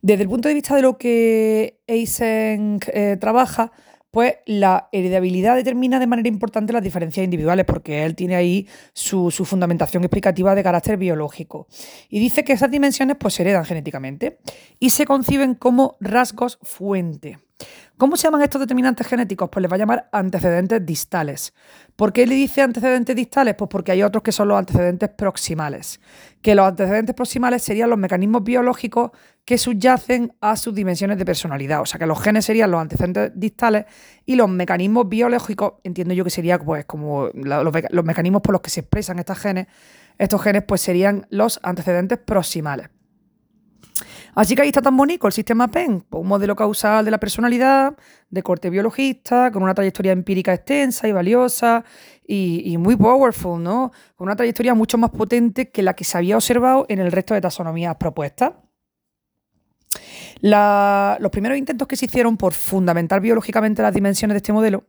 Desde 0.00 0.24
el 0.24 0.28
punto 0.28 0.48
de 0.48 0.54
vista 0.54 0.74
de 0.74 0.82
lo 0.82 0.98
que 0.98 1.80
Eisen 1.86 2.80
eh, 2.92 3.16
trabaja, 3.20 3.70
pues 4.12 4.34
la 4.44 4.90
heredabilidad 4.92 5.56
determina 5.56 5.98
de 5.98 6.06
manera 6.06 6.28
importante 6.28 6.74
las 6.74 6.82
diferencias 6.82 7.24
individuales, 7.24 7.64
porque 7.64 8.04
él 8.04 8.14
tiene 8.14 8.36
ahí 8.36 8.68
su, 8.92 9.30
fundamentación 9.30 10.04
explicativa 10.04 10.54
de 10.54 10.62
carácter 10.62 10.98
biológico. 10.98 11.66
Y 12.10 12.20
dice 12.20 12.44
que 12.44 12.52
esas 12.52 12.70
dimensiones 12.70 13.16
pues, 13.18 13.32
se 13.34 13.42
heredan 13.42 13.64
genéticamente 13.64 14.38
y 14.78 14.90
se 14.90 15.06
conciben 15.06 15.54
como 15.54 15.96
rasgos 15.98 16.58
fuente. 16.62 17.38
¿Cómo 18.02 18.16
se 18.16 18.24
llaman 18.24 18.42
estos 18.42 18.60
determinantes 18.60 19.06
genéticos? 19.06 19.48
Pues 19.48 19.62
les 19.62 19.70
va 19.70 19.76
a 19.76 19.78
llamar 19.78 20.08
antecedentes 20.10 20.84
distales. 20.84 21.54
¿Por 21.94 22.12
qué 22.12 22.26
le 22.26 22.34
dice 22.34 22.60
antecedentes 22.60 23.14
distales? 23.14 23.54
Pues 23.54 23.68
porque 23.70 23.92
hay 23.92 24.02
otros 24.02 24.24
que 24.24 24.32
son 24.32 24.48
los 24.48 24.58
antecedentes 24.58 25.08
proximales. 25.10 26.00
Que 26.40 26.56
los 26.56 26.66
antecedentes 26.66 27.14
proximales 27.14 27.62
serían 27.62 27.90
los 27.90 28.00
mecanismos 28.00 28.42
biológicos 28.42 29.12
que 29.44 29.56
subyacen 29.56 30.34
a 30.40 30.56
sus 30.56 30.74
dimensiones 30.74 31.16
de 31.16 31.24
personalidad. 31.24 31.80
O 31.80 31.86
sea 31.86 32.00
que 32.00 32.06
los 32.06 32.20
genes 32.20 32.44
serían 32.44 32.72
los 32.72 32.80
antecedentes 32.80 33.30
distales 33.36 33.84
y 34.26 34.34
los 34.34 34.48
mecanismos 34.48 35.08
biológicos, 35.08 35.74
entiendo 35.84 36.12
yo 36.12 36.24
que 36.24 36.30
sería 36.30 36.58
pues 36.58 36.84
como 36.86 37.28
los, 37.34 37.72
los 37.88 38.04
mecanismos 38.04 38.42
por 38.42 38.50
los 38.50 38.62
que 38.62 38.70
se 38.70 38.80
expresan 38.80 39.20
estos 39.20 39.38
genes, 39.38 39.68
estos 40.18 40.42
genes 40.42 40.64
pues 40.64 40.80
serían 40.80 41.28
los 41.30 41.60
antecedentes 41.62 42.18
proximales. 42.18 42.88
Así 44.34 44.54
que 44.54 44.62
ahí 44.62 44.68
está 44.68 44.80
tan 44.80 44.96
bonito 44.96 45.26
el 45.26 45.32
sistema 45.32 45.68
PEN, 45.68 46.04
pues 46.08 46.22
un 46.22 46.28
modelo 46.28 46.56
causal 46.56 47.04
de 47.04 47.10
la 47.10 47.18
personalidad, 47.18 47.94
de 48.30 48.42
corte 48.42 48.70
biologista, 48.70 49.50
con 49.50 49.62
una 49.62 49.74
trayectoria 49.74 50.12
empírica 50.12 50.54
extensa 50.54 51.06
y 51.06 51.12
valiosa 51.12 51.84
y, 52.26 52.76
muy 52.78 52.96
powerful, 52.96 53.62
¿no? 53.62 53.92
Con 54.16 54.28
una 54.28 54.36
trayectoria 54.36 54.74
mucho 54.74 54.96
más 54.96 55.10
potente 55.10 55.70
que 55.70 55.82
la 55.82 55.94
que 55.94 56.04
se 56.04 56.16
había 56.16 56.36
observado 56.36 56.86
en 56.88 56.98
el 57.00 57.12
resto 57.12 57.34
de 57.34 57.42
taxonomías 57.42 57.96
propuestas. 57.96 58.52
los 60.40 61.30
primeros 61.30 61.58
intentos 61.58 61.86
que 61.86 61.96
se 61.96 62.06
hicieron 62.06 62.38
por 62.38 62.54
fundamentar 62.54 63.20
biológicamente 63.20 63.82
las 63.82 63.92
dimensiones 63.94 64.34
de 64.34 64.38
este 64.38 64.52
modelo, 64.54 64.86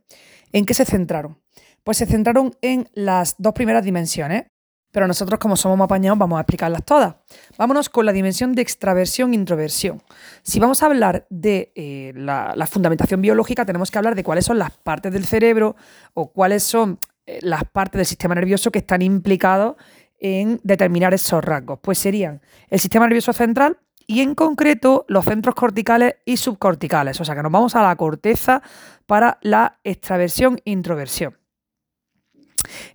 ¿en 0.54 0.66
qué 0.66 0.74
se 0.74 0.86
centraron? 0.86 1.38
Pues 1.84 1.98
se 1.98 2.06
centraron 2.06 2.56
en 2.62 2.88
las 2.94 3.36
dos 3.38 3.54
primeras 3.54 3.84
dimensiones, 3.84 4.46
pero 4.94 5.08
nosotros, 5.08 5.40
como 5.40 5.58
somos 5.58 5.76
más 5.76 5.86
apañados, 5.86 6.20
vamos 6.20 6.38
a 6.38 6.42
explicarlas 6.42 6.86
todas. 6.86 7.16
Vámonos 7.58 7.90
con 7.90 8.06
la 8.06 8.14
dimensión 8.14 8.54
de 8.54 8.62
extraversión 8.62 9.32
e 9.32 9.36
introversión. 9.36 10.04
Si 10.44 10.60
vamos 10.60 10.84
a 10.84 10.86
hablar 10.86 11.26
de 11.32 11.72
eh, 11.74 12.14
la, 12.16 12.68
fundamentación 12.70 13.20
biológica, 13.20 13.66
tenemos 13.66 13.90
que 13.90 13.98
hablar 13.98 14.14
de 14.14 14.24
cuáles 14.24 14.46
son 14.46 14.60
las 14.60 14.70
partes 14.70 15.12
del 15.12 15.26
cerebro 15.26 15.76
o 16.14 16.32
cuáles 16.32 16.62
son 16.64 17.00
eh, 17.26 17.40
las 17.42 17.64
partes 17.64 17.98
del 17.98 18.06
sistema 18.06 18.36
nervioso 18.36 18.72
que 18.72 18.80
están 18.80 19.02
implicados 19.02 19.78
en 20.20 20.62
determinar 20.64 21.12
esos 21.16 21.44
rasgos. 21.44 21.80
Pues 21.82 21.98
serían 21.98 22.42
el 22.70 22.80
sistema 22.80 23.08
nervioso 23.08 23.34
central 23.34 23.80
y 24.06 24.22
en 24.22 24.36
concreto 24.36 25.06
los 25.08 25.26
centros 25.26 25.56
corticales 25.56 26.18
y 26.24 26.38
subcorticales. 26.38 27.20
O 27.20 27.26
sea 27.26 27.34
que 27.34 27.42
nos 27.42 27.52
vamos 27.52 27.76
a 27.76 27.82
la 27.82 27.96
corteza 27.96 28.62
para 29.08 29.40
la 29.42 29.80
extraversión 29.84 30.62
e 30.66 30.72
introversión. 30.72 31.43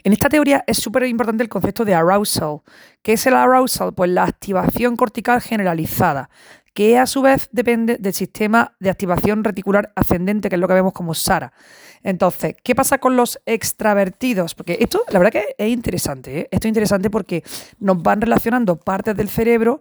En 0.05 0.13
esta 0.13 0.29
teoría 0.29 0.65
es 0.67 0.79
súper 0.79 1.05
importante 1.05 1.43
el 1.43 1.49
concepto 1.49 1.85
de 1.85 1.95
arousal. 1.95 2.61
¿Qué 3.03 3.15
es 3.15 3.27
el 3.27 3.35
arousal? 3.35 3.93
Pues 3.95 4.11
la 4.11 4.25
activación 4.25 4.97
cortical 4.97 5.41
generalizada, 5.41 6.31
que 6.75 6.99
a 6.99 7.07
su 7.07 7.23
vez 7.23 7.49
depende 7.51 7.97
del 7.99 8.15
sistema 8.15 8.77
de 8.79 8.91
activación 8.91 9.43
reticular 9.43 9.93
ascendente, 9.97 10.49
que 10.49 10.55
es 10.55 10.61
lo 10.61 10.69
que 10.69 10.75
vemos 10.75 10.93
como 10.93 11.15
SARA. 11.15 11.53
Entonces, 12.03 12.55
¿qué 12.63 12.75
pasa 12.75 12.99
con 12.99 13.17
los 13.17 13.41
extravertidos? 13.47 14.55
Porque 14.55 14.79
esto, 14.81 15.03
la 15.09 15.19
verdad 15.19 15.33
que 15.33 15.55
es 15.59 15.69
interesante, 15.69 16.41
¿eh? 16.41 16.49
Esto 16.51 16.69
es 16.69 16.71
interesante 16.71 17.11
porque 17.11 17.43
nos 17.81 18.01
van 18.03 18.21
relacionando 18.21 18.77
partes 18.77 19.17
del 19.17 19.29
cerebro 19.29 19.81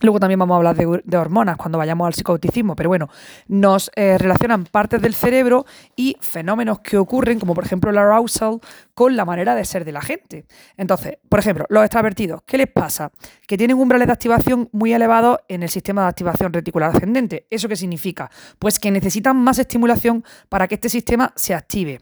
Luego 0.00 0.20
también 0.20 0.38
vamos 0.38 0.54
a 0.54 0.58
hablar 0.58 0.76
de, 0.76 1.16
hormonas 1.16 1.56
cuando 1.56 1.78
vayamos 1.78 2.06
al 2.06 2.14
psicoticismo, 2.14 2.76
pero 2.76 2.88
bueno, 2.88 3.08
nos 3.48 3.90
eh, 3.96 4.16
relacionan 4.16 4.64
partes 4.64 5.02
del 5.02 5.14
cerebro 5.14 5.66
y 5.96 6.16
fenómenos 6.20 6.80
que 6.80 6.96
ocurren, 6.96 7.40
como 7.40 7.54
por 7.54 7.64
ejemplo 7.64 7.90
el 7.90 7.98
arousal, 7.98 8.60
con 8.94 9.16
la 9.16 9.24
manera 9.24 9.54
de 9.54 9.64
ser 9.64 9.84
de 9.84 9.92
la 9.92 10.00
gente. 10.00 10.44
Entonces, 10.76 11.18
por 11.28 11.40
ejemplo, 11.40 11.66
los 11.68 11.82
extravertidos, 11.82 12.42
¿qué 12.46 12.58
les 12.58 12.68
pasa? 12.68 13.10
Que 13.46 13.58
tienen 13.58 13.76
umbrales 13.76 14.06
de 14.06 14.12
activación 14.12 14.68
muy 14.72 14.92
elevados 14.92 15.38
en 15.48 15.62
el 15.62 15.68
sistema 15.68 16.02
de 16.02 16.08
activación 16.08 16.52
reticular 16.52 16.94
ascendente. 16.94 17.46
¿Eso 17.50 17.68
qué 17.68 17.76
significa? 17.76 18.30
Pues 18.58 18.78
que 18.78 18.90
necesitan 18.90 19.36
más 19.36 19.58
estimulación 19.58 20.24
para 20.48 20.68
que 20.68 20.76
este 20.76 20.88
sistema 20.88 21.32
se 21.34 21.54
active. 21.54 22.00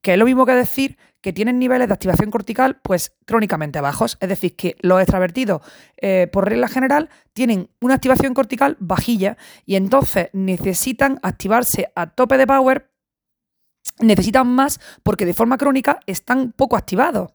Que 0.00 0.12
es 0.12 0.18
lo 0.18 0.24
mismo 0.24 0.46
que 0.46 0.52
decir 0.52 0.96
que 1.22 1.32
tienen 1.32 1.58
niveles 1.58 1.88
de 1.88 1.94
activación 1.94 2.30
cortical 2.30 2.80
pues 2.82 3.14
crónicamente 3.24 3.80
bajos. 3.80 4.18
Es 4.20 4.28
decir, 4.28 4.54
que 4.54 4.76
los 4.80 5.00
extravertidos, 5.00 5.62
eh, 5.96 6.28
por 6.30 6.48
regla 6.48 6.68
general, 6.68 7.08
tienen 7.32 7.70
una 7.80 7.94
activación 7.94 8.34
cortical 8.34 8.76
bajilla 8.78 9.38
y 9.64 9.76
entonces 9.76 10.28
necesitan 10.34 11.18
activarse 11.22 11.90
a 11.94 12.08
tope 12.08 12.36
de 12.36 12.46
power 12.46 12.91
necesitan 14.00 14.48
más 14.48 14.80
porque 15.02 15.26
de 15.26 15.34
forma 15.34 15.58
crónica 15.58 16.00
están 16.06 16.52
poco 16.52 16.76
activados. 16.76 17.32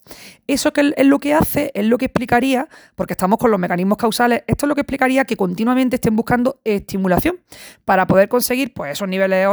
Eso 0.48 0.74
que 0.74 0.94
es 0.96 1.06
lo 1.06 1.20
que 1.20 1.34
hace, 1.34 1.72
es 1.74 1.86
lo 1.86 1.98
que 1.98 2.06
explicaría, 2.06 2.68
porque 2.96 3.14
estamos 3.14 3.38
con 3.38 3.52
los 3.52 3.60
mecanismos 3.60 3.98
causales, 3.98 4.44
esto 4.48 4.66
es 4.66 4.68
lo 4.68 4.76
que 4.76 4.82
explicaría 4.82 5.26
que 5.26 5.36
continuamente 5.36 5.96
estén 5.96 6.16
buscando 6.16 6.60
estimulación 6.64 7.40
para 7.86 8.08
poder 8.08 8.30
conseguir 8.30 8.74
pues, 8.74 8.94
esos 8.94 9.08
niveles 9.08 9.48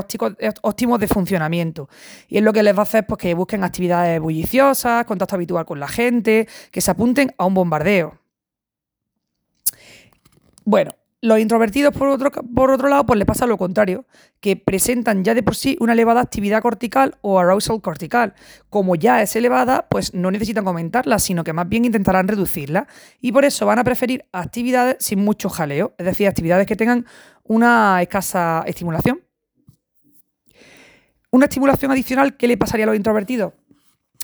óptimos 0.62 1.01
de 1.01 1.09
funcionamiento. 1.09 1.88
Y 2.28 2.38
es 2.38 2.42
lo 2.42 2.53
que 2.53 2.62
les 2.62 2.74
va 2.74 2.80
a 2.80 2.84
hacer 2.84 3.07
pues, 3.07 3.18
que 3.18 3.34
busquen 3.34 3.64
actividades 3.64 4.20
bulliciosas, 4.20 5.05
contacto 5.05 5.36
habitual 5.36 5.64
con 5.64 5.80
la 5.80 5.88
gente, 5.88 6.49
que 6.70 6.80
se 6.80 6.90
apunten 6.90 7.34
a 7.38 7.45
un 7.45 7.55
bombardeo. 7.55 8.18
Bueno, 10.64 10.92
los 11.24 11.38
introvertidos, 11.38 11.94
por 11.94 12.08
otro, 12.08 12.30
por 12.30 12.70
otro 12.70 12.88
lado, 12.88 13.06
pues 13.06 13.18
les 13.18 13.26
pasa 13.26 13.46
lo 13.46 13.56
contrario, 13.56 14.04
que 14.40 14.56
presentan 14.56 15.24
ya 15.24 15.32
de 15.32 15.42
por 15.42 15.56
sí 15.56 15.74
una 15.80 15.94
elevada 15.94 16.20
actividad 16.20 16.60
cortical 16.60 17.16
o 17.22 17.40
arousal 17.40 17.80
cortical. 17.80 18.34
Como 18.68 18.94
ya 18.94 19.22
es 19.22 19.34
elevada, 19.34 19.86
pues 19.88 20.12
no 20.12 20.30
necesitan 20.30 20.68
aumentarla, 20.68 21.18
sino 21.18 21.42
que 21.42 21.54
más 21.54 21.66
bien 21.66 21.86
intentarán 21.86 22.28
reducirla. 22.28 22.88
Y 23.22 23.32
por 23.32 23.46
eso 23.46 23.64
van 23.64 23.78
a 23.78 23.84
preferir 23.84 24.26
actividades 24.32 24.96
sin 25.00 25.20
mucho 25.20 25.48
jaleo, 25.48 25.94
es 25.96 26.04
decir, 26.04 26.28
actividades 26.28 26.66
que 26.66 26.76
tengan 26.76 27.06
una 27.42 28.02
escasa 28.02 28.62
estimulación. 28.66 29.22
Una 31.30 31.46
estimulación 31.46 31.90
adicional, 31.90 32.36
¿qué 32.36 32.48
le 32.48 32.58
pasaría 32.58 32.84
a 32.84 32.88
los 32.88 32.96
introvertidos? 32.96 33.54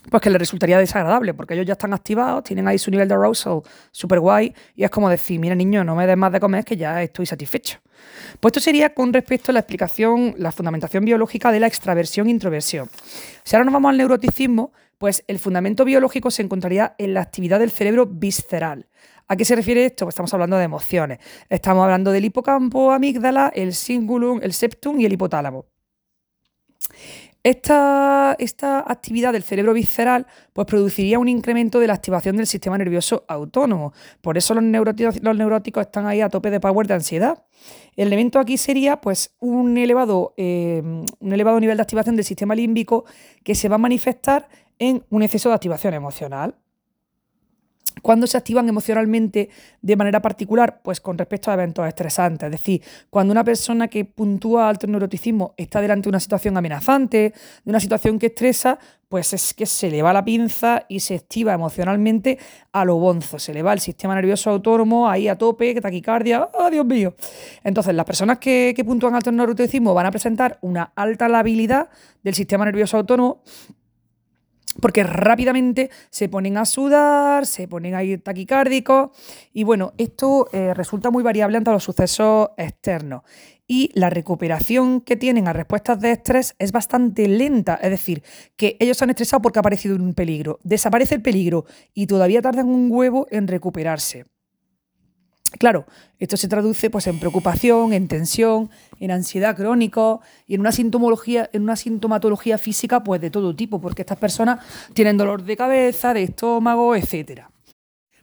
Pues 0.08 0.22
que 0.22 0.30
le 0.30 0.38
resultaría 0.38 0.78
desagradable, 0.78 1.34
porque 1.34 1.54
ellos 1.54 1.66
ya 1.66 1.72
están 1.72 1.92
activados, 1.92 2.44
tienen 2.44 2.66
ahí 2.68 2.78
su 2.78 2.90
nivel 2.90 3.08
de 3.08 3.14
arousal 3.14 3.62
súper 3.90 4.20
guay, 4.20 4.54
y 4.74 4.84
es 4.84 4.90
como 4.90 5.08
decir, 5.08 5.38
mira 5.38 5.54
niño, 5.54 5.84
no 5.84 5.94
me 5.94 6.06
des 6.06 6.16
más 6.16 6.32
de 6.32 6.40
comer, 6.40 6.64
que 6.64 6.76
ya 6.76 7.02
estoy 7.02 7.26
satisfecho. 7.26 7.78
Pues 8.40 8.52
esto 8.52 8.60
sería 8.60 8.94
con 8.94 9.12
respecto 9.12 9.52
a 9.52 9.54
la 9.54 9.60
explicación, 9.60 10.34
la 10.38 10.52
fundamentación 10.52 11.04
biológica 11.04 11.52
de 11.52 11.60
la 11.60 11.66
extraversión-introversión. 11.66 12.88
E 12.88 13.40
si 13.44 13.56
ahora 13.56 13.64
nos 13.64 13.74
vamos 13.74 13.90
al 13.90 13.98
neuroticismo, 13.98 14.72
pues 14.96 15.24
el 15.28 15.38
fundamento 15.38 15.84
biológico 15.84 16.30
se 16.30 16.42
encontraría 16.42 16.94
en 16.98 17.14
la 17.14 17.20
actividad 17.20 17.58
del 17.58 17.70
cerebro 17.70 18.06
visceral. 18.06 18.86
¿A 19.28 19.36
qué 19.36 19.44
se 19.44 19.54
refiere 19.54 19.84
esto? 19.84 20.04
Pues 20.06 20.14
estamos 20.14 20.34
hablando 20.34 20.56
de 20.56 20.64
emociones. 20.64 21.20
Estamos 21.48 21.84
hablando 21.84 22.10
del 22.10 22.24
hipocampo, 22.24 22.90
amígdala, 22.90 23.52
el 23.54 23.74
cingulum, 23.74 24.40
el 24.42 24.52
septum 24.52 24.98
y 24.98 25.06
el 25.06 25.12
hipotálamo. 25.12 25.66
Esta, 27.42 28.32
actividad 28.86 29.32
del 29.32 29.42
cerebro 29.42 29.72
visceral 29.72 30.26
pues, 30.52 30.66
produciría 30.66 31.18
un 31.18 31.28
incremento 31.28 31.80
de 31.80 31.86
la 31.86 31.94
activación 31.94 32.36
del 32.36 32.46
sistema 32.46 32.76
nervioso 32.76 33.24
autónomo. 33.28 33.94
Por 34.20 34.36
eso 34.36 34.52
los 34.52 34.62
neuróticos, 34.62 35.22
los 35.22 35.36
neuróticos 35.36 35.86
están 35.86 36.06
ahí 36.06 36.20
a 36.20 36.28
tope 36.28 36.50
de 36.50 36.60
power 36.60 36.86
de 36.86 36.94
ansiedad. 36.94 37.42
El 37.96 38.08
elemento 38.08 38.38
aquí 38.38 38.58
sería 38.58 39.00
pues, 39.00 39.34
un, 39.40 39.78
elevado, 39.78 40.34
eh, 40.36 40.82
un 40.82 41.32
elevado 41.32 41.58
nivel 41.60 41.78
de 41.78 41.82
activación 41.82 42.14
del 42.16 42.26
sistema 42.26 42.54
límbico 42.54 43.06
que 43.42 43.54
se 43.54 43.70
va 43.70 43.76
a 43.76 43.78
manifestar 43.78 44.48
en 44.78 45.04
un 45.08 45.22
exceso 45.22 45.48
de 45.48 45.54
activación 45.54 45.94
emocional. 45.94 46.56
¿Cuándo 48.02 48.26
se 48.26 48.38
activan 48.38 48.68
emocionalmente 48.68 49.50
de 49.82 49.96
manera 49.96 50.22
particular? 50.22 50.80
Pues 50.82 51.00
con 51.00 51.18
respecto 51.18 51.50
a 51.50 51.54
eventos 51.54 51.86
estresantes. 51.86 52.46
Es 52.46 52.52
decir, 52.52 52.82
cuando 53.10 53.32
una 53.32 53.44
persona 53.44 53.88
que 53.88 54.04
puntúa 54.04 54.68
alto 54.68 54.86
neuroticismo 54.86 55.54
está 55.56 55.80
delante 55.80 56.04
de 56.04 56.10
una 56.10 56.20
situación 56.20 56.56
amenazante, 56.56 57.34
de 57.64 57.70
una 57.70 57.80
situación 57.80 58.18
que 58.18 58.26
estresa, 58.26 58.78
pues 59.08 59.32
es 59.32 59.52
que 59.54 59.66
se 59.66 59.90
le 59.90 60.02
va 60.02 60.12
la 60.12 60.24
pinza 60.24 60.86
y 60.88 61.00
se 61.00 61.16
activa 61.16 61.52
emocionalmente 61.52 62.38
a 62.72 62.84
lo 62.84 62.96
bonzo. 62.96 63.38
Se 63.38 63.52
le 63.52 63.62
va 63.62 63.72
el 63.72 63.80
sistema 63.80 64.14
nervioso 64.14 64.50
autónomo 64.50 65.08
ahí 65.08 65.26
a 65.28 65.36
tope, 65.36 65.74
taquicardia, 65.80 66.48
¡oh, 66.54 66.70
Dios 66.70 66.86
mío! 66.86 67.14
Entonces, 67.64 67.94
las 67.94 68.06
personas 68.06 68.38
que, 68.38 68.72
que 68.74 68.84
puntúan 68.84 69.14
alto 69.14 69.32
neuroticismo 69.32 69.94
van 69.94 70.06
a 70.06 70.10
presentar 70.10 70.58
una 70.62 70.92
alta 70.94 71.28
labilidad 71.28 71.88
del 72.22 72.34
sistema 72.34 72.64
nervioso 72.64 72.96
autónomo 72.96 73.42
porque 74.74 75.02
rápidamente 75.02 75.90
se 76.10 76.28
ponen 76.28 76.56
a 76.56 76.64
sudar, 76.64 77.46
se 77.46 77.68
ponen 77.68 77.94
a 77.94 78.04
ir 78.04 78.22
taquicárdicos 78.22 79.10
y 79.52 79.64
bueno, 79.64 79.92
esto 79.98 80.48
eh, 80.52 80.74
resulta 80.74 81.10
muy 81.10 81.22
variable 81.22 81.56
ante 81.56 81.70
los 81.70 81.84
sucesos 81.84 82.50
externos 82.56 83.22
y 83.66 83.90
la 83.94 84.10
recuperación 84.10 85.00
que 85.00 85.16
tienen 85.16 85.46
a 85.46 85.52
respuestas 85.52 86.00
de 86.00 86.10
estrés 86.10 86.56
es 86.58 86.72
bastante 86.72 87.28
lenta, 87.28 87.78
es 87.80 87.90
decir, 87.90 88.22
que 88.56 88.76
ellos 88.80 88.96
se 88.96 89.04
han 89.04 89.10
estresado 89.10 89.42
porque 89.42 89.58
ha 89.58 89.62
aparecido 89.62 89.94
un 89.94 90.14
peligro, 90.14 90.58
desaparece 90.64 91.14
el 91.14 91.22
peligro 91.22 91.66
y 91.94 92.08
todavía 92.08 92.42
tardan 92.42 92.68
un 92.68 92.88
huevo 92.90 93.28
en 93.30 93.46
recuperarse. 93.46 94.24
Claro, 95.58 95.86
esto 96.18 96.36
se 96.36 96.48
traduce 96.48 96.90
pues, 96.90 97.06
en 97.06 97.18
preocupación, 97.18 97.92
en 97.92 98.08
tensión, 98.08 98.70
en 99.00 99.10
ansiedad 99.10 99.56
crónica 99.56 100.18
y 100.46 100.54
en 100.54 100.60
una 100.60 100.72
sintomología, 100.72 101.50
en 101.52 101.62
una 101.62 101.76
sintomatología 101.76 102.56
física 102.56 103.02
pues, 103.02 103.20
de 103.20 103.30
todo 103.30 103.54
tipo, 103.56 103.80
porque 103.80 104.02
estas 104.02 104.18
personas 104.18 104.64
tienen 104.94 105.16
dolor 105.16 105.42
de 105.42 105.56
cabeza, 105.56 106.14
de 106.14 106.22
estómago, 106.22 106.94
etc. 106.94 107.42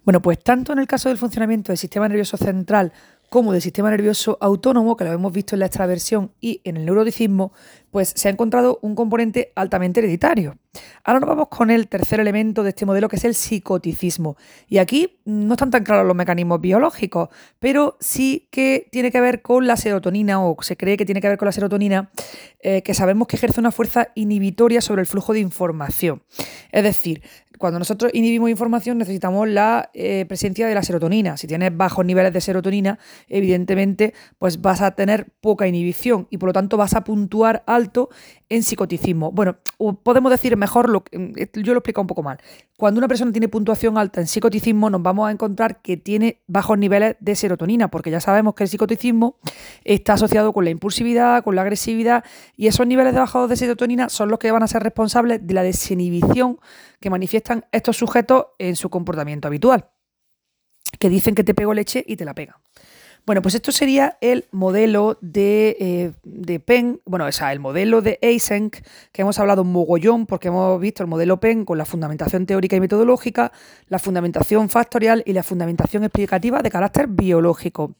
Bueno, 0.03 0.21
pues 0.21 0.41
tanto 0.41 0.71
en 0.71 0.79
el 0.79 0.87
caso 0.87 1.09
del 1.09 1.17
funcionamiento 1.17 1.73
del 1.73 1.77
sistema 1.77 2.07
nervioso 2.07 2.37
central 2.37 2.93
como 3.29 3.51
del 3.51 3.61
sistema 3.61 3.89
nervioso 3.89 4.37
autónomo, 4.41 4.95
que 4.95 5.03
lo 5.03 5.11
hemos 5.11 5.33
visto 5.33 5.55
en 5.55 5.59
la 5.59 5.65
extraversión 5.65 6.31
y 6.39 6.61
en 6.63 6.77
el 6.77 6.85
neuroticismo, 6.85 7.51
pues 7.91 8.13
se 8.15 8.27
ha 8.27 8.31
encontrado 8.31 8.79
un 8.81 8.95
componente 8.95 9.51
altamente 9.55 9.99
hereditario. 9.99 10.57
Ahora 11.03 11.19
nos 11.19 11.29
vamos 11.29 11.47
con 11.47 11.71
el 11.71 11.87
tercer 11.87 12.19
elemento 12.19 12.63
de 12.63 12.69
este 12.69 12.85
modelo, 12.85 13.09
que 13.09 13.15
es 13.15 13.25
el 13.25 13.33
psicoticismo. 13.33 14.37
Y 14.67 14.77
aquí 14.77 15.19
no 15.25 15.53
están 15.53 15.71
tan 15.71 15.83
claros 15.83 16.05
los 16.05 16.15
mecanismos 16.15 16.61
biológicos, 16.61 17.29
pero 17.59 17.97
sí 17.99 18.47
que 18.51 18.87
tiene 18.91 19.11
que 19.11 19.21
ver 19.21 19.41
con 19.41 19.67
la 19.67 19.77
serotonina, 19.77 20.45
o 20.45 20.55
se 20.61 20.77
cree 20.77 20.97
que 20.97 21.05
tiene 21.05 21.21
que 21.21 21.29
ver 21.29 21.37
con 21.37 21.47
la 21.47 21.51
serotonina, 21.51 22.11
eh, 22.59 22.81
que 22.83 22.93
sabemos 22.93 23.27
que 23.27 23.37
ejerce 23.37 23.59
una 23.59 23.71
fuerza 23.71 24.09
inhibitoria 24.15 24.81
sobre 24.81 25.01
el 25.01 25.07
flujo 25.07 25.33
de 25.33 25.39
información. 25.39 26.21
Es 26.71 26.83
decir, 26.83 27.23
cuando 27.57 27.79
nosotros 27.79 28.11
inhibimos 28.13 28.49
información 28.49 28.97
necesitamos 28.97 29.47
la 29.47 29.89
eh, 29.93 30.25
presencia 30.27 30.67
de 30.67 30.75
la 30.75 30.83
serotonina. 30.83 31.37
Si 31.37 31.47
tienes 31.47 31.75
bajos 31.75 32.05
niveles 32.05 32.33
de 32.33 32.41
serotonina, 32.41 32.99
evidentemente, 33.27 34.13
pues 34.37 34.61
vas 34.61 34.81
a 34.81 34.91
tener 34.91 35.31
poca 35.41 35.67
inhibición 35.67 36.27
y 36.29 36.37
por 36.37 36.49
lo 36.49 36.53
tanto 36.53 36.77
vas 36.77 36.93
a 36.93 37.03
puntuar 37.03 37.63
alto 37.67 38.09
en 38.49 38.63
psicoticismo. 38.63 39.31
Bueno, 39.31 39.57
podemos 40.03 40.31
decir 40.31 40.55
mejor, 40.55 40.89
mm, 40.89 41.33
yo 41.55 41.73
lo 41.73 41.77
he 41.77 41.79
explicado 41.79 42.01
un 42.01 42.07
poco 42.07 42.23
mal. 42.23 42.37
Cuando 42.77 42.99
una 42.99 43.07
persona 43.07 43.31
tiene 43.31 43.47
puntuación 43.47 43.97
alta 43.97 44.21
en 44.21 44.27
psicoticismo, 44.27 44.89
nos 44.89 45.01
vamos 45.01 45.27
a 45.27 45.31
encontrar 45.31 45.81
que 45.81 45.97
tiene 45.97 46.41
bajos 46.47 46.77
niveles 46.77 47.15
de 47.19 47.35
serotonina, 47.35 47.89
porque 47.89 48.11
ya 48.11 48.19
sabemos 48.19 48.53
que 48.53 48.63
el 48.63 48.69
psicoticismo 48.69 49.37
está 49.83 50.13
asociado 50.13 50.53
con 50.53 50.63
la 50.63 50.69
impulsividad, 50.69 51.43
con 51.43 51.55
la 51.55 51.63
agresividad, 51.63 52.23
y 52.55 52.67
esos 52.67 52.85
niveles 52.85 53.13
de 53.13 53.19
bajos 53.19 53.49
de 53.49 53.55
serotonina 53.55 54.09
son 54.09 54.29
los 54.29 54.39
que 54.39 54.51
van 54.51 54.63
a 54.63 54.67
ser 54.67 54.83
responsables 54.83 55.45
de 55.45 55.53
la 55.53 55.63
desinhibición 55.63 56.59
que 56.99 57.09
estos 57.71 57.97
sujetos 57.97 58.47
en 58.59 58.75
su 58.75 58.89
comportamiento 58.89 59.47
habitual, 59.47 59.89
que 60.99 61.09
dicen 61.09 61.35
que 61.35 61.43
te 61.43 61.53
pego 61.53 61.73
leche 61.73 62.03
y 62.05 62.15
te 62.15 62.25
la 62.25 62.33
pega. 62.33 62.59
Bueno, 63.27 63.41
pues 63.41 63.55
esto 63.55 63.73
sería 63.73 64.17
el 64.21 64.45
modelo 64.51 65.17
de, 65.19 65.75
eh, 65.81 66.11
de 66.23 66.61
PEN, 66.61 67.01
bueno, 67.03 67.25
o 67.25 67.31
sea, 67.33 67.51
el 67.51 67.59
modelo 67.59 68.01
de 68.01 68.19
Eysenck, 68.21 68.81
que 69.11 69.21
hemos 69.21 69.37
hablado 69.37 69.63
un 69.63 69.71
mogollón 69.73 70.25
porque 70.25 70.47
hemos 70.47 70.79
visto 70.79 71.03
el 71.03 71.09
modelo 71.09 71.37
PEN 71.37 71.65
con 71.65 71.77
la 71.77 71.83
fundamentación 71.83 72.45
teórica 72.45 72.77
y 72.77 72.79
metodológica, 72.79 73.51
la 73.89 73.99
fundamentación 73.99 74.69
factorial 74.69 75.23
y 75.25 75.33
la 75.33 75.43
fundamentación 75.43 76.05
explicativa 76.05 76.61
de 76.61 76.71
carácter 76.71 77.07
biológico. 77.07 77.97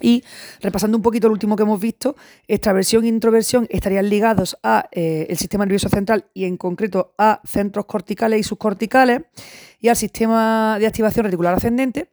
Y 0.00 0.22
repasando 0.60 0.96
un 0.96 1.02
poquito 1.02 1.28
lo 1.28 1.32
último 1.32 1.56
que 1.56 1.62
hemos 1.62 1.80
visto, 1.80 2.16
extraversión 2.46 3.04
e 3.04 3.08
introversión 3.08 3.66
estarían 3.70 4.08
ligados 4.08 4.56
al 4.62 4.88
eh, 4.92 5.34
sistema 5.36 5.64
nervioso 5.64 5.88
central 5.88 6.26
y 6.34 6.44
en 6.44 6.56
concreto 6.56 7.14
a 7.18 7.40
centros 7.44 7.86
corticales 7.86 8.40
y 8.40 8.42
subcorticales 8.42 9.22
y 9.80 9.88
al 9.88 9.96
sistema 9.96 10.76
de 10.78 10.86
activación 10.86 11.24
reticular 11.24 11.54
ascendente. 11.54 12.10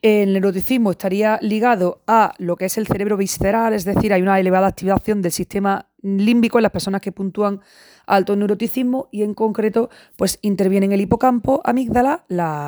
El 0.00 0.32
neuroticismo 0.32 0.92
estaría 0.92 1.40
ligado 1.42 2.02
a 2.06 2.32
lo 2.38 2.56
que 2.56 2.66
es 2.66 2.78
el 2.78 2.86
cerebro 2.86 3.16
visceral, 3.16 3.74
es 3.74 3.84
decir, 3.84 4.12
hay 4.12 4.22
una 4.22 4.38
elevada 4.38 4.68
activación 4.68 5.22
del 5.22 5.32
sistema 5.32 5.88
límbico 6.02 6.58
en 6.58 6.62
las 6.62 6.70
personas 6.70 7.00
que 7.00 7.10
puntúan 7.10 7.60
alto 8.08 8.34
neuroticismo 8.34 9.08
y 9.12 9.22
en 9.22 9.34
concreto 9.34 9.90
pues 10.16 10.38
intervienen 10.42 10.92
el 10.92 11.00
hipocampo, 11.00 11.60
amígdala, 11.64 12.24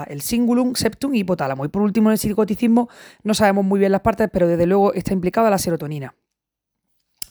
el 0.08 0.22
cingulum, 0.22 0.74
septum 0.74 1.14
y 1.14 1.20
hipotálamo. 1.20 1.64
Y 1.64 1.68
por 1.68 1.82
último 1.82 2.10
en 2.10 2.12
el 2.12 2.18
psicoticismo 2.18 2.88
no 3.24 3.34
sabemos 3.34 3.64
muy 3.64 3.80
bien 3.80 3.92
las 3.92 4.02
partes, 4.02 4.28
pero 4.32 4.46
desde 4.46 4.66
luego 4.66 4.94
está 4.94 5.12
implicada 5.12 5.50
la 5.50 5.58
serotonina. 5.58 6.14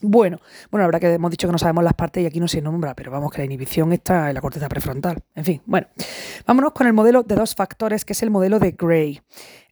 Bueno, 0.01 0.39
bueno, 0.71 0.83
la 0.83 0.87
verdad 0.87 1.01
que 1.01 1.13
hemos 1.13 1.29
dicho 1.29 1.47
que 1.47 1.51
no 1.51 1.57
sabemos 1.57 1.83
las 1.83 1.93
partes 1.93 2.23
y 2.23 2.25
aquí 2.25 2.39
no 2.39 2.47
se 2.47 2.61
nombra, 2.61 2.95
pero 2.95 3.11
vamos 3.11 3.33
que 3.33 3.39
la 3.39 3.45
inhibición 3.45 3.91
está 3.91 4.29
en 4.29 4.35
la 4.35 4.39
corteza 4.39 4.69
prefrontal. 4.69 5.21
En 5.35 5.43
fin, 5.43 5.61
bueno, 5.65 5.87
vámonos 6.47 6.71
con 6.71 6.87
el 6.87 6.93
modelo 6.93 7.23
de 7.23 7.35
dos 7.35 7.53
factores, 7.53 8.05
que 8.05 8.13
es 8.13 8.23
el 8.23 8.29
modelo 8.29 8.59
de 8.59 8.71
Gray. 8.71 9.21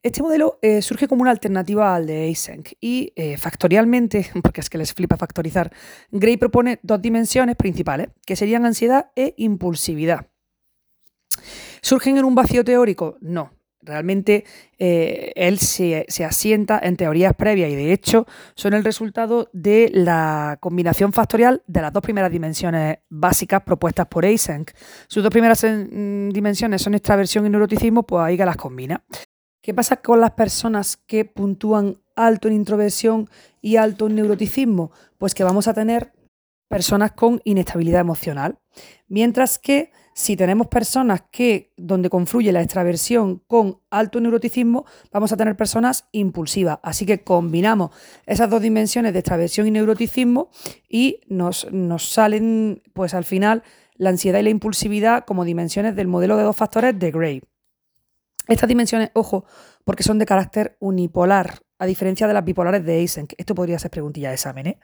Este 0.04 0.22
modelo 0.22 0.60
eh, 0.62 0.82
surge 0.82 1.08
como 1.08 1.22
una 1.22 1.32
alternativa 1.32 1.96
al 1.96 2.08
de 2.08 2.26
Eysenck 2.26 2.74
y 2.80 3.14
eh, 3.16 3.38
factorialmente, 3.38 4.30
porque 4.44 4.62
es 4.62 4.70
que 4.70 4.78
les 4.78 4.94
flipa 4.94 5.18
factorizar, 5.18 5.72
Gray 6.12 6.38
propone 6.38 6.80
dos 6.84 7.02
dimensiones 7.02 7.56
principales, 7.56 8.10
que 8.26 8.36
serían 8.36 8.66
ansiedad 8.66 9.12
e 9.16 9.34
impulsividad. 9.38 10.28
¿Surgen 11.82 12.18
en 12.18 12.26
un 12.26 12.36
vacío 12.36 12.64
teórico? 12.64 13.18
No, 13.22 13.52
Realmente 13.88 14.44
eh, 14.80 15.32
él 15.36 15.60
se, 15.60 16.06
asienta 16.26 16.80
en 16.82 16.98
teorías 16.98 17.34
previas 17.36 17.72
y 17.72 17.76
de 17.76 17.94
hecho 17.94 18.26
son 18.56 18.74
el 18.74 18.84
resultado 18.84 19.50
de 19.54 19.90
la 19.94 20.58
combinación 20.60 21.14
factorial 21.14 21.64
de 21.68 21.82
las 21.82 21.94
dos 21.94 22.02
primeras 22.02 22.32
dimensiones 22.32 22.98
básicas 23.10 23.62
propuestas 23.62 24.08
por 24.08 24.26
Eysenck. 24.26 24.74
Sus 25.08 25.24
dos 25.24 25.32
primeras 25.32 25.64
mm, 25.64 26.30
dimensiones 26.30 26.82
son 26.82 26.96
extraversión 26.96 27.46
y 27.46 27.50
neuroticismo, 27.50 28.04
pues 28.04 28.24
ahí 28.24 28.36
que 28.36 28.46
las 28.46 28.58
combina. 28.58 29.04
¿Qué 29.68 29.74
pasa 29.74 29.98
con 29.98 30.22
las 30.22 30.32
personas 30.32 30.96
que 30.96 31.26
puntúan 31.26 31.98
alto 32.16 32.48
en 32.48 32.54
introversión 32.54 33.30
y 33.62 33.76
alto 33.76 34.08
en 34.08 34.16
neuroticismo? 34.16 34.92
Pues 35.18 35.36
que 35.36 35.44
vamos 35.44 35.68
a 35.68 35.74
tener 35.74 36.14
personas 36.70 37.12
con 37.12 37.42
inestabilidad 37.44 38.00
emocional. 38.00 38.60
Mientras 39.10 39.60
que 39.60 39.92
si 40.14 40.38
tenemos 40.38 40.68
personas 40.68 41.24
que 41.32 41.74
donde 41.76 42.10
confluye 42.10 42.54
la 42.54 42.62
extraversión 42.62 43.44
con 43.46 43.82
alto 43.90 44.22
neuroticismo, 44.22 44.86
vamos 45.12 45.34
a 45.34 45.36
tener 45.36 45.58
personas 45.58 46.08
impulsivas. 46.14 46.80
Así 46.82 47.06
que 47.06 47.26
combinamos 47.26 47.92
esas 48.26 48.50
dos 48.50 48.62
dimensiones 48.62 49.12
de 49.12 49.20
extraversión 49.20 49.68
y 49.68 49.72
neuroticismo 49.72 50.50
y 50.88 51.20
nos, 51.28 51.70
nos 51.74 52.08
salen, 52.08 52.84
pues 52.94 53.14
al 53.14 53.26
final, 53.26 53.64
la 53.98 54.12
ansiedad 54.12 54.40
y 54.40 54.44
la 54.44 54.50
impulsividad 54.50 55.26
como 55.26 55.44
dimensiones 55.44 55.94
del 55.98 56.08
modelo 56.08 56.38
de 56.38 56.44
dos 56.44 56.56
factores 56.56 56.98
de 56.98 57.12
Gray. 57.12 57.42
Estas 58.48 58.68
dimensiones, 58.68 59.12
ojo, 59.14 59.46
porque 59.84 60.04
son 60.04 60.20
de 60.20 60.26
carácter 60.26 60.78
unipolar, 60.80 61.60
a 61.80 61.86
diferencia 61.86 62.28
de 62.28 62.34
las 62.34 62.44
bipolares 62.44 62.84
de 62.84 63.00
Eysenck. 63.00 63.34
Esto 63.38 63.54
podría 63.54 63.78
ser 63.78 63.92
preguntilla 63.92 64.30
de 64.30 64.36
examen. 64.36 64.68
¿eh? 64.68 64.80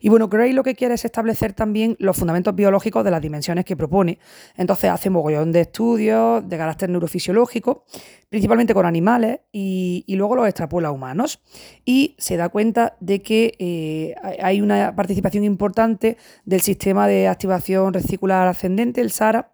Y 0.00 0.08
bueno, 0.08 0.28
Gray 0.28 0.52
lo 0.52 0.62
que 0.62 0.74
quiere 0.74 0.94
es 0.94 1.04
establecer 1.04 1.52
también 1.52 1.96
los 1.98 2.16
fundamentos 2.16 2.54
biológicos 2.54 3.04
de 3.04 3.10
las 3.10 3.20
dimensiones 3.20 3.64
que 3.64 3.76
propone. 3.76 4.18
Entonces 4.56 4.90
hace 4.90 5.10
mogollón 5.10 5.50
de 5.50 5.62
estudios 5.62 6.48
de 6.48 6.56
carácter 6.56 6.88
neurofisiológico, 6.90 7.84
principalmente 8.28 8.74
con 8.74 8.86
animales, 8.86 9.40
y, 9.50 10.04
luego 10.16 10.36
los 10.36 10.46
extrapola 10.46 10.88
a 10.88 10.92
humanos. 10.92 11.42
Y 11.84 12.14
se 12.18 12.36
da 12.36 12.48
cuenta 12.48 12.96
de 13.00 13.22
que 13.22 13.54
eh, 13.58 14.14
hay 14.40 14.60
una 14.60 14.94
participación 14.94 15.44
importante 15.44 16.16
del 16.44 16.60
sistema 16.60 17.08
de 17.08 17.28
activación 17.28 17.92
reticular 17.92 18.46
ascendente, 18.46 19.00
el 19.00 19.10
SARA, 19.10 19.52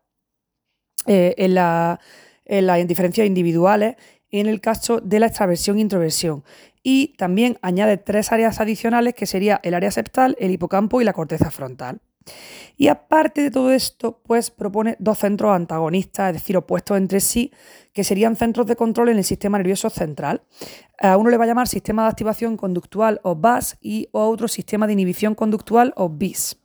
eh, 1.06 1.34
en, 1.38 1.54
la, 1.54 1.98
en 2.44 2.66
las 2.66 2.86
diferencias 2.86 3.26
individuales 3.26 3.96
en 4.30 4.46
el 4.46 4.60
caso 4.60 5.00
de 5.00 5.20
la 5.20 5.26
extraversión 5.26 5.76
e 5.76 5.82
introversión 5.82 6.42
y 6.82 7.14
también 7.16 7.58
añade 7.62 7.96
tres 7.98 8.32
áreas 8.32 8.60
adicionales 8.60 9.14
que 9.14 9.26
sería 9.26 9.60
el 9.62 9.74
área 9.74 9.90
septal, 9.90 10.36
el 10.40 10.50
hipocampo 10.50 11.00
y 11.00 11.04
la 11.04 11.12
corteza 11.12 11.50
frontal. 11.50 12.00
Y 12.76 12.88
aparte 12.88 13.42
de 13.42 13.50
todo 13.50 13.72
esto, 13.72 14.20
pues 14.24 14.50
propone 14.50 14.96
dos 14.98 15.18
centros 15.18 15.54
antagonistas, 15.54 16.28
es 16.28 16.34
decir, 16.40 16.56
opuestos 16.56 16.96
entre 16.96 17.20
sí, 17.20 17.52
que 17.92 18.04
serían 18.04 18.36
centros 18.36 18.66
de 18.66 18.76
control 18.76 19.10
en 19.10 19.18
el 19.18 19.24
sistema 19.24 19.58
nervioso 19.58 19.90
central. 19.90 20.42
A 20.98 21.16
uno 21.16 21.30
le 21.30 21.36
va 21.36 21.44
a 21.44 21.48
llamar 21.48 21.68
sistema 21.68 22.04
de 22.04 22.10
activación 22.10 22.56
conductual 22.56 23.20
o 23.22 23.34
BAS 23.34 23.76
y 23.80 24.08
a 24.12 24.18
otro 24.18 24.48
sistema 24.48 24.86
de 24.86 24.94
inhibición 24.94 25.34
conductual 25.34 25.92
o 25.96 26.08
BIS. 26.08 26.58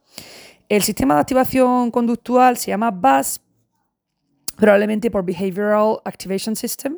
El 0.70 0.84
sistema 0.84 1.16
de 1.16 1.22
activación 1.22 1.92
conductual 1.92 2.58
se 2.58 2.72
llama 2.72 2.92
BAS 2.92 3.42
probablemente 4.58 5.10
por 5.10 5.24
Behavioral 5.24 6.00
Activation 6.04 6.56
System, 6.56 6.98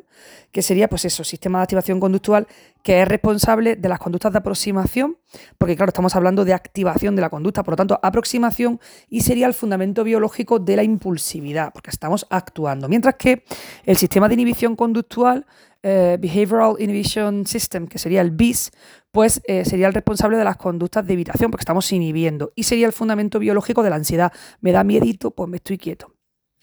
que 0.50 0.62
sería 0.62 0.88
pues 0.88 1.04
eso, 1.04 1.22
sistema 1.22 1.58
de 1.58 1.64
activación 1.64 2.00
conductual 2.00 2.48
que 2.82 3.02
es 3.02 3.06
responsable 3.06 3.76
de 3.76 3.88
las 3.88 3.98
conductas 3.98 4.32
de 4.32 4.38
aproximación, 4.38 5.18
porque 5.58 5.76
claro, 5.76 5.90
estamos 5.90 6.16
hablando 6.16 6.44
de 6.44 6.54
activación 6.54 7.14
de 7.14 7.22
la 7.22 7.28
conducta, 7.28 7.62
por 7.62 7.72
lo 7.72 7.76
tanto, 7.76 8.00
aproximación 8.02 8.80
y 9.08 9.20
sería 9.20 9.46
el 9.46 9.54
fundamento 9.54 10.02
biológico 10.02 10.58
de 10.58 10.76
la 10.76 10.82
impulsividad, 10.82 11.72
porque 11.72 11.90
estamos 11.90 12.26
actuando. 12.30 12.88
Mientras 12.88 13.16
que 13.16 13.44
el 13.84 13.96
sistema 13.96 14.28
de 14.28 14.34
inhibición 14.34 14.76
conductual, 14.76 15.46
eh, 15.82 16.16
Behavioral 16.20 16.76
Inhibition 16.78 17.46
System, 17.46 17.86
que 17.86 17.98
sería 17.98 18.22
el 18.22 18.30
BIS, 18.30 18.70
pues 19.12 19.42
eh, 19.44 19.64
sería 19.66 19.86
el 19.86 19.94
responsable 19.94 20.38
de 20.38 20.44
las 20.44 20.56
conductas 20.56 21.06
de 21.06 21.12
evitación, 21.12 21.50
porque 21.50 21.62
estamos 21.62 21.92
inhibiendo, 21.92 22.52
y 22.54 22.62
sería 22.62 22.86
el 22.86 22.92
fundamento 22.94 23.38
biológico 23.38 23.82
de 23.82 23.90
la 23.90 23.96
ansiedad. 23.96 24.32
Me 24.60 24.72
da 24.72 24.84
miedito, 24.84 25.32
pues 25.32 25.48
me 25.50 25.56
estoy 25.58 25.76
quieto 25.76 26.14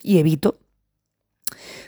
y 0.02 0.20
evito 0.20 0.60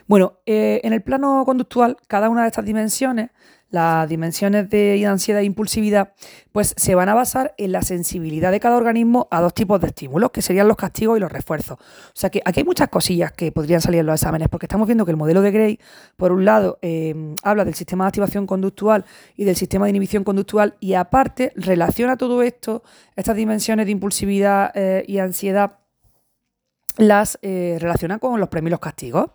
bueno, 0.07 0.39
eh, 0.45 0.81
en 0.83 0.93
el 0.93 1.01
plano 1.01 1.43
conductual, 1.45 1.97
cada 2.07 2.29
una 2.29 2.43
de 2.43 2.47
estas 2.47 2.65
dimensiones, 2.65 3.29
las 3.71 4.09
dimensiones 4.09 4.69
de 4.69 5.05
ansiedad 5.05 5.41
e 5.41 5.45
impulsividad, 5.45 6.13
pues 6.51 6.73
se 6.75 6.95
van 6.95 7.07
a 7.09 7.13
basar 7.13 7.53
en 7.57 7.71
la 7.71 7.83
sensibilidad 7.83 8.51
de 8.51 8.59
cada 8.59 8.77
organismo 8.77 9.27
a 9.29 9.41
dos 9.41 9.53
tipos 9.53 9.79
de 9.79 9.87
estímulos, 9.87 10.31
que 10.31 10.41
serían 10.41 10.67
los 10.67 10.77
castigos 10.77 11.17
y 11.17 11.21
los 11.21 11.31
refuerzos. 11.31 11.77
O 11.79 12.15
sea 12.15 12.31
que 12.31 12.41
aquí 12.43 12.61
hay 12.61 12.65
muchas 12.65 12.89
cosillas 12.89 13.31
que 13.31 13.51
podrían 13.51 13.81
salir 13.81 13.99
en 13.99 14.07
los 14.07 14.19
exámenes, 14.19 14.49
porque 14.49 14.65
estamos 14.65 14.87
viendo 14.87 15.05
que 15.05 15.11
el 15.11 15.17
modelo 15.17 15.41
de 15.41 15.51
Gray, 15.51 15.79
por 16.17 16.31
un 16.31 16.45
lado, 16.45 16.79
eh, 16.81 17.35
habla 17.43 17.63
del 17.63 17.75
sistema 17.75 18.05
de 18.05 18.07
activación 18.07 18.47
conductual 18.47 19.05
y 19.35 19.43
del 19.43 19.55
sistema 19.55 19.85
de 19.85 19.91
inhibición 19.91 20.23
conductual, 20.23 20.75
y 20.79 20.95
aparte 20.95 21.53
relaciona 21.55 22.17
todo 22.17 22.41
esto, 22.41 22.83
estas 23.15 23.35
dimensiones 23.35 23.85
de 23.85 23.91
impulsividad 23.91 24.71
eh, 24.73 25.03
y 25.07 25.19
ansiedad, 25.19 25.78
las 26.99 27.39
eh, 27.41 27.77
relaciona 27.79 28.19
con 28.19 28.39
los 28.39 28.49
premios 28.49 28.69
y 28.69 28.71
los 28.71 28.79
castigos 28.79 29.31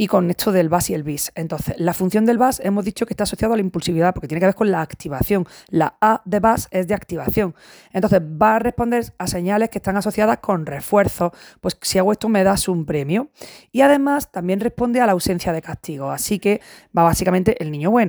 y 0.00 0.06
con 0.06 0.30
esto 0.30 0.50
del 0.50 0.70
VAS 0.70 0.88
y 0.88 0.94
el 0.94 1.02
BIS. 1.02 1.30
Entonces, 1.34 1.74
la 1.78 1.92
función 1.92 2.24
del 2.24 2.38
VAS 2.38 2.60
hemos 2.64 2.86
dicho 2.86 3.04
que 3.04 3.12
está 3.12 3.24
asociado 3.24 3.52
a 3.52 3.56
la 3.58 3.60
impulsividad 3.60 4.14
porque 4.14 4.28
tiene 4.28 4.40
que 4.40 4.46
ver 4.46 4.54
con 4.54 4.70
la 4.70 4.80
activación. 4.80 5.46
La 5.68 5.98
A 6.00 6.22
de 6.24 6.40
VAS 6.40 6.68
es 6.70 6.88
de 6.88 6.94
activación. 6.94 7.54
Entonces, 7.92 8.22
va 8.22 8.56
a 8.56 8.58
responder 8.60 9.12
a 9.18 9.26
señales 9.26 9.68
que 9.68 9.76
están 9.76 9.98
asociadas 9.98 10.38
con 10.38 10.64
refuerzo. 10.64 11.34
Pues 11.60 11.76
si 11.82 11.98
hago 11.98 12.12
esto 12.12 12.30
me 12.30 12.42
das 12.44 12.66
un 12.66 12.86
premio. 12.86 13.28
Y 13.72 13.82
además 13.82 14.32
también 14.32 14.60
responde 14.60 15.02
a 15.02 15.06
la 15.06 15.12
ausencia 15.12 15.52
de 15.52 15.60
castigo. 15.60 16.10
Así 16.10 16.38
que 16.38 16.62
va 16.96 17.02
básicamente 17.02 17.62
el 17.62 17.70
niño 17.70 17.90
bueno. 17.90 18.08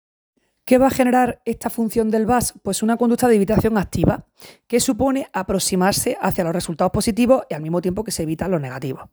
¿Qué 0.71 0.77
va 0.77 0.87
a 0.87 0.89
generar 0.89 1.41
esta 1.43 1.69
función 1.69 2.09
del 2.09 2.25
VAS? 2.25 2.53
Pues 2.63 2.81
una 2.81 2.95
conducta 2.95 3.27
de 3.27 3.35
evitación 3.35 3.77
activa, 3.77 4.25
que 4.69 4.79
supone 4.79 5.27
aproximarse 5.33 6.17
hacia 6.21 6.45
los 6.45 6.53
resultados 6.53 6.93
positivos 6.93 7.43
y 7.49 7.55
al 7.55 7.61
mismo 7.61 7.81
tiempo 7.81 8.05
que 8.05 8.11
se 8.11 8.23
evitan 8.23 8.51
los 8.51 8.61
negativos. 8.61 9.09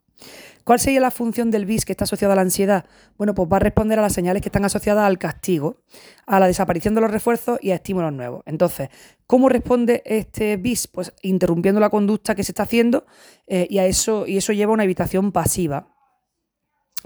¿Cuál 0.63 0.79
sería 0.79 1.01
la 1.01 1.11
función 1.11 1.51
del 1.51 1.65
BIS 1.65 1.83
que 1.83 1.91
está 1.91 2.05
asociada 2.05 2.31
a 2.31 2.35
la 2.37 2.43
ansiedad? 2.43 2.85
Bueno, 3.17 3.35
pues 3.35 3.49
va 3.51 3.57
a 3.57 3.59
responder 3.59 3.99
a 3.99 4.01
las 4.01 4.13
señales 4.13 4.41
que 4.41 4.47
están 4.47 4.63
asociadas 4.63 5.05
al 5.05 5.17
castigo, 5.17 5.81
a 6.25 6.39
la 6.39 6.47
desaparición 6.47 6.95
de 6.95 7.01
los 7.01 7.11
refuerzos 7.11 7.59
y 7.61 7.71
a 7.71 7.75
estímulos 7.75 8.13
nuevos. 8.13 8.41
Entonces, 8.45 8.87
¿cómo 9.27 9.49
responde 9.49 10.01
este 10.05 10.55
BIS? 10.55 10.87
Pues 10.87 11.11
interrumpiendo 11.23 11.81
la 11.81 11.89
conducta 11.89 12.35
que 12.35 12.45
se 12.45 12.53
está 12.53 12.63
haciendo 12.63 13.05
eh, 13.47 13.67
y, 13.69 13.79
a 13.79 13.85
eso, 13.85 14.25
y 14.27 14.37
eso 14.37 14.53
lleva 14.53 14.71
a 14.71 14.75
una 14.75 14.85
evitación 14.85 15.33
pasiva. 15.33 15.98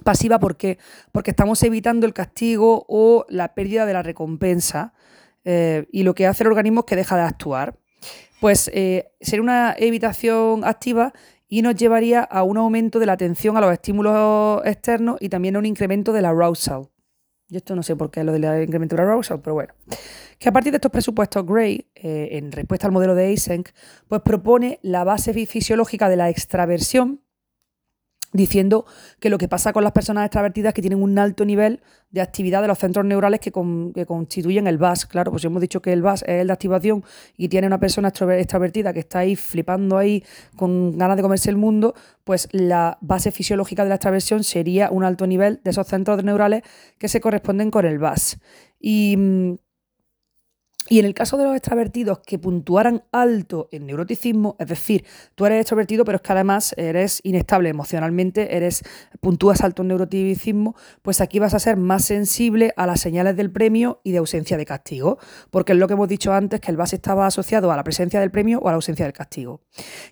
Pasiva 0.03 0.39
¿por 0.39 0.57
qué? 0.57 0.79
porque 1.11 1.31
estamos 1.31 1.61
evitando 1.63 2.05
el 2.05 2.13
castigo 2.13 2.85
o 2.87 3.25
la 3.29 3.53
pérdida 3.53 3.85
de 3.85 3.93
la 3.93 4.01
recompensa 4.01 4.93
eh, 5.45 5.85
y 5.91 6.03
lo 6.03 6.15
que 6.15 6.25
hace 6.25 6.43
el 6.43 6.47
organismo 6.47 6.81
es 6.81 6.85
que 6.85 6.95
deja 6.95 7.15
de 7.15 7.23
actuar. 7.23 7.77
Pues 8.39 8.69
eh, 8.73 9.11
sería 9.21 9.43
una 9.43 9.75
evitación 9.77 10.65
activa 10.65 11.13
y 11.47 11.61
nos 11.61 11.75
llevaría 11.75 12.21
a 12.21 12.43
un 12.43 12.57
aumento 12.57 12.99
de 12.99 13.05
la 13.05 13.13
atención 13.13 13.55
a 13.55 13.61
los 13.61 13.71
estímulos 13.71 14.61
externos 14.65 15.17
y 15.19 15.29
también 15.29 15.55
a 15.55 15.59
un 15.59 15.65
incremento 15.65 16.11
del 16.11 16.25
arousal. 16.25 16.89
Yo 17.47 17.57
esto 17.57 17.75
no 17.75 17.83
sé 17.83 17.95
por 17.95 18.09
qué 18.09 18.23
lo 18.23 18.31
del 18.31 18.63
incremento 18.63 18.95
del 18.95 19.05
arousal, 19.05 19.39
pero 19.41 19.53
bueno. 19.53 19.73
Que 20.39 20.49
a 20.49 20.51
partir 20.51 20.71
de 20.71 20.77
estos 20.77 20.91
presupuestos, 20.91 21.45
Gray, 21.45 21.87
eh, 21.93 22.29
en 22.31 22.51
respuesta 22.51 22.87
al 22.87 22.93
modelo 22.93 23.13
de 23.15 23.27
Eysenck, 23.27 23.69
pues 24.07 24.21
propone 24.23 24.79
la 24.81 25.03
base 25.03 25.33
fisiológica 25.45 26.09
de 26.09 26.15
la 26.15 26.29
extraversión 26.29 27.21
diciendo 28.33 28.85
que 29.19 29.29
lo 29.29 29.37
que 29.37 29.47
pasa 29.47 29.71
con 29.71 29.83
las 29.83 29.93
personas 29.93 30.25
extravertidas 30.25 30.71
es 30.71 30.73
que 30.73 30.81
tienen 30.81 31.01
un 31.01 31.17
alto 31.17 31.45
nivel 31.45 31.81
de 32.11 32.21
actividad 32.21 32.61
de 32.61 32.67
los 32.67 32.77
centros 32.77 33.05
neurales 33.05 33.39
que, 33.39 33.51
constituyen 33.51 34.67
el 34.67 34.77
VAS. 34.77 35.05
Claro, 35.05 35.31
pues 35.31 35.45
hemos 35.45 35.61
dicho 35.61 35.81
que 35.81 35.93
el 35.93 36.01
VAS 36.01 36.23
es 36.23 36.41
el 36.41 36.47
de 36.47 36.53
activación 36.53 37.03
y 37.37 37.47
tiene 37.49 37.67
una 37.67 37.79
persona 37.79 38.09
extravertida 38.09 38.93
que 38.93 38.99
está 38.99 39.19
ahí 39.19 39.35
flipando 39.35 39.97
ahí 39.97 40.23
con 40.55 40.97
ganas 40.97 41.17
de 41.17 41.23
comerse 41.23 41.49
el 41.49 41.57
mundo, 41.57 41.95
pues 42.23 42.49
la 42.51 42.97
base 43.01 43.31
fisiológica 43.31 43.83
de 43.83 43.89
la 43.89 43.95
extraversión 43.95 44.43
sería 44.43 44.91
un 44.91 45.03
alto 45.03 45.25
nivel 45.25 45.61
de 45.63 45.71
esos 45.71 45.87
centros 45.87 46.23
neurales 46.23 46.63
que 46.97 47.07
se 47.07 47.21
corresponden 47.21 47.71
con 47.71 47.85
el 47.85 47.99
VAS. 47.99 48.37
Y 48.79 49.15
mm, 49.17 49.55
Y 50.89 50.99
en 50.99 51.05
el 51.05 51.13
caso 51.13 51.37
de 51.37 51.45
los 51.45 51.55
extravertidos 51.55 52.19
que 52.19 52.37
puntuaran 52.37 53.03
alto 53.11 53.69
en 53.71 53.85
neuroticismo, 53.85 54.57
es 54.59 54.67
decir, 54.67 55.05
tú 55.33 55.45
eres 55.45 55.61
extrovertido, 55.61 56.03
pero 56.03 56.17
es 56.17 56.21
que 56.21 56.33
además 56.33 56.73
eres 56.77 57.21
inestable 57.23 57.69
emocionalmente, 57.69 58.57
eres 58.57 58.83
puntúas 59.21 59.61
alto 59.61 59.83
en 59.83 59.89
neuroticismo, 59.89 60.75
pues 61.01 61.21
aquí 61.21 61.39
vas 61.39 61.53
a 61.53 61.59
ser 61.59 61.77
más 61.77 62.03
sensible 62.03 62.73
a 62.75 62.85
las 62.85 62.99
señales 62.99 63.37
del 63.37 63.49
premio 63.49 64.01
y 64.03 64.11
de 64.11 64.17
ausencia 64.17 64.57
de 64.57 64.65
castigo, 64.65 65.19
porque 65.51 65.71
es 65.71 65.79
lo 65.79 65.87
que 65.87 65.93
hemos 65.93 66.09
dicho 66.09 66.33
antes, 66.33 66.59
que 66.59 66.71
el 66.71 66.77
base 66.77 66.97
estaba 66.97 67.27
asociado 67.27 67.71
a 67.71 67.77
la 67.77 67.83
presencia 67.83 68.19
del 68.19 68.31
premio 68.31 68.59
o 68.59 68.67
a 68.67 68.71
la 68.71 68.75
ausencia 68.75 69.05
del 69.05 69.13
castigo. 69.13 69.61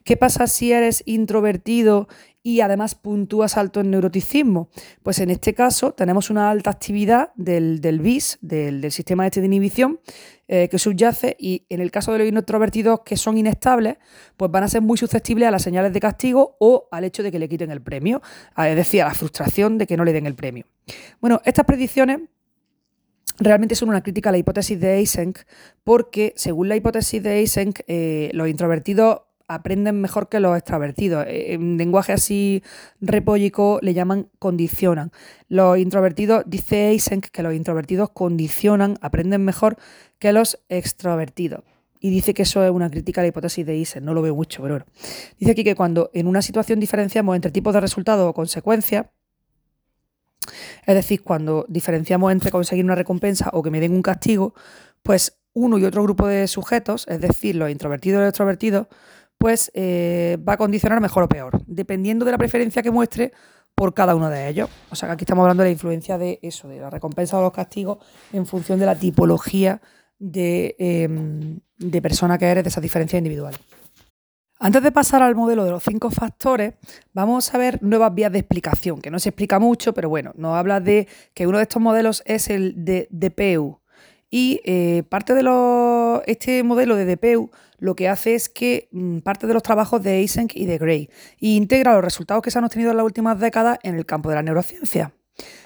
¿Qué 0.05 0.15
pasa 0.15 0.47
si 0.47 0.71
eres 0.71 1.03
introvertido 1.05 2.07
y 2.43 2.61
además 2.61 2.95
puntúas 2.95 3.57
alto 3.57 3.79
en 3.79 3.91
neuroticismo? 3.91 4.69
Pues 5.03 5.19
en 5.19 5.29
este 5.29 5.53
caso 5.53 5.93
tenemos 5.93 6.29
una 6.29 6.49
alta 6.49 6.69
actividad 6.69 7.31
del, 7.35 7.81
del 7.81 7.99
BIS, 7.99 8.39
del, 8.41 8.91
sistema 8.91 9.25
este 9.25 9.41
de 9.41 9.47
inhibición, 9.47 9.99
eh, 10.47 10.67
que 10.69 10.79
subyace 10.79 11.35
y 11.39 11.65
en 11.69 11.81
el 11.81 11.91
caso 11.91 12.11
de 12.11 12.19
los 12.19 12.27
introvertidos 12.27 13.01
que 13.05 13.17
son 13.17 13.37
inestables, 13.37 13.97
pues 14.37 14.51
van 14.51 14.63
a 14.63 14.67
ser 14.67 14.81
muy 14.81 14.97
susceptibles 14.97 15.47
a 15.47 15.51
las 15.51 15.61
señales 15.61 15.93
de 15.93 15.99
castigo 15.99 16.57
o 16.59 16.87
al 16.91 17.03
hecho 17.03 17.23
de 17.23 17.31
que 17.31 17.39
le 17.39 17.47
quiten 17.47 17.71
el 17.71 17.81
premio, 17.81 18.21
es 18.57 18.75
decir, 18.75 19.01
a 19.01 19.07
la 19.07 19.13
frustración 19.13 19.77
de 19.77 19.87
que 19.87 19.97
no 19.97 20.03
le 20.03 20.13
den 20.13 20.25
el 20.25 20.35
premio. 20.35 20.65
Bueno, 21.19 21.41
estas 21.45 21.65
predicciones 21.65 22.19
realmente 23.39 23.75
son 23.75 23.89
una 23.89 24.01
crítica 24.01 24.29
a 24.29 24.31
la 24.31 24.37
hipótesis 24.37 24.79
de 24.79 24.97
Eysenck, 24.97 25.45
porque 25.83 26.33
según 26.35 26.69
la 26.69 26.75
hipótesis 26.75 27.21
de 27.21 27.39
Eysenck, 27.39 27.81
eh, 27.87 28.29
los 28.33 28.47
introvertidos 28.47 29.21
aprenden 29.53 30.01
mejor 30.01 30.29
que 30.29 30.39
los 30.39 30.57
extravertidos. 30.57 31.25
Eh, 31.27 31.53
en 31.53 31.77
lenguaje 31.77 32.13
así 32.13 32.63
repollico 32.99 33.79
le 33.81 33.93
llaman 33.93 34.29
condicionan. 34.39 35.11
Los 35.47 35.77
introvertidos, 35.77 36.43
dice 36.45 36.89
Eysenck, 36.89 37.27
que 37.29 37.43
los 37.43 37.53
introvertidos 37.53 38.09
condicionan, 38.09 38.97
aprenden 39.01 39.43
mejor 39.43 39.77
que 40.19 40.33
los 40.33 40.59
extrovertidos. 40.69 41.63
Y 41.99 42.09
dice 42.09 42.33
que 42.33 42.43
eso 42.43 42.63
es 42.63 42.71
una 42.71 42.89
crítica 42.89 43.21
a 43.21 43.23
la 43.23 43.27
hipótesis 43.27 43.65
de 43.65 43.73
Eysenck, 43.73 44.03
no 44.03 44.13
lo 44.13 44.21
veo 44.21 44.35
mucho, 44.35 44.61
pero 44.61 44.75
bueno. 44.75 44.85
Dice 45.37 45.51
aquí 45.51 45.63
que 45.63 45.75
cuando 45.75 46.09
en 46.13 46.27
una 46.27 46.41
situación 46.41 46.79
diferenciamos 46.79 47.35
entre 47.35 47.51
tipos 47.51 47.73
de 47.73 47.81
resultados 47.81 48.27
o 48.27 48.33
consecuencias, 48.33 49.05
es 50.85 50.95
decir, 50.95 51.21
cuando 51.21 51.65
diferenciamos 51.69 52.31
entre 52.31 52.49
conseguir 52.51 52.83
una 52.83 52.95
recompensa 52.95 53.49
o 53.53 53.61
que 53.61 53.69
me 53.69 53.79
den 53.79 53.93
un 53.93 54.01
castigo, 54.01 54.55
pues 55.03 55.37
uno 55.53 55.77
y 55.77 55.85
otro 55.85 56.03
grupo 56.03 56.27
de 56.27 56.47
sujetos, 56.47 57.05
es 57.07 57.21
decir, 57.21 57.55
los 57.55 57.69
introvertidos 57.69 58.19
y 58.19 58.21
los 58.21 58.29
extrovertidos, 58.29 58.87
pues 59.41 59.71
eh, 59.73 60.37
va 60.47 60.53
a 60.53 60.57
condicionar 60.57 61.01
mejor 61.01 61.23
o 61.23 61.27
peor, 61.27 61.63
dependiendo 61.65 62.25
de 62.25 62.31
la 62.31 62.37
preferencia 62.37 62.83
que 62.83 62.91
muestre 62.91 63.33
por 63.73 63.95
cada 63.95 64.13
uno 64.13 64.29
de 64.29 64.47
ellos. 64.47 64.69
O 64.91 64.95
sea 64.95 65.09
que 65.09 65.13
aquí 65.13 65.23
estamos 65.23 65.41
hablando 65.41 65.63
de 65.63 65.69
la 65.69 65.73
influencia 65.73 66.19
de 66.19 66.37
eso, 66.43 66.67
de 66.67 66.79
la 66.79 66.91
recompensa 66.91 67.39
o 67.39 67.41
los 67.41 67.51
castigos 67.51 67.97
en 68.33 68.45
función 68.45 68.77
de 68.79 68.85
la 68.85 68.95
tipología 68.95 69.81
de, 70.19 70.75
em, 70.77 71.59
de 71.79 72.01
persona 72.03 72.37
que 72.37 72.45
eres, 72.45 72.63
de 72.63 72.69
esas 72.69 72.83
diferencias 72.83 73.17
individuales. 73.17 73.59
Antes 74.59 74.83
de 74.83 74.91
pasar 74.91 75.23
al 75.23 75.33
modelo 75.33 75.65
de 75.65 75.71
los 75.71 75.81
cinco 75.81 76.11
factores, 76.11 76.75
vamos 77.11 77.51
a 77.51 77.57
ver 77.57 77.81
nuevas 77.81 78.13
vías 78.13 78.31
de 78.31 78.37
explicación, 78.37 79.01
que 79.01 79.09
no 79.09 79.17
se 79.17 79.29
explica 79.29 79.57
mucho, 79.57 79.91
pero 79.95 80.07
bueno, 80.07 80.33
nos 80.35 80.55
habla 80.55 80.79
de 80.79 81.07
que 81.33 81.47
uno 81.47 81.57
de 81.57 81.63
estos 81.63 81.81
modelos 81.81 82.21
es 82.27 82.47
el 82.47 82.85
de 82.85 83.07
DPU. 83.09 83.80
Y 84.33 84.61
eh, 84.63 85.03
parte 85.09 85.33
de 85.33 85.41
este 86.25 86.63
modelo 86.63 86.95
de 86.95 87.05
DPU 87.05 87.51
lo 87.79 87.95
que 87.95 88.07
hace 88.07 88.33
es 88.33 88.47
que 88.47 88.87
mm, 88.91 89.19
parte 89.19 89.45
de 89.45 89.53
los 89.53 89.61
trabajos 89.61 90.01
de 90.01 90.19
Eysenck 90.19 90.55
y 90.55 90.65
de 90.65 90.77
Gray 90.77 91.09
e 91.39 91.47
integra 91.49 91.93
los 91.93 92.03
resultados 92.03 92.41
que 92.41 92.49
se 92.49 92.57
han 92.57 92.63
obtenido 92.63 92.91
en 92.91 92.97
las 92.97 93.05
últimas 93.05 93.39
décadas 93.39 93.77
en 93.83 93.95
el 93.95 94.05
campo 94.05 94.29
de 94.29 94.35
la 94.35 94.43
neurociencia. 94.43 95.13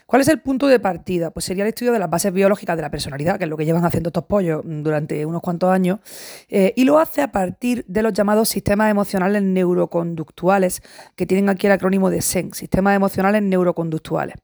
¿Cuál 0.06 0.22
es 0.22 0.28
el 0.28 0.40
punto 0.40 0.68
de 0.68 0.80
partida? 0.80 1.32
Pues 1.32 1.46
sería 1.46 1.64
el 1.64 1.70
estudio 1.70 1.92
de 1.92 2.00
las 2.00 2.10
bases 2.10 2.32
biológicas 2.32 2.76
de 2.76 2.82
la 2.82 2.90
personalidad, 2.90 3.38
que 3.38 3.44
es 3.44 3.50
lo 3.50 3.58
que 3.58 3.66
llevan 3.66 3.86
haciendo 3.86 4.10
estos 4.10 4.24
pollos 4.24 4.64
mm, 4.64 4.82
durante 4.82 5.26
unos 5.26 5.42
cuantos 5.42 5.70
años, 5.70 6.00
eh, 6.50 6.74
y 6.76 6.86
lo 6.86 6.98
hace 6.98 7.22
a 7.22 7.32
partir 7.32 7.86
de 7.88 8.02
los 8.02 8.14
llamados 8.14 8.50
sistemas 8.50 8.90
emocionales 8.90 9.44
neuroconductuales, 9.44 10.82
que 11.16 11.26
tienen 11.26 11.50
aquí 11.50 11.68
el 11.68 11.74
acrónimo 11.74 12.10
de 12.10 12.22
SEN, 12.22 12.54
sistemas 12.54 12.96
emocionales 12.96 13.44
neuroconductuales. 13.44 14.36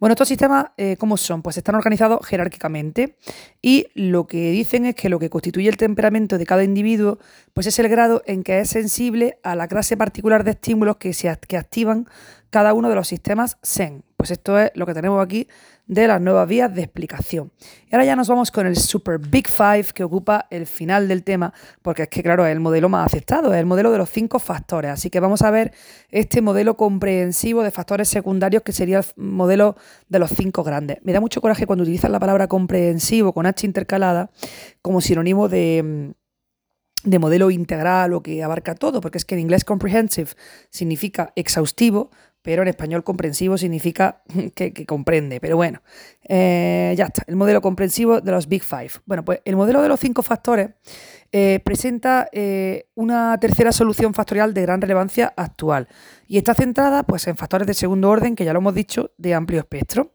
Bueno, 0.00 0.14
estos 0.14 0.28
sistemas, 0.28 0.68
eh, 0.78 0.96
¿cómo 0.98 1.18
son? 1.18 1.42
Pues 1.42 1.58
están 1.58 1.74
organizados 1.74 2.26
jerárquicamente 2.26 3.18
y 3.60 3.88
lo 3.92 4.26
que 4.26 4.50
dicen 4.50 4.86
es 4.86 4.94
que 4.94 5.10
lo 5.10 5.18
que 5.18 5.28
constituye 5.28 5.68
el 5.68 5.76
temperamento 5.76 6.38
de 6.38 6.46
cada 6.46 6.64
individuo, 6.64 7.18
pues 7.52 7.66
es 7.66 7.78
el 7.78 7.90
grado 7.90 8.22
en 8.24 8.42
que 8.42 8.60
es 8.60 8.70
sensible 8.70 9.38
a 9.42 9.54
la 9.54 9.68
clase 9.68 9.98
particular 9.98 10.42
de 10.42 10.52
estímulos 10.52 10.96
que, 10.96 11.12
se, 11.12 11.38
que 11.46 11.58
activan 11.58 12.08
cada 12.48 12.72
uno 12.72 12.88
de 12.88 12.94
los 12.94 13.08
sistemas 13.08 13.58
SEN. 13.60 14.02
Pues 14.16 14.30
esto 14.30 14.58
es 14.58 14.70
lo 14.74 14.86
que 14.86 14.94
tenemos 14.94 15.22
aquí 15.22 15.48
de 15.90 16.06
las 16.06 16.20
nuevas 16.20 16.46
vías 16.46 16.72
de 16.72 16.82
explicación. 16.82 17.50
Y 17.90 17.94
ahora 17.96 18.04
ya 18.04 18.14
nos 18.14 18.28
vamos 18.28 18.52
con 18.52 18.64
el 18.64 18.76
Super 18.76 19.18
Big 19.18 19.48
Five 19.48 19.86
que 19.92 20.04
ocupa 20.04 20.46
el 20.48 20.68
final 20.68 21.08
del 21.08 21.24
tema, 21.24 21.52
porque 21.82 22.02
es 22.04 22.08
que, 22.08 22.22
claro, 22.22 22.46
es 22.46 22.52
el 22.52 22.60
modelo 22.60 22.88
más 22.88 23.06
aceptado, 23.06 23.52
es 23.52 23.58
el 23.58 23.66
modelo 23.66 23.90
de 23.90 23.98
los 23.98 24.08
cinco 24.08 24.38
factores. 24.38 24.92
Así 24.92 25.10
que 25.10 25.18
vamos 25.18 25.42
a 25.42 25.50
ver 25.50 25.72
este 26.10 26.42
modelo 26.42 26.76
comprensivo 26.76 27.64
de 27.64 27.72
factores 27.72 28.08
secundarios 28.08 28.62
que 28.62 28.70
sería 28.70 29.00
el 29.00 29.04
modelo 29.16 29.74
de 30.08 30.20
los 30.20 30.30
cinco 30.30 30.62
grandes. 30.62 30.98
Me 31.02 31.12
da 31.12 31.20
mucho 31.20 31.40
coraje 31.40 31.66
cuando 31.66 31.82
utilizan 31.82 32.12
la 32.12 32.20
palabra 32.20 32.46
comprensivo 32.46 33.32
con 33.32 33.46
H 33.46 33.66
intercalada 33.66 34.30
como 34.82 35.00
sinónimo 35.00 35.48
de 35.48 36.14
de 37.02 37.18
modelo 37.18 37.50
integral 37.50 38.12
o 38.12 38.22
que 38.22 38.42
abarca 38.42 38.74
todo, 38.74 39.00
porque 39.00 39.18
es 39.18 39.24
que 39.24 39.34
en 39.34 39.40
inglés 39.40 39.64
comprehensive 39.64 40.30
significa 40.70 41.32
exhaustivo, 41.34 42.10
pero 42.42 42.62
en 42.62 42.68
español 42.68 43.04
comprensivo 43.04 43.58
significa 43.58 44.22
que, 44.54 44.86
comprende. 44.86 45.40
Pero 45.40 45.56
bueno, 45.56 45.82
eh, 46.28 46.94
ya 46.96 47.06
está, 47.06 47.24
el 47.26 47.36
modelo 47.36 47.60
comprensivo 47.60 48.20
de 48.20 48.32
los 48.32 48.48
Big 48.48 48.62
Five. 48.62 48.92
Bueno, 49.06 49.24
pues 49.24 49.40
el 49.44 49.56
modelo 49.56 49.82
de 49.82 49.88
los 49.88 50.00
cinco 50.00 50.22
factores 50.22 50.70
eh, 51.32 51.60
presenta 51.64 52.28
eh, 52.32 52.88
una 52.94 53.38
tercera 53.38 53.72
solución 53.72 54.14
factorial 54.14 54.52
de 54.52 54.62
gran 54.62 54.80
relevancia 54.80 55.32
actual 55.36 55.86
y 56.26 56.38
está 56.38 56.54
centrada 56.54 57.04
pues, 57.04 57.26
en 57.28 57.36
factores 57.36 57.66
de 57.66 57.74
segundo 57.74 58.10
orden, 58.10 58.34
que 58.34 58.44
ya 58.44 58.52
lo 58.52 58.58
hemos 58.58 58.74
dicho, 58.74 59.12
de 59.16 59.34
amplio 59.34 59.60
espectro. 59.60 60.12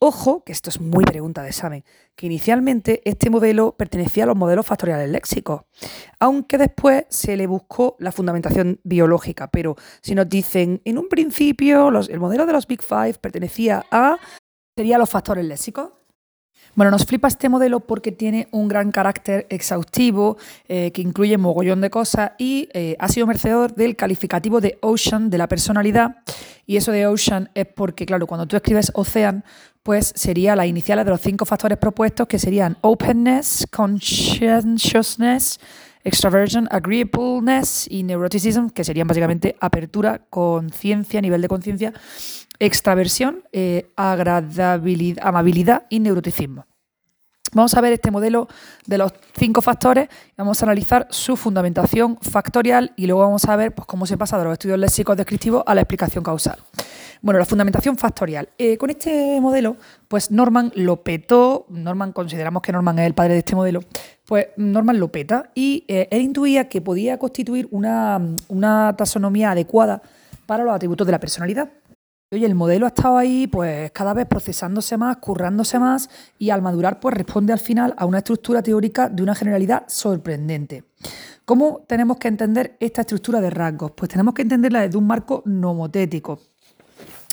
Ojo, 0.00 0.44
que 0.44 0.52
esto 0.52 0.70
es 0.70 0.80
muy 0.80 1.04
pregunta 1.04 1.42
de 1.42 1.48
examen, 1.48 1.84
que 2.14 2.26
inicialmente 2.26 3.02
este 3.04 3.30
modelo 3.30 3.76
pertenecía 3.76 4.22
a 4.22 4.26
los 4.28 4.36
modelos 4.36 4.64
factoriales 4.64 5.10
léxicos, 5.10 5.62
aunque 6.20 6.56
después 6.56 7.06
se 7.08 7.36
le 7.36 7.48
buscó 7.48 7.96
la 7.98 8.12
fundamentación 8.12 8.80
biológica. 8.84 9.50
Pero 9.50 9.74
si 10.00 10.14
nos 10.14 10.28
dicen, 10.28 10.80
en 10.84 10.98
un 10.98 11.08
principio 11.08 11.88
el 11.88 12.20
modelo 12.20 12.46
de 12.46 12.52
los 12.52 12.68
Big 12.68 12.80
Five 12.80 13.14
pertenecía 13.14 13.86
a, 13.90 14.18
sería 14.76 14.98
los 14.98 15.10
factores 15.10 15.44
léxicos. 15.44 15.97
Bueno, 16.74 16.90
nos 16.90 17.04
flipa 17.04 17.28
este 17.28 17.48
modelo 17.48 17.80
porque 17.80 18.12
tiene 18.12 18.48
un 18.50 18.68
gran 18.68 18.92
carácter 18.92 19.46
exhaustivo, 19.50 20.36
eh, 20.68 20.92
que 20.92 21.02
incluye 21.02 21.36
mogollón 21.38 21.80
de 21.80 21.90
cosas 21.90 22.32
y 22.38 22.68
eh, 22.72 22.96
ha 22.98 23.08
sido 23.08 23.26
merecedor 23.26 23.74
del 23.74 23.96
calificativo 23.96 24.60
de 24.60 24.78
Ocean 24.80 25.30
de 25.30 25.38
la 25.38 25.48
personalidad. 25.48 26.16
Y 26.66 26.76
eso 26.76 26.92
de 26.92 27.06
Ocean 27.06 27.50
es 27.54 27.66
porque, 27.66 28.06
claro, 28.06 28.26
cuando 28.26 28.46
tú 28.46 28.56
escribes 28.56 28.92
Ocean, 28.94 29.44
pues 29.82 30.12
sería 30.14 30.54
las 30.54 30.66
iniciales 30.66 31.04
de 31.04 31.10
los 31.10 31.20
cinco 31.20 31.44
factores 31.46 31.78
propuestos, 31.78 32.26
que 32.26 32.38
serían 32.38 32.76
openness, 32.82 33.66
conscientiousness, 33.70 35.58
extraversion, 36.04 36.68
agreeableness 36.70 37.86
y 37.90 38.02
neuroticism, 38.02 38.68
que 38.68 38.84
serían 38.84 39.06
básicamente 39.06 39.56
apertura, 39.60 40.22
conciencia, 40.30 41.20
nivel 41.20 41.40
de 41.40 41.48
conciencia, 41.48 41.92
extraversión, 42.58 43.44
eh, 43.52 43.90
agradabilidad, 43.96 45.26
amabilidad 45.26 45.86
y 45.88 46.00
neuroticismo. 46.00 46.66
Vamos 47.52 47.74
a 47.74 47.80
ver 47.80 47.94
este 47.94 48.10
modelo 48.10 48.46
de 48.86 48.98
los 48.98 49.12
cinco 49.38 49.62
factores, 49.62 50.08
vamos 50.36 50.62
a 50.62 50.66
analizar 50.66 51.06
su 51.10 51.34
fundamentación 51.34 52.18
factorial 52.20 52.92
y 52.94 53.06
luego 53.06 53.22
vamos 53.22 53.46
a 53.46 53.56
ver 53.56 53.74
pues, 53.74 53.86
cómo 53.86 54.04
se 54.04 54.18
pasa 54.18 54.36
de 54.38 54.44
los 54.44 54.52
estudios 54.52 54.78
léxicos 54.78 55.16
descriptivos 55.16 55.62
a 55.66 55.74
la 55.74 55.80
explicación 55.80 56.22
causal. 56.22 56.58
Bueno, 57.22 57.38
la 57.38 57.46
fundamentación 57.46 57.96
factorial. 57.96 58.50
Eh, 58.58 58.76
con 58.76 58.90
este 58.90 59.40
modelo, 59.40 59.76
pues 60.08 60.30
Norman 60.30 60.72
lo 60.74 61.02
petó, 61.02 61.66
Norman 61.70 62.12
consideramos 62.12 62.62
que 62.62 62.70
Norman 62.70 62.98
es 62.98 63.06
el 63.06 63.14
padre 63.14 63.32
de 63.32 63.38
este 63.38 63.56
modelo, 63.56 63.80
pues 64.26 64.48
Norman 64.56 65.00
lo 65.00 65.10
peta 65.10 65.50
y 65.54 65.84
eh, 65.88 66.06
él 66.10 66.20
intuía 66.20 66.68
que 66.68 66.82
podía 66.82 67.18
constituir 67.18 67.66
una, 67.70 68.20
una 68.48 68.94
taxonomía 68.96 69.52
adecuada 69.52 70.02
para 70.44 70.64
los 70.64 70.74
atributos 70.74 71.06
de 71.06 71.12
la 71.12 71.18
personalidad. 71.18 71.70
Oye, 72.30 72.44
el 72.44 72.54
modelo 72.54 72.84
ha 72.84 72.88
estado 72.88 73.16
ahí 73.16 73.46
pues 73.46 73.90
cada 73.92 74.12
vez 74.12 74.26
procesándose 74.26 74.98
más, 74.98 75.16
currándose 75.16 75.78
más 75.78 76.10
y 76.38 76.50
al 76.50 76.60
madurar 76.60 77.00
pues 77.00 77.14
responde 77.14 77.54
al 77.54 77.58
final 77.58 77.94
a 77.96 78.04
una 78.04 78.18
estructura 78.18 78.62
teórica 78.62 79.08
de 79.08 79.22
una 79.22 79.34
generalidad 79.34 79.84
sorprendente. 79.86 80.84
¿Cómo 81.46 81.86
tenemos 81.86 82.18
que 82.18 82.28
entender 82.28 82.76
esta 82.80 83.00
estructura 83.00 83.40
de 83.40 83.48
rasgos? 83.48 83.92
Pues 83.92 84.10
tenemos 84.10 84.34
que 84.34 84.42
entenderla 84.42 84.82
desde 84.82 84.98
un 84.98 85.06
marco 85.06 85.42
nomotético. 85.46 86.40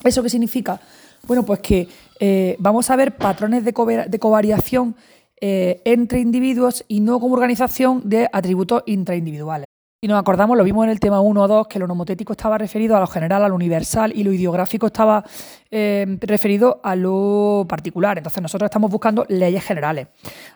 ¿Eso 0.01 0.23
qué 0.23 0.29
significa? 0.29 0.79
Bueno, 1.27 1.43
pues 1.43 1.59
que 1.59 1.89
eh, 2.21 2.55
vamos 2.59 2.89
a 2.89 2.95
ver 2.95 3.17
patrones 3.17 3.65
de, 3.65 3.73
covariación 3.73 4.95
eh, 5.41 5.81
entre 5.83 6.21
individuos 6.21 6.85
y 6.87 7.01
no 7.01 7.19
como 7.19 7.33
organización 7.35 8.01
de 8.05 8.29
atributos 8.31 8.83
intraindividuales. 8.85 9.65
Y 10.05 10.07
nos 10.07 10.19
acordamos, 10.19 10.55
lo 10.55 10.63
vimos 10.63 10.83
en 10.83 10.91
el 10.91 10.99
tema 10.99 11.19
1 11.19 11.41
o 11.41 11.47
2, 11.47 11.67
que 11.67 11.79
lo 11.79 11.87
nomotético 11.87 12.33
estaba 12.33 12.59
referido 12.59 12.95
a 12.95 12.99
lo 12.99 13.07
general, 13.07 13.43
a 13.43 13.49
lo 13.49 13.55
universal, 13.55 14.13
y 14.15 14.23
lo 14.23 14.31
ideográfico 14.31 14.85
estaba 14.85 15.25
eh, 15.71 16.05
referido 16.21 16.79
a 16.83 16.95
lo 16.95 17.65
particular. 17.67 18.19
Entonces 18.19 18.39
nosotros 18.39 18.67
estamos 18.67 18.91
buscando 18.91 19.25
leyes 19.29 19.63
generales. 19.63 20.09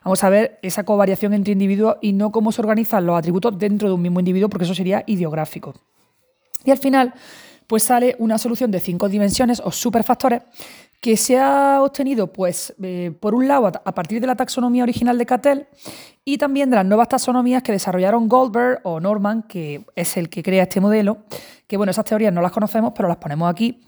Vamos 0.04 0.24
a 0.24 0.30
ver 0.30 0.60
esa 0.62 0.84
covariación 0.84 1.34
entre 1.34 1.54
individuos 1.54 1.96
y 2.00 2.14
no 2.14 2.32
cómo 2.32 2.52
se 2.52 2.62
organizan 2.62 3.08
los 3.08 3.18
atributos 3.18 3.58
dentro 3.58 3.88
de 3.88 3.96
un 3.96 4.04
mismo 4.04 4.20
individuo, 4.20 4.50
porque 4.50 4.66
eso 4.66 4.76
sería 4.76 5.04
ideográfico. 5.08 5.74
Y 6.64 6.70
al 6.70 6.78
final, 6.78 7.16
pues 7.66 7.82
sale 7.82 8.16
una 8.20 8.38
solución 8.38 8.70
de 8.70 8.80
cinco 8.80 9.10
dimensiones 9.10 9.64
o 9.66 9.72
superfactores 9.72 10.44
que 11.02 11.16
se 11.16 11.40
ha 11.40 11.82
obtenido, 11.82 12.28
pues, 12.28 12.76
eh, 12.82 13.12
por 13.20 13.34
un 13.34 13.48
lado, 13.48 13.68
a 13.68 13.96
partir 13.96 14.20
de 14.20 14.28
la 14.28 14.36
taxonomía 14.36 14.84
original 14.84 15.18
de 15.18 15.26
Cattell 15.26 15.68
y 16.26 16.38
también 16.38 16.70
de 16.70 16.76
las 16.76 16.86
nuevas 16.86 17.08
taxonomías 17.08 17.64
que 17.64 17.72
desarrollaron 17.72 18.28
Goldberg 18.28 18.82
o 18.84 19.00
Norman, 19.00 19.44
que 19.44 19.86
es 19.96 20.18
el 20.18 20.30
que 20.30 20.44
crea 20.44 20.64
este 20.64 20.82
modelo, 20.82 21.20
que 21.68 21.78
bueno, 21.78 21.92
esas 21.92 22.04
teorías 22.04 22.34
no 22.34 22.42
las 22.42 22.52
conocemos, 22.52 22.92
pero 22.94 23.08
las 23.08 23.18
ponemos 23.18 23.50
aquí. 23.50 23.80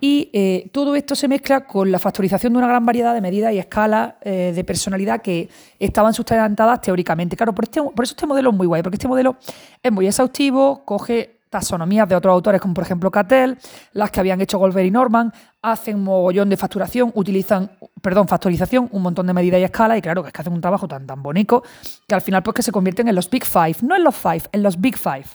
Y 0.00 0.30
eh, 0.32 0.70
todo 0.72 0.94
esto 0.94 1.14
se 1.14 1.26
mezcla 1.26 1.66
con 1.66 1.90
la 1.90 1.98
factorización 1.98 2.52
de 2.52 2.58
una 2.58 2.68
gran 2.68 2.86
variedad 2.86 3.14
de 3.14 3.20
medidas 3.20 3.52
y 3.52 3.58
escalas 3.58 4.14
eh, 4.22 4.52
de 4.54 4.64
personalidad 4.64 5.20
que 5.20 5.48
estaban 5.78 6.14
sustentadas 6.14 6.80
teóricamente. 6.80 7.36
Claro, 7.36 7.52
por, 7.52 7.64
este, 7.64 7.82
por 7.82 8.04
eso 8.04 8.12
este 8.12 8.26
modelo 8.26 8.50
es 8.50 8.56
muy 8.56 8.66
guay, 8.68 8.82
porque 8.82 8.94
este 8.94 9.08
modelo 9.08 9.36
es 9.82 9.90
muy 9.92 10.06
exhaustivo, 10.06 10.84
coge 10.84 11.39
taxonomías 11.50 12.08
de 12.08 12.14
otros 12.14 12.32
autores, 12.32 12.60
como 12.60 12.72
por 12.72 12.84
ejemplo 12.84 13.10
Cattell, 13.10 13.56
las 13.92 14.10
que 14.10 14.20
habían 14.20 14.40
hecho 14.40 14.58
Goldberg 14.58 14.86
y 14.86 14.90
Norman, 14.90 15.32
hacen 15.60 16.02
mogollón 16.02 16.48
de 16.48 16.56
facturación, 16.56 17.12
utilizan, 17.14 17.72
perdón, 18.00 18.28
factorización, 18.28 18.88
un 18.92 19.02
montón 19.02 19.26
de 19.26 19.34
medidas 19.34 19.60
y 19.60 19.64
escalas, 19.64 19.98
y 19.98 20.02
claro, 20.02 20.22
que 20.22 20.28
es 20.28 20.32
que 20.32 20.40
hacen 20.40 20.52
un 20.52 20.60
trabajo 20.60 20.88
tan, 20.88 21.06
tan 21.06 21.22
bonito 21.22 21.62
que 22.08 22.14
al 22.14 22.22
final 22.22 22.42
pues 22.42 22.54
que 22.54 22.62
se 22.62 22.72
convierten 22.72 23.08
en 23.08 23.14
los 23.14 23.28
Big 23.28 23.44
Five, 23.44 23.76
no 23.82 23.96
en 23.96 24.04
los 24.04 24.16
Five, 24.16 24.42
en 24.52 24.62
los 24.62 24.80
Big 24.80 24.96
Five. 24.96 25.26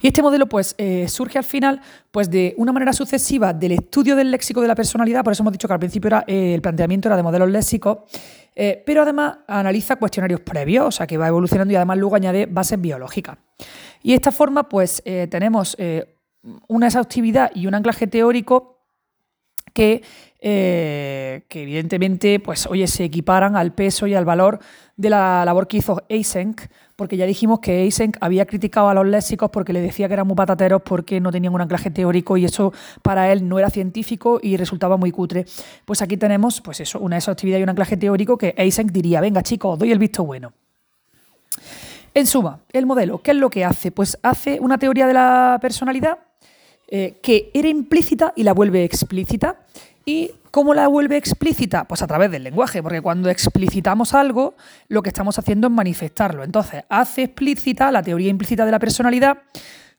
Y 0.00 0.06
este 0.06 0.22
modelo 0.22 0.46
pues 0.46 0.74
eh, 0.78 1.06
surge 1.08 1.38
al 1.38 1.44
final 1.44 1.80
pues 2.10 2.30
de 2.30 2.54
una 2.56 2.72
manera 2.72 2.92
sucesiva 2.92 3.52
del 3.52 3.72
estudio 3.72 4.16
del 4.16 4.30
léxico 4.30 4.62
de 4.62 4.68
la 4.68 4.74
personalidad, 4.74 5.22
por 5.22 5.32
eso 5.32 5.42
hemos 5.42 5.52
dicho 5.52 5.68
que 5.68 5.74
al 5.74 5.80
principio 5.80 6.08
era, 6.08 6.24
eh, 6.26 6.54
el 6.54 6.62
planteamiento 6.62 7.08
era 7.08 7.16
de 7.16 7.22
modelos 7.22 7.50
léxicos, 7.50 7.98
eh, 8.54 8.82
pero 8.84 9.02
además 9.02 9.38
analiza 9.46 9.96
cuestionarios 9.96 10.40
previos, 10.40 10.86
o 10.86 10.90
sea 10.90 11.06
que 11.06 11.18
va 11.18 11.28
evolucionando 11.28 11.72
y 11.72 11.76
además 11.76 11.98
luego 11.98 12.16
añade 12.16 12.46
bases 12.46 12.80
biológicas. 12.80 13.36
Y 14.02 14.10
de 14.10 14.16
esta 14.16 14.32
forma, 14.32 14.68
pues 14.68 15.02
eh, 15.04 15.26
tenemos 15.30 15.76
eh, 15.78 16.16
una 16.68 16.86
exhaustividad 16.86 17.50
y 17.54 17.66
un 17.66 17.74
anclaje 17.74 18.06
teórico 18.06 18.78
que, 19.72 20.02
eh, 20.40 21.44
que, 21.48 21.62
evidentemente, 21.62 22.40
pues, 22.40 22.66
oye, 22.66 22.86
se 22.86 23.04
equiparan 23.04 23.56
al 23.56 23.72
peso 23.74 24.06
y 24.06 24.14
al 24.14 24.24
valor 24.24 24.58
de 24.96 25.10
la 25.10 25.44
labor 25.44 25.68
que 25.68 25.76
hizo 25.76 26.02
Eysenck, 26.08 26.68
porque 26.96 27.16
ya 27.16 27.26
dijimos 27.26 27.60
que 27.60 27.82
Eysenck 27.84 28.16
había 28.20 28.44
criticado 28.46 28.88
a 28.88 28.94
los 28.94 29.06
léxicos 29.06 29.50
porque 29.50 29.72
le 29.72 29.80
decía 29.80 30.08
que 30.08 30.14
eran 30.14 30.26
muy 30.26 30.34
patateros 30.34 30.82
porque 30.82 31.20
no 31.20 31.30
tenían 31.30 31.54
un 31.54 31.60
anclaje 31.60 31.90
teórico 31.90 32.36
y 32.36 32.44
eso 32.44 32.72
para 33.02 33.30
él 33.30 33.48
no 33.48 33.60
era 33.60 33.70
científico 33.70 34.40
y 34.42 34.56
resultaba 34.56 34.96
muy 34.96 35.12
cutre. 35.12 35.44
Pues 35.84 36.02
aquí 36.02 36.16
tenemos, 36.16 36.60
pues 36.60 36.80
eso, 36.80 36.98
una 36.98 37.16
exhaustividad 37.16 37.60
y 37.60 37.62
un 37.62 37.68
anclaje 37.68 37.96
teórico 37.96 38.36
que 38.36 38.54
Eysenck 38.56 38.90
diría, 38.90 39.20
venga 39.20 39.44
chicos, 39.44 39.74
os 39.74 39.78
doy 39.78 39.92
el 39.92 39.98
visto 40.00 40.24
bueno. 40.24 40.52
En 42.18 42.26
suma, 42.26 42.64
el 42.72 42.84
modelo, 42.84 43.22
¿qué 43.22 43.30
es 43.30 43.36
lo 43.36 43.48
que 43.48 43.64
hace? 43.64 43.92
Pues 43.92 44.18
hace 44.24 44.58
una 44.58 44.76
teoría 44.76 45.06
de 45.06 45.12
la 45.12 45.56
personalidad 45.62 46.18
eh, 46.88 47.20
que 47.22 47.52
era 47.54 47.68
implícita 47.68 48.32
y 48.34 48.42
la 48.42 48.54
vuelve 48.54 48.82
explícita. 48.82 49.60
¿Y 50.04 50.32
cómo 50.50 50.74
la 50.74 50.88
vuelve 50.88 51.16
explícita? 51.16 51.84
Pues 51.84 52.02
a 52.02 52.08
través 52.08 52.32
del 52.32 52.42
lenguaje, 52.42 52.82
porque 52.82 53.00
cuando 53.00 53.30
explicitamos 53.30 54.14
algo, 54.14 54.56
lo 54.88 55.00
que 55.00 55.10
estamos 55.10 55.38
haciendo 55.38 55.68
es 55.68 55.72
manifestarlo. 55.72 56.42
Entonces, 56.42 56.82
hace 56.88 57.22
explícita 57.22 57.92
la 57.92 58.02
teoría 58.02 58.30
implícita 58.30 58.66
de 58.66 58.72
la 58.72 58.80
personalidad, 58.80 59.38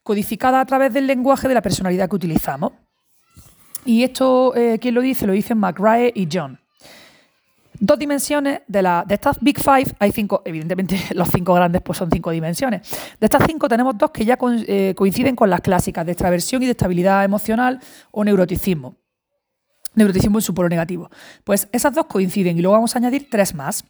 codificada 0.03 0.59
a 0.59 0.65
través 0.65 0.91
del 0.91 1.07
lenguaje 1.07 1.47
de 1.47 1.53
la 1.53 1.61
personalidad 1.61 2.09
que 2.09 2.17
utilizamos. 2.17 2.73
Y 3.85 4.03
esto, 4.03 4.53
eh, 4.57 4.77
¿quién 4.81 4.93
lo 4.93 4.99
dice? 4.99 5.25
Lo 5.25 5.31
dicen 5.31 5.57
McRae 5.57 6.11
y 6.13 6.27
John. 6.29 6.58
Dos 7.81 7.97
dimensiones 7.97 8.61
de, 8.67 8.81
la, 8.81 9.05
de 9.07 9.15
estas 9.15 9.39
Big 9.39 9.57
Five, 9.57 9.95
hay 9.99 10.11
cinco, 10.11 10.41
evidentemente 10.43 10.99
los 11.15 11.29
cinco 11.29 11.53
grandes 11.53 11.81
pues 11.81 11.97
son 11.97 12.09
cinco 12.11 12.31
dimensiones. 12.31 12.81
De 13.19 13.25
estas 13.25 13.43
cinco 13.45 13.69
tenemos 13.69 13.97
dos 13.97 14.11
que 14.11 14.25
ya 14.25 14.37
eh, 14.67 14.93
coinciden 14.95 15.35
con 15.35 15.49
las 15.49 15.61
clásicas 15.61 16.05
de 16.05 16.11
extraversión 16.11 16.61
y 16.61 16.65
de 16.65 16.71
estabilidad 16.71 17.23
emocional 17.23 17.79
o 18.11 18.23
neuroticismo. 18.23 18.97
Neuroticismo 19.95 20.37
en 20.37 20.41
su 20.41 20.53
polo 20.53 20.69
negativo. 20.69 21.09
Pues 21.43 21.67
esas 21.71 21.93
dos 21.93 22.05
coinciden 22.05 22.57
y 22.57 22.61
luego 22.61 22.73
vamos 22.73 22.95
a 22.95 22.99
añadir 22.99 23.27
tres 23.29 23.55
más. 23.55 23.83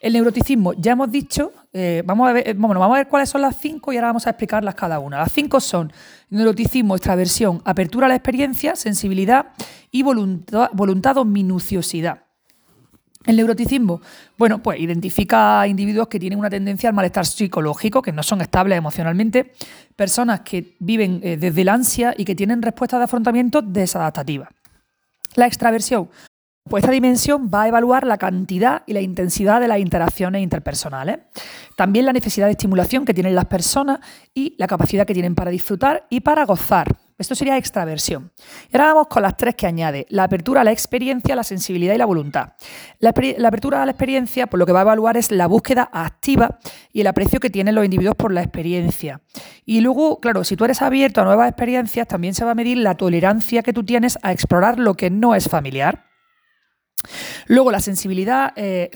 El 0.00 0.14
neuroticismo, 0.14 0.72
ya 0.74 0.92
hemos 0.92 1.10
dicho, 1.10 1.52
eh, 1.72 2.02
vamos, 2.06 2.28
a 2.28 2.32
ver, 2.32 2.48
eh, 2.48 2.54
vamos 2.56 2.76
a 2.76 2.94
ver 2.94 3.08
cuáles 3.08 3.28
son 3.28 3.42
las 3.42 3.58
cinco 3.58 3.92
y 3.92 3.96
ahora 3.96 4.08
vamos 4.08 4.26
a 4.26 4.30
explicarlas 4.30 4.74
cada 4.74 4.98
una. 4.98 5.18
Las 5.18 5.32
cinco 5.32 5.60
son 5.60 5.92
neuroticismo, 6.30 6.94
extraversión, 6.94 7.60
apertura 7.64 8.06
a 8.06 8.08
la 8.08 8.14
experiencia, 8.14 8.76
sensibilidad 8.76 9.48
y 9.90 10.02
voluntad, 10.02 10.70
voluntad 10.72 11.18
o 11.18 11.24
minuciosidad. 11.24 12.31
El 13.24 13.36
neuroticismo, 13.36 14.00
bueno, 14.36 14.62
pues 14.62 14.80
identifica 14.80 15.66
individuos 15.66 16.08
que 16.08 16.18
tienen 16.18 16.38
una 16.38 16.50
tendencia 16.50 16.88
al 16.88 16.94
malestar 16.94 17.24
psicológico, 17.24 18.02
que 18.02 18.12
no 18.12 18.22
son 18.22 18.40
estables 18.40 18.76
emocionalmente, 18.76 19.52
personas 19.94 20.40
que 20.40 20.74
viven 20.80 21.20
eh, 21.22 21.36
desde 21.36 21.62
el 21.62 21.68
ansia 21.68 22.14
y 22.16 22.24
que 22.24 22.34
tienen 22.34 22.62
respuestas 22.62 22.98
de 22.98 23.04
afrontamiento 23.04 23.62
desadaptativas. 23.62 24.48
La 25.36 25.46
extraversión, 25.46 26.08
pues 26.68 26.82
esta 26.82 26.92
dimensión 26.92 27.48
va 27.52 27.62
a 27.62 27.68
evaluar 27.68 28.06
la 28.06 28.18
cantidad 28.18 28.82
y 28.86 28.92
la 28.92 29.00
intensidad 29.00 29.60
de 29.60 29.68
las 29.68 29.78
interacciones 29.78 30.42
interpersonales. 30.42 31.20
También 31.76 32.06
la 32.06 32.12
necesidad 32.12 32.46
de 32.46 32.52
estimulación 32.52 33.04
que 33.04 33.14
tienen 33.14 33.34
las 33.34 33.46
personas 33.46 34.00
y 34.34 34.54
la 34.58 34.66
capacidad 34.66 35.06
que 35.06 35.14
tienen 35.14 35.34
para 35.34 35.50
disfrutar 35.50 36.06
y 36.10 36.20
para 36.20 36.44
gozar. 36.44 36.96
Esto 37.22 37.34
sería 37.34 37.56
extraversión. 37.56 38.32
Y 38.70 38.76
ahora 38.76 38.88
vamos 38.88 39.06
con 39.08 39.22
las 39.22 39.36
tres 39.36 39.54
que 39.54 39.66
añade. 39.66 40.06
La 40.10 40.24
apertura 40.24 40.64
la 40.64 40.72
experiencia, 40.72 41.34
la 41.34 41.44
sensibilidad 41.44 41.94
y 41.94 41.98
la 41.98 42.04
voluntad. 42.04 42.54
La, 42.98 43.10
apertura 43.10 43.82
a 43.82 43.86
la 43.86 43.92
experiencia, 43.92 44.46
por 44.46 44.58
lo 44.58 44.66
que 44.66 44.72
va 44.72 44.80
a 44.80 44.82
evaluar 44.82 45.16
es 45.16 45.30
la 45.30 45.46
búsqueda 45.46 45.88
activa 45.92 46.58
y 46.92 47.00
el 47.00 47.06
aprecio 47.06 47.40
que 47.40 47.48
tienen 47.48 47.74
los 47.74 47.84
individuos 47.84 48.16
por 48.16 48.32
la 48.32 48.42
experiencia. 48.42 49.20
Y 49.64 49.80
luego, 49.80 50.20
claro, 50.20 50.44
si 50.44 50.56
tú 50.56 50.64
eres 50.64 50.82
abierto 50.82 51.20
a 51.20 51.24
nuevas 51.24 51.48
experiencias, 51.48 52.08
también 52.08 52.34
se 52.34 52.44
va 52.44 52.50
a 52.50 52.54
medir 52.54 52.78
la 52.78 52.96
tolerancia 52.96 53.62
que 53.62 53.72
tú 53.72 53.84
tienes 53.84 54.18
a 54.22 54.32
explorar 54.32 54.78
lo 54.78 54.94
que 54.94 55.10
no 55.10 55.34
es 55.34 55.48
familiar. 55.48 56.11
Luego, 57.46 57.70
la 57.70 57.80
sensibilidad, 57.80 58.52
eh, 58.56 58.90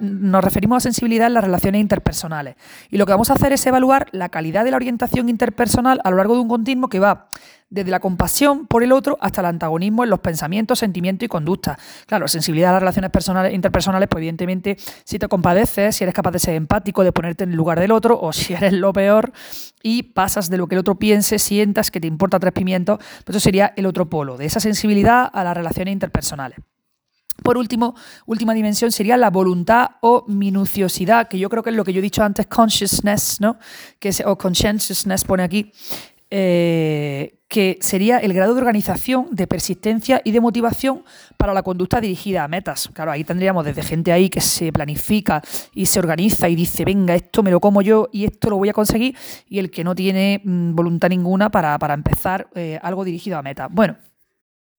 nos 0.00 0.44
referimos 0.44 0.78
a 0.78 0.80
sensibilidad 0.80 1.28
en 1.28 1.34
las 1.34 1.44
relaciones 1.44 1.80
interpersonales. 1.80 2.56
Y 2.90 2.96
lo 2.96 3.06
que 3.06 3.12
vamos 3.12 3.30
a 3.30 3.34
hacer 3.34 3.52
es 3.52 3.64
evaluar 3.66 4.08
la 4.12 4.28
calidad 4.28 4.64
de 4.64 4.70
la 4.70 4.76
orientación 4.76 5.28
interpersonal 5.28 6.00
a 6.04 6.10
lo 6.10 6.16
largo 6.16 6.34
de 6.34 6.40
un 6.40 6.48
continuo 6.48 6.88
que 6.88 6.98
va 6.98 7.28
desde 7.68 7.90
la 7.90 7.98
compasión 7.98 8.66
por 8.66 8.84
el 8.84 8.92
otro 8.92 9.18
hasta 9.20 9.40
el 9.40 9.46
antagonismo 9.46 10.04
en 10.04 10.10
los 10.10 10.20
pensamientos, 10.20 10.78
sentimientos 10.78 11.26
y 11.26 11.28
conductas. 11.28 11.78
Claro, 12.06 12.28
sensibilidad 12.28 12.70
a 12.70 12.74
las 12.74 12.82
relaciones 12.82 13.10
personales, 13.10 13.54
interpersonales, 13.54 14.08
pues 14.08 14.20
evidentemente 14.20 14.76
si 15.04 15.18
te 15.18 15.26
compadeces, 15.26 15.96
si 15.96 16.04
eres 16.04 16.14
capaz 16.14 16.30
de 16.30 16.38
ser 16.38 16.54
empático, 16.54 17.02
de 17.02 17.12
ponerte 17.12 17.44
en 17.44 17.50
el 17.50 17.56
lugar 17.56 17.80
del 17.80 17.90
otro, 17.90 18.20
o 18.20 18.32
si 18.32 18.54
eres 18.54 18.72
lo 18.72 18.92
peor 18.92 19.32
y 19.82 20.04
pasas 20.04 20.48
de 20.48 20.58
lo 20.58 20.68
que 20.68 20.76
el 20.76 20.80
otro 20.80 20.96
piense, 20.96 21.38
sientas 21.38 21.90
que 21.90 22.00
te 22.00 22.06
importa 22.06 22.38
tres 22.38 22.52
pimientos, 22.52 22.98
pues 23.24 23.36
eso 23.36 23.40
sería 23.40 23.72
el 23.76 23.86
otro 23.86 24.08
polo, 24.08 24.36
de 24.36 24.46
esa 24.46 24.60
sensibilidad 24.60 25.28
a 25.32 25.42
las 25.42 25.56
relaciones 25.56 25.92
interpersonales. 25.92 26.58
Por 27.42 27.58
último, 27.58 27.94
última 28.26 28.54
dimensión 28.54 28.90
sería 28.90 29.16
la 29.16 29.30
voluntad 29.30 29.88
o 30.00 30.24
minuciosidad, 30.26 31.28
que 31.28 31.38
yo 31.38 31.48
creo 31.48 31.62
que 31.62 31.70
es 31.70 31.76
lo 31.76 31.84
que 31.84 31.92
yo 31.92 32.00
he 32.00 32.02
dicho 32.02 32.22
antes, 32.22 32.46
consciousness, 32.46 33.40
¿no? 33.40 33.58
Que 33.98 34.10
o 34.24 34.36
conscientiousness 34.36 35.24
pone 35.24 35.42
aquí, 35.42 35.72
eh, 36.30 37.38
que 37.48 37.78
sería 37.80 38.18
el 38.18 38.32
grado 38.32 38.54
de 38.54 38.60
organización, 38.60 39.28
de 39.30 39.46
persistencia 39.46 40.20
y 40.24 40.32
de 40.32 40.40
motivación 40.40 41.04
para 41.36 41.54
la 41.54 41.62
conducta 41.62 42.00
dirigida 42.00 42.42
a 42.42 42.48
metas. 42.48 42.90
Claro, 42.92 43.12
ahí 43.12 43.22
tendríamos 43.22 43.64
desde 43.64 43.82
gente 43.82 44.10
ahí 44.10 44.28
que 44.28 44.40
se 44.40 44.72
planifica 44.72 45.42
y 45.72 45.86
se 45.86 46.00
organiza 46.00 46.48
y 46.48 46.56
dice, 46.56 46.84
venga, 46.84 47.14
esto 47.14 47.44
me 47.44 47.52
lo 47.52 47.60
como 47.60 47.82
yo 47.82 48.08
y 48.12 48.24
esto 48.24 48.50
lo 48.50 48.56
voy 48.56 48.68
a 48.68 48.72
conseguir, 48.72 49.16
y 49.48 49.60
el 49.60 49.70
que 49.70 49.84
no 49.84 49.94
tiene 49.94 50.40
mm, 50.42 50.74
voluntad 50.74 51.08
ninguna 51.08 51.50
para, 51.50 51.78
empezar 51.94 52.48
eh, 52.54 52.80
algo 52.82 53.04
dirigido 53.04 53.38
a 53.38 53.42
metas. 53.42 53.68
Bueno, 53.70 53.96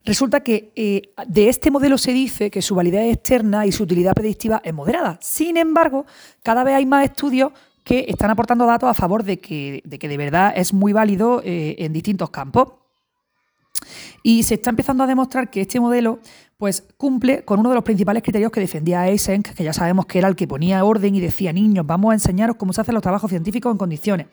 Resulta 0.03 0.39
que 0.39 0.71
eh, 0.75 1.13
de 1.27 1.49
este 1.49 1.69
modelo 1.69 1.97
se 1.97 2.13
dice 2.13 2.49
que 2.49 2.61
su 2.61 2.75
validez 2.75 3.13
externa 3.13 3.65
y 3.65 3.71
su 3.71 3.83
utilidad 3.83 4.13
predictiva 4.13 4.61
es 4.63 4.73
moderada. 4.73 5.17
Sin 5.21 5.57
embargo, 5.57 6.05
cada 6.43 6.63
vez 6.63 6.75
hay 6.75 6.85
más 6.85 7.03
estudios 7.03 7.51
que 7.83 8.05
están 8.07 8.29
aportando 8.29 8.65
datos 8.65 8.89
a 8.89 8.93
favor 8.93 9.23
de 9.23 9.39
que 9.39 9.81
de, 9.83 10.17
verdad 10.17 10.53
es 10.55 10.73
muy 10.73 10.93
válido 10.93 11.41
eh, 11.43 11.75
en 11.79 11.93
distintos 11.93 12.29
campos. 12.29 12.73
Y 14.23 14.43
se 14.43 14.55
está 14.55 14.69
empezando 14.71 15.03
a 15.03 15.07
demostrar 15.07 15.49
que 15.49 15.61
este 15.61 15.79
modelo 15.79 16.19
pues, 16.57 16.83
cumple 16.97 17.45
con 17.45 17.59
uno 17.59 17.69
de 17.69 17.75
los 17.75 17.83
principales 17.83 18.23
criterios 18.23 18.51
que 18.51 18.59
defendía 18.59 19.07
Eysenck, 19.07 19.53
que 19.53 19.63
ya 19.63 19.73
sabemos 19.73 20.05
que 20.05 20.17
era 20.19 20.27
el 20.27 20.35
que 20.35 20.47
ponía 20.47 20.83
orden 20.83 21.15
y 21.15 21.19
decía, 21.19 21.53
niños, 21.53 21.85
vamos 21.85 22.11
a 22.11 22.15
enseñaros 22.15 22.57
cómo 22.57 22.73
se 22.73 22.81
hacen 22.81 22.93
los 22.93 23.03
trabajos 23.03 23.29
científicos 23.29 23.71
en 23.71 23.77
condiciones. 23.77 24.27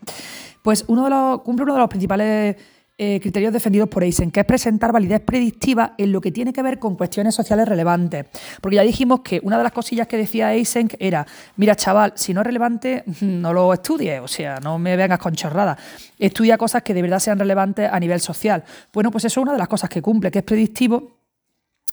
Pues 0.62 0.84
uno 0.88 1.04
de 1.04 1.10
los, 1.10 1.42
cumple 1.42 1.64
uno 1.64 1.74
de 1.74 1.80
los 1.80 1.88
principales 1.88 2.56
eh, 2.96 3.18
criterios 3.20 3.52
defendidos 3.52 3.88
por 3.88 4.04
Eisen, 4.04 4.30
que 4.30 4.38
es 4.38 4.46
presentar 4.46 4.92
validez 4.92 5.20
predictiva 5.20 5.94
en 5.98 6.12
lo 6.12 6.20
que 6.20 6.30
tiene 6.30 6.52
que 6.52 6.62
ver 6.62 6.78
con 6.78 6.94
cuestiones 6.94 7.34
sociales 7.34 7.66
relevantes. 7.66 8.26
Porque 8.60 8.76
ya 8.76 8.82
dijimos 8.82 9.20
que 9.22 9.40
una 9.42 9.56
de 9.56 9.64
las 9.64 9.72
cosillas 9.72 10.06
que 10.06 10.16
decía 10.16 10.54
Eisen 10.54 10.88
era, 11.00 11.26
mira 11.56 11.74
chaval, 11.74 12.12
si 12.14 12.32
no 12.32 12.42
es 12.42 12.46
relevante, 12.46 13.02
no 13.20 13.52
lo 13.52 13.72
estudies, 13.72 14.20
o 14.20 14.28
sea, 14.28 14.60
no 14.60 14.78
me 14.78 14.96
vengas 14.96 15.18
con 15.18 15.34
chorradas. 15.34 15.76
Estudia 16.20 16.56
cosas 16.56 16.84
que 16.84 16.94
de 16.94 17.02
verdad 17.02 17.18
sean 17.18 17.36
relevantes 17.36 17.90
a 17.90 17.98
nivel 17.98 18.20
social. 18.20 18.62
Bueno, 18.92 19.10
pues 19.10 19.24
eso 19.24 19.40
es 19.40 19.42
una 19.42 19.52
de 19.52 19.58
las 19.58 19.68
cosas 19.68 19.90
que 19.90 20.00
cumple, 20.00 20.30
que 20.30 20.38
es 20.38 20.44
predictivo 20.44 21.18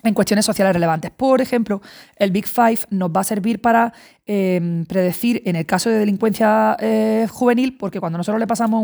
en 0.04 0.14
cuestiones 0.14 0.46
sociales 0.46 0.74
relevantes. 0.74 1.12
Por 1.12 1.42
ejemplo, 1.42 1.82
el 2.16 2.32
Big 2.32 2.48
Five 2.48 2.80
nos 2.90 3.10
va 3.10 3.22
a 3.22 3.24
servir 3.24 3.62
para 3.62 3.94
em, 4.26 4.86
predecir 4.86 5.42
en 5.46 5.56
el 5.56 5.66
caso 5.66 5.90
de 5.90 5.98
delincuencia 5.98 6.78
eh, 6.80 7.28
juvenil, 7.30 7.78
porque 7.78 8.00
cuando 8.00 8.18
nosotros 8.18 8.40
le 8.40 8.48
pasamos 8.48 8.84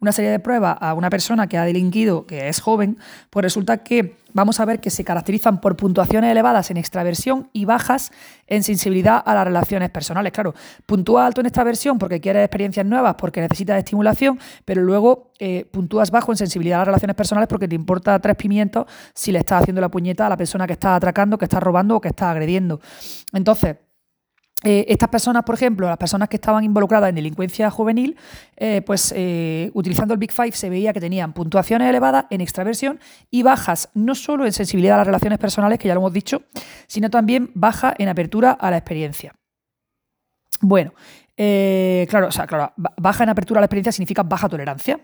una 0.00 0.12
serie 0.12 0.30
de 0.30 0.38
pruebas 0.38 0.76
a 0.80 0.94
una 0.94 1.10
persona 1.10 1.46
que 1.46 1.58
ha 1.58 1.64
delinquido, 1.64 2.26
que 2.26 2.48
es 2.48 2.60
joven, 2.60 2.98
pues 3.30 3.42
resulta 3.42 3.78
que 3.78 4.16
vamos 4.32 4.60
a 4.60 4.64
ver 4.64 4.80
que 4.80 4.90
se 4.90 5.04
caracterizan 5.04 5.60
por 5.60 5.76
puntuaciones 5.76 6.30
elevadas 6.30 6.70
en 6.70 6.76
extraversión 6.76 7.48
y 7.52 7.64
bajas 7.64 8.12
en 8.46 8.62
sensibilidad 8.62 9.22
a 9.24 9.34
las 9.34 9.44
relaciones 9.46 9.90
personales. 9.90 10.32
Claro, 10.32 10.54
puntúa 10.86 11.26
alto 11.26 11.40
en 11.40 11.46
extraversión 11.46 11.98
porque 11.98 12.20
quieres 12.20 12.44
experiencias 12.44 12.86
nuevas, 12.86 13.14
porque 13.16 13.40
necesitas 13.40 13.78
estimulación, 13.78 14.38
pero 14.64 14.82
luego 14.82 15.32
eh, 15.38 15.66
puntúas 15.70 16.10
bajo 16.10 16.32
en 16.32 16.38
sensibilidad 16.38 16.78
a 16.78 16.80
las 16.80 16.86
relaciones 16.86 17.16
personales 17.16 17.48
porque 17.48 17.68
te 17.68 17.74
importa 17.74 18.18
tres 18.20 18.36
pimientos 18.36 18.86
si 19.14 19.32
le 19.32 19.38
estás 19.38 19.62
haciendo 19.62 19.80
la 19.80 19.90
puñeta 19.90 20.26
a 20.26 20.28
la 20.28 20.36
persona 20.36 20.66
que 20.66 20.74
está 20.74 20.94
atracando, 20.94 21.38
que 21.38 21.44
está 21.44 21.60
robando 21.60 21.96
o 21.96 22.00
que 22.00 22.08
está 22.08 22.30
agrediendo. 22.30 22.80
Entonces, 23.32 23.76
eh, 24.64 24.84
estas 24.88 25.08
personas, 25.08 25.42
por 25.44 25.54
ejemplo, 25.54 25.88
las 25.88 25.96
personas 25.96 26.28
que 26.28 26.36
estaban 26.36 26.64
involucradas 26.64 27.08
en 27.08 27.16
delincuencia 27.16 27.70
juvenil, 27.70 28.16
eh, 28.56 28.82
pues 28.82 29.12
eh, 29.16 29.70
utilizando 29.74 30.14
el 30.14 30.20
Big 30.20 30.32
Five 30.32 30.52
se 30.52 30.70
veía 30.70 30.92
que 30.92 31.00
tenían 31.00 31.32
puntuaciones 31.32 31.88
elevadas 31.88 32.26
en 32.30 32.40
extraversión 32.40 33.00
y 33.30 33.42
bajas 33.42 33.90
no 33.94 34.14
solo 34.14 34.46
en 34.46 34.52
sensibilidad 34.52 34.94
a 34.94 34.98
las 34.98 35.06
relaciones 35.06 35.38
personales, 35.38 35.78
que 35.78 35.88
ya 35.88 35.94
lo 35.94 36.00
hemos 36.00 36.12
dicho, 36.12 36.42
sino 36.86 37.10
también 37.10 37.50
baja 37.54 37.94
en 37.98 38.08
apertura 38.08 38.52
a 38.52 38.70
la 38.70 38.76
experiencia. 38.76 39.34
Bueno, 40.60 40.94
eh, 41.34 42.06
claro, 42.10 42.28
o 42.28 42.30
sea, 42.30 42.46
claro, 42.46 42.74
baja 42.76 43.24
en 43.24 43.30
apertura 43.30 43.58
a 43.58 43.62
la 43.62 43.64
experiencia 43.64 43.92
significa 43.92 44.22
baja 44.22 44.48
tolerancia. 44.48 45.00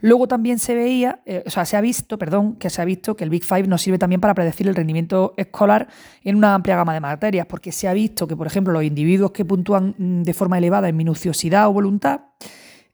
Luego 0.00 0.28
también 0.28 0.58
se 0.58 0.74
veía, 0.74 1.22
eh, 1.24 1.42
o 1.46 1.50
sea, 1.50 1.64
se 1.64 1.76
ha 1.76 1.80
visto, 1.80 2.18
perdón, 2.18 2.56
que 2.56 2.68
se 2.68 2.82
ha 2.82 2.84
visto 2.84 3.16
que 3.16 3.24
el 3.24 3.30
Big 3.30 3.44
Five 3.44 3.66
nos 3.66 3.80
sirve 3.80 3.98
también 3.98 4.20
para 4.20 4.34
predecir 4.34 4.68
el 4.68 4.74
rendimiento 4.74 5.32
escolar 5.36 5.88
en 6.24 6.36
una 6.36 6.54
amplia 6.54 6.76
gama 6.76 6.92
de 6.92 7.00
materias, 7.00 7.46
porque 7.46 7.72
se 7.72 7.88
ha 7.88 7.94
visto 7.94 8.26
que, 8.26 8.36
por 8.36 8.46
ejemplo, 8.46 8.72
los 8.72 8.84
individuos 8.84 9.30
que 9.30 9.46
puntúan 9.46 9.94
mm, 9.96 10.22
de 10.22 10.34
forma 10.34 10.58
elevada 10.58 10.88
en 10.88 10.96
minuciosidad 10.96 11.68
o 11.68 11.72
voluntad, 11.72 12.20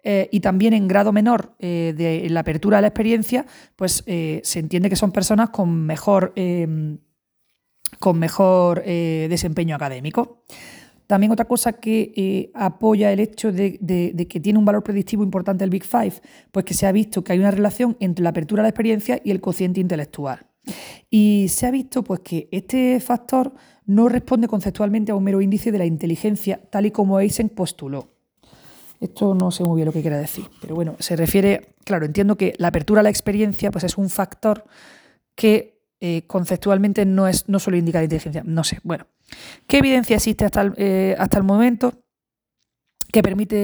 eh, 0.05 0.29
y 0.31 0.39
también 0.39 0.74
en 0.74 0.87
grado 0.87 1.12
menor 1.12 1.57
de 1.59 2.26
la 2.31 2.41
apertura 2.41 2.79
de 2.79 2.83
la 2.83 2.89
experiencia, 2.89 3.45
pues 3.74 4.05
se 4.07 4.59
entiende 4.59 4.89
que 4.89 4.97
son 4.97 5.11
personas 5.11 5.51
con 5.51 5.85
mejor, 5.85 6.33
con 7.99 8.18
mejor 8.18 8.85
desempeño 8.85 9.74
académico. 9.74 10.45
También 11.09 11.33
otra 11.33 11.47
cosa 11.47 11.73
que 11.73 12.13
eh, 12.17 12.51
apoya 12.53 13.11
el 13.11 13.21
hecho 13.21 13.51
de, 13.51 13.79
que 14.29 14.41
tiene 14.41 14.59
un 14.59 14.67
valor 14.67 14.85
predictivo 14.85 15.23
importante 15.23 15.65
el 15.65 15.71
Big 15.71 15.85
Five, 15.85 16.13
pues 16.53 16.67
que 16.67 16.75
se 16.75 16.87
ha 16.87 16.93
visto 16.93 17.25
que 17.25 17.33
hay 17.33 17.39
una 17.39 17.51
relación 17.51 17.97
entre 17.99 18.23
la 18.23 18.29
apertura 18.29 18.61
a 18.61 18.65
la 18.65 18.69
experiencia 18.69 19.19
y 19.25 19.31
el 19.31 19.41
cociente 19.41 19.81
intelectual. 19.81 20.45
Y 21.09 21.47
se 21.49 21.67
ha 21.67 21.71
visto 21.71 22.05
pues, 22.05 22.21
que 22.21 22.51
este 22.53 23.01
factor 23.01 23.55
no 23.87 24.11
responde 24.11 24.49
conceptualmente 24.49 25.11
a 25.11 25.15
un 25.15 25.25
mero 25.25 25.41
índice 25.41 25.73
de 25.73 25.79
la 25.79 25.87
inteligencia, 25.87 26.61
tal 26.69 26.85
y 26.85 26.91
como 26.91 27.19
Eisen 27.19 27.49
postuló. 27.49 28.11
Esto 29.01 29.35
no 29.35 29.51
sé 29.51 29.65
muy 29.65 29.77
bien 29.77 29.87
lo 29.87 29.93
que 29.93 30.03
quiere 30.03 30.19
decir, 30.19 30.45
pero 30.61 30.75
bueno, 30.75 30.95
se 30.99 31.17
refiere, 31.17 31.75
claro, 31.85 32.05
entiendo 32.05 32.37
que 32.37 32.53
la 32.59 32.69
apertura 32.69 33.01
a 33.01 33.03
la 33.05 33.09
experiencia 33.09 33.71
pues, 33.71 33.85
es 33.85 33.97
un 33.97 34.11
factor 34.11 34.67
que 35.35 35.81
eh, 36.01 36.25
conceptualmente 36.27 37.07
no, 37.07 37.29
es, 37.29 37.49
no 37.49 37.61
solo 37.61 37.79
indica 37.79 37.97
la 37.97 38.05
inteligencia, 38.05 38.43
no 38.45 38.63
sé, 38.63 38.79
bueno. 38.83 39.07
¿Qué 39.66 39.79
evidencia 39.79 40.16
existe 40.16 40.45
hasta 40.45 40.62
el, 40.62 40.74
eh, 40.76 41.16
hasta 41.18 41.39
el 41.39 41.45
momento? 41.45 42.05
que 43.11 43.22
permite 43.22 43.57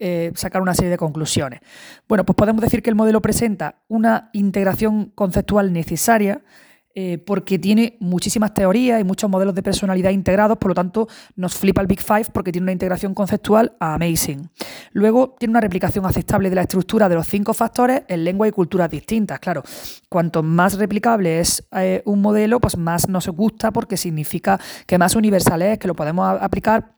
eh, 0.00 0.32
sacar 0.36 0.62
una 0.62 0.74
serie 0.74 0.90
de 0.90 0.96
conclusiones. 0.96 1.60
Bueno, 2.08 2.24
pues 2.24 2.34
podemos 2.34 2.62
decir 2.62 2.82
que 2.82 2.88
el 2.88 2.96
modelo 2.96 3.20
presenta 3.20 3.82
una 3.88 4.30
integración 4.32 5.12
conceptual 5.14 5.74
necesaria 5.74 6.40
eh, 6.98 7.18
porque 7.18 7.58
tiene 7.58 7.98
muchísimas 8.00 8.54
teorías 8.54 8.98
y 8.98 9.04
muchos 9.04 9.28
modelos 9.28 9.54
de 9.54 9.62
personalidad 9.62 10.12
integrados, 10.12 10.56
por 10.56 10.70
lo 10.70 10.74
tanto 10.74 11.08
nos 11.34 11.54
flipa 11.54 11.82
el 11.82 11.86
Big 11.86 12.00
Five 12.00 12.28
porque 12.32 12.52
tiene 12.52 12.64
una 12.64 12.72
integración 12.72 13.12
conceptual 13.12 13.76
amazing. 13.80 14.48
Luego 14.92 15.36
tiene 15.38 15.50
una 15.50 15.60
replicación 15.60 16.06
aceptable 16.06 16.48
de 16.48 16.54
la 16.54 16.62
estructura 16.62 17.10
de 17.10 17.16
los 17.16 17.26
cinco 17.26 17.52
factores 17.52 18.04
en 18.08 18.24
lengua 18.24 18.48
y 18.48 18.50
culturas 18.50 18.88
distintas. 18.90 19.38
Claro, 19.40 19.62
cuanto 20.08 20.42
más 20.42 20.78
replicable 20.78 21.38
es 21.38 21.68
eh, 21.72 22.00
un 22.06 22.22
modelo, 22.22 22.60
pues 22.60 22.78
más 22.78 23.10
nos 23.10 23.28
gusta 23.28 23.72
porque 23.72 23.98
significa 23.98 24.58
que 24.86 24.96
más 24.96 25.16
universal 25.16 25.60
es, 25.60 25.78
que 25.78 25.88
lo 25.88 25.94
podemos 25.94 26.40
aplicar 26.40 26.94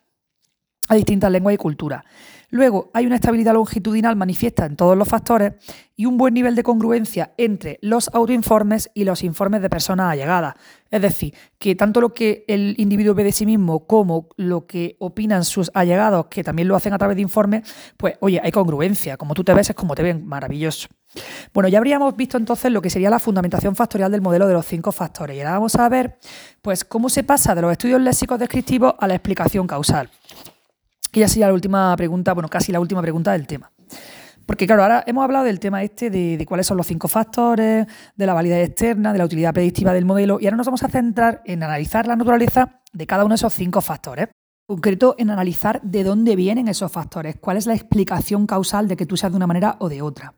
a 0.89 0.95
distintas 0.95 1.33
lenguas 1.33 1.55
y 1.55 1.59
culturas. 1.59 2.05
Luego, 2.51 2.91
hay 2.95 3.05
una 3.05 3.17
estabilidad 3.17 3.53
longitudinal 3.53 4.17
manifiesta 4.17 4.65
en 4.65 4.75
todos 4.75 4.97
los 4.97 5.07
factores 5.07 5.53
y 5.97 6.07
un 6.07 6.17
buen 6.17 6.33
nivel 6.33 6.55
de 6.55 6.63
congruencia 6.63 7.35
entre 7.37 7.79
los 7.83 8.09
autoinformes 8.15 8.91
y 8.95 9.05
los 9.05 9.23
informes 9.23 9.61
de 9.61 9.69
personas 9.69 10.13
allegadas. 10.13 10.55
Es 10.91 11.03
decir, 11.03 11.35
que 11.59 11.75
tanto 11.75 12.01
lo 12.01 12.15
que 12.15 12.45
el 12.49 12.75
individuo 12.79 13.15
ve 13.15 13.25
de 13.25 13.33
sí 13.33 13.45
mismo 13.45 13.87
como 13.87 14.29
lo 14.37 14.67
que 14.67 14.97
opinan 14.99 15.45
sus 15.45 15.71
allegados, 15.75 16.27
que 16.27 16.43
también 16.43 16.69
lo 16.69 16.77
hacen 16.77 16.95
a 16.95 16.99
través 16.99 17.17
de 17.17 17.23
informes, 17.23 17.69
pues 17.99 18.15
oye, 18.21 18.41
hay 18.43 18.51
congruencia. 18.51 19.19
Como 19.19 19.35
tú 19.35 19.45
te 19.45 19.53
ves 19.53 19.69
es 19.69 19.77
como 19.77 19.95
te 19.95 20.03
ven, 20.03 20.27
maravilloso. 20.27 20.89
Bueno, 21.53 21.69
ya 21.69 21.79
habríamos 21.79 22.17
visto 22.17 22.39
entonces 22.39 22.73
lo 22.73 22.81
que 22.81 22.89
sería 22.89 23.11
la 23.11 23.19
fundamentación 23.19 23.77
factorial 23.77 24.11
del 24.11 24.23
modelo 24.23 24.47
de 24.49 24.55
los 24.55 24.65
cinco 24.65 24.91
factores. 24.91 25.37
Y 25.37 25.41
ahora 25.41 25.53
vamos 25.53 25.75
a 25.75 25.87
ver 25.91 26.19
pues, 26.63 26.85
cómo 26.85 27.11
se 27.11 27.25
pasa 27.25 27.55
de 27.55 27.61
los 27.61 27.73
estudios 27.73 28.01
léxicos 28.01 28.39
descriptivos 28.39 28.95
a 28.99 29.07
la 29.07 29.15
explicación 29.15 29.67
causal. 29.67 30.09
Y 31.13 31.21
ya 31.21 31.29
sería 31.29 31.47
la 31.49 31.55
última 31.55 31.95
pregunta, 31.97 32.33
bueno, 32.35 32.49
casi 32.49 32.73
la 32.73 32.81
última 32.81 33.03
pregunta 33.03 33.33
del 33.33 33.47
tema. 33.47 33.71
Porque 34.49 34.67
claro, 34.67 34.83
ahora 34.83 35.05
hemos 35.07 35.25
hablado 35.25 35.45
del 35.45 35.61
tema 35.61 35.83
este 35.83 36.09
de, 36.09 36.43
cuáles 36.49 36.67
son 36.67 36.79
los 36.79 36.87
cinco 36.87 37.07
factores, 37.07 37.87
de 38.17 38.27
la 38.27 38.33
validez 38.33 38.67
externa, 38.67 39.13
de 39.13 39.19
la 39.19 39.27
utilidad 39.27 39.53
predictiva 39.53 39.93
del 39.93 40.07
modelo, 40.07 40.39
y 40.41 40.47
ahora 40.47 40.57
nos 40.57 40.67
vamos 40.67 40.83
a 40.83 40.89
centrar 40.89 41.43
en 41.45 41.63
analizar 41.63 42.07
la 42.07 42.17
naturaleza 42.17 42.81
de 42.93 43.07
cada 43.07 43.25
uno 43.25 43.33
de 43.33 43.37
esos 43.37 43.53
cinco 43.53 43.83
factores. 43.83 44.29
En 44.29 44.77
concreto, 44.77 45.15
en 45.19 45.31
analizar 45.31 45.83
de 45.83 46.03
dónde 46.03 46.35
vienen 46.35 46.69
esos 46.69 46.91
factores, 46.91 47.37
cuál 47.39 47.59
es 47.59 47.67
la 47.67 47.75
explicación 47.75 48.47
causal 48.47 48.89
de 48.89 48.97
que 48.97 49.05
tú 49.05 49.19
seas 49.19 49.33
de 49.33 49.37
una 49.37 49.47
manera 49.47 49.77
o 49.81 49.89
de 49.91 50.01
otra. 50.01 50.33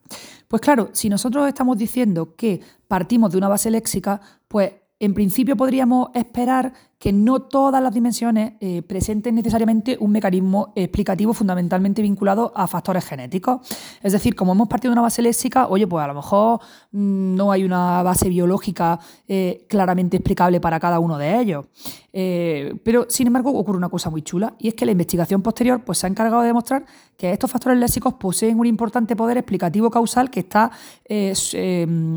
Pues 0.49 0.61
claro, 0.61 0.89
si 0.91 1.07
nosotros 1.07 1.47
estamos 1.47 1.77
diciendo 1.77 2.35
que 2.35 2.59
partimos 2.89 3.31
de 3.31 3.37
una 3.37 3.47
base 3.47 3.71
léxica, 3.71 4.19
pues 4.49 4.73
en 4.99 5.13
principio 5.13 5.55
podríamos 5.55 6.09
esperar 6.13 6.73
que 7.01 7.11
no 7.11 7.41
todas 7.41 7.81
las 7.81 7.91
dimensiones 7.91 8.53
eh, 8.59 8.83
presenten 8.83 9.33
necesariamente 9.33 9.97
un 9.99 10.11
mecanismo 10.11 10.71
explicativo 10.75 11.33
fundamentalmente 11.33 12.03
vinculado 12.03 12.53
a 12.55 12.67
factores 12.67 13.03
genéticos. 13.05 13.67
Es 14.03 14.13
decir, 14.13 14.35
como 14.35 14.51
hemos 14.51 14.67
partido 14.67 14.91
de 14.91 14.93
una 14.93 15.01
base 15.01 15.23
léxica, 15.23 15.67
oye, 15.67 15.87
pues 15.87 16.03
a 16.03 16.07
lo 16.07 16.13
mejor 16.13 16.59
mm, 16.91 17.33
no 17.35 17.51
hay 17.51 17.63
una 17.63 18.03
base 18.03 18.29
biológica 18.29 18.99
eh, 19.27 19.65
claramente 19.67 20.17
explicable 20.17 20.61
para 20.61 20.79
cada 20.79 20.99
uno 20.99 21.17
de 21.17 21.39
ellos. 21.39 21.65
Eh, 22.13 22.75
pero, 22.83 23.07
sin 23.09 23.25
embargo, 23.25 23.51
ocurre 23.51 23.79
una 23.79 23.89
cosa 23.89 24.11
muy 24.11 24.21
chula, 24.21 24.53
y 24.59 24.67
es 24.67 24.75
que 24.75 24.85
la 24.85 24.91
investigación 24.91 25.41
posterior 25.41 25.83
pues, 25.83 25.97
se 25.97 26.05
ha 26.05 26.09
encargado 26.09 26.43
de 26.43 26.49
demostrar 26.49 26.85
que 27.17 27.31
estos 27.31 27.49
factores 27.49 27.79
léxicos 27.79 28.13
poseen 28.13 28.59
un 28.59 28.67
importante 28.67 29.15
poder 29.15 29.37
explicativo 29.37 29.89
causal 29.89 30.29
que 30.29 30.41
está 30.41 30.69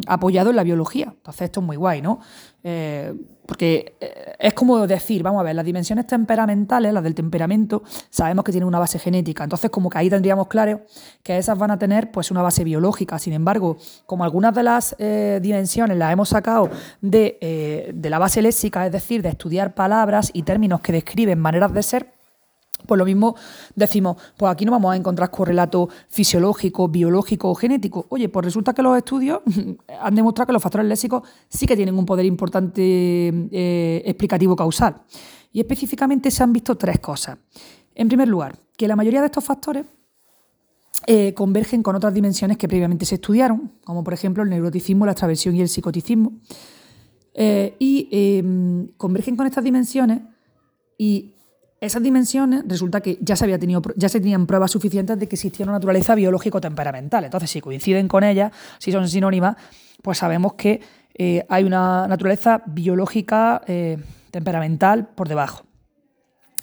apoyado 0.07 0.51
en 0.51 0.57
la 0.57 0.63
biología. 0.63 1.15
Entonces, 1.17 1.43
esto 1.43 1.61
es 1.61 1.67
muy 1.67 1.77
guay, 1.77 2.03
¿no? 2.03 2.21
Porque 3.47 3.97
eh, 4.01 4.35
es 4.39 4.55
como 4.55 4.87
decir, 4.87 5.23
vamos 5.23 5.41
a 5.41 5.45
ver, 5.45 5.55
las 5.55 5.65
dimensiones 5.65 6.07
temperamentales, 6.07 6.93
las 6.93 7.03
del 7.03 7.15
temperamento, 7.15 7.83
sabemos 8.11 8.45
que 8.45 8.53
tienen 8.53 8.69
una 8.69 8.79
base 8.79 8.99
genética, 8.99 9.45
entonces 9.45 9.71
como 9.71 9.91
que 9.91 9.99
ahí 9.99 10.11
tendríamos 10.11 10.49
claro 10.49 10.83
que 11.23 11.39
esas 11.39 11.59
van 11.59 11.71
a 11.71 11.79
tener 11.79 12.11
pues 12.11 12.31
una 12.31 12.43
base 12.43 12.65
biológica. 12.65 13.19
Sin 13.19 13.33
embargo, 13.33 13.77
como 14.07 14.25
algunas 14.25 14.55
de 14.55 14.63
las 14.63 14.97
eh, 14.99 15.41
dimensiones 15.43 15.97
las 15.97 16.13
hemos 16.13 16.31
sacado 16.31 16.71
de, 17.01 17.39
eh, 17.41 17.91
de 17.95 18.11
la 18.11 18.19
base 18.19 18.43
léxica, 18.43 18.87
es 18.87 18.93
decir, 18.93 19.23
de 19.23 19.29
estudiar 19.29 19.75
palabras 19.75 20.31
y 20.33 20.43
términos 20.43 20.81
que 20.81 20.93
describen 20.93 21.39
maneras 21.39 21.73
de 21.73 21.83
ser, 21.83 22.15
pues 22.87 22.99
lo 22.99 23.05
mismo 23.05 23.35
decimos, 23.75 24.17
pues 24.37 24.53
aquí 24.53 24.65
no 24.65 24.73
vamos 24.73 24.93
a 24.93 24.97
encontrar 24.97 25.31
correlato 25.31 25.89
fisiológico, 26.09 26.89
biológico 26.89 27.51
o 27.51 27.55
genético. 27.55 28.07
Oye, 28.09 28.29
pues 28.29 28.45
resulta 28.45 28.73
que 28.73 28.83
los 28.83 28.97
estudios 28.97 29.41
han 30.01 30.15
demostrado 30.15 30.49
que 30.49 30.53
los 30.53 30.63
factores 30.63 30.87
léxicos 30.87 31.23
sí 31.49 31.67
que 31.67 31.77
tienen 31.77 31.99
un 31.99 32.07
poder 32.07 32.27
importante 32.27 32.83
eh, 32.83 34.03
explicativo 34.05 34.57
causal. 34.57 35.03
Y 35.53 35.61
específicamente 35.61 36.31
se 36.31 36.43
han 36.43 36.53
visto 36.53 36.77
tres 36.77 36.99
cosas. 36.99 37.39
En 37.95 38.09
primer 38.09 38.29
lugar, 38.29 38.57
que 38.77 38.89
la 38.89 38.97
mayoría 38.97 39.21
de 39.21 39.27
estos 39.27 39.45
factores 39.45 39.87
eh, 41.07 41.33
convergen 41.35 41.83
con 41.83 41.95
otras 41.95 42.13
dimensiones 42.13 42.57
que 42.57 42.67
previamente 42.67 43.07
se 43.07 43.17
estudiaron, 43.17 43.73
como 43.85 44.03
por 44.03 44.15
ejemplo 44.15 44.43
el 44.43 44.51
neuroticismo, 44.51 45.07
la 45.07 45.13
extraversión 45.13 45.55
y 45.55 45.61
el 45.61 45.69
psicoticismo. 45.69 46.33
Eh, 47.37 47.75
y 47.81 48.43
convergen 48.97 49.35
con 49.35 49.47
estas 49.47 49.65
dimensiones 49.65 50.21
y 50.97 51.34
esas 51.85 52.03
dimensiones 52.03 52.65
resulta 52.67 53.01
que 53.01 53.19
ya 53.21 53.37
se, 53.37 53.45
había 53.45 53.59
tenido, 53.59 53.83
ya 53.97 54.09
se 54.09 54.21
tenían 54.21 54.47
pruebas 54.47 54.71
suficientes 54.71 55.19
de 55.19 55.29
que 55.29 55.37
existía 55.37 55.65
una 55.65 55.73
naturaleza 55.73 56.15
biológico-temperamental. 56.15 57.25
Entonces, 57.25 57.51
si 57.51 57.61
coinciden 57.61 58.09
con 58.09 58.25
ellas, 58.25 58.53
si 58.79 58.93
son 58.93 59.09
sinónimas, 59.09 59.57
pues 60.03 60.19
sabemos 60.19 60.55
que 60.55 60.81
eh, 61.15 61.47
hay 61.49 61.65
una 61.65 62.09
naturaleza 62.09 62.63
biológica 62.67 63.63
eh, 63.67 63.99
temperamental 64.31 65.09
por 65.09 65.29
debajo. 65.29 65.65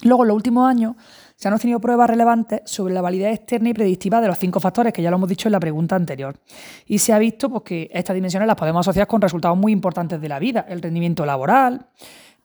Luego, 0.04 0.24
en 0.24 0.30
los 0.30 0.36
últimos 0.36 0.68
años, 0.68 0.96
se 1.36 1.48
han 1.48 1.54
obtenido 1.54 1.80
pruebas 1.80 2.10
relevantes 2.10 2.62
sobre 2.66 2.94
la 2.94 3.02
validez 3.02 3.34
externa 3.34 3.70
y 3.70 3.74
predictiva 3.74 4.22
de 4.22 4.28
los 4.28 4.38
cinco 4.38 4.60
factores, 4.60 4.94
que 4.94 5.02
ya 5.02 5.10
lo 5.10 5.18
hemos 5.18 5.30
dicho 5.30 5.48
en 5.48 5.54
la 5.54 5.60
pregunta 5.60 5.96
anterior. 5.96 6.38
Y 6.86 7.00
se 7.00 7.14
ha 7.14 7.20
visto 7.20 7.50
pues, 7.50 7.64
que 7.64 7.90
estas 7.92 8.14
dimensiones 8.14 8.46
las 8.46 8.56
podemos 8.56 8.88
asociar 8.88 9.08
con 9.08 9.22
resultados 9.22 9.58
muy 9.58 9.72
importantes 9.72 10.22
de 10.22 10.30
la 10.30 10.38
vida, 10.38 10.66
el 10.70 10.82
rendimiento 10.82 11.26
laboral, 11.26 11.88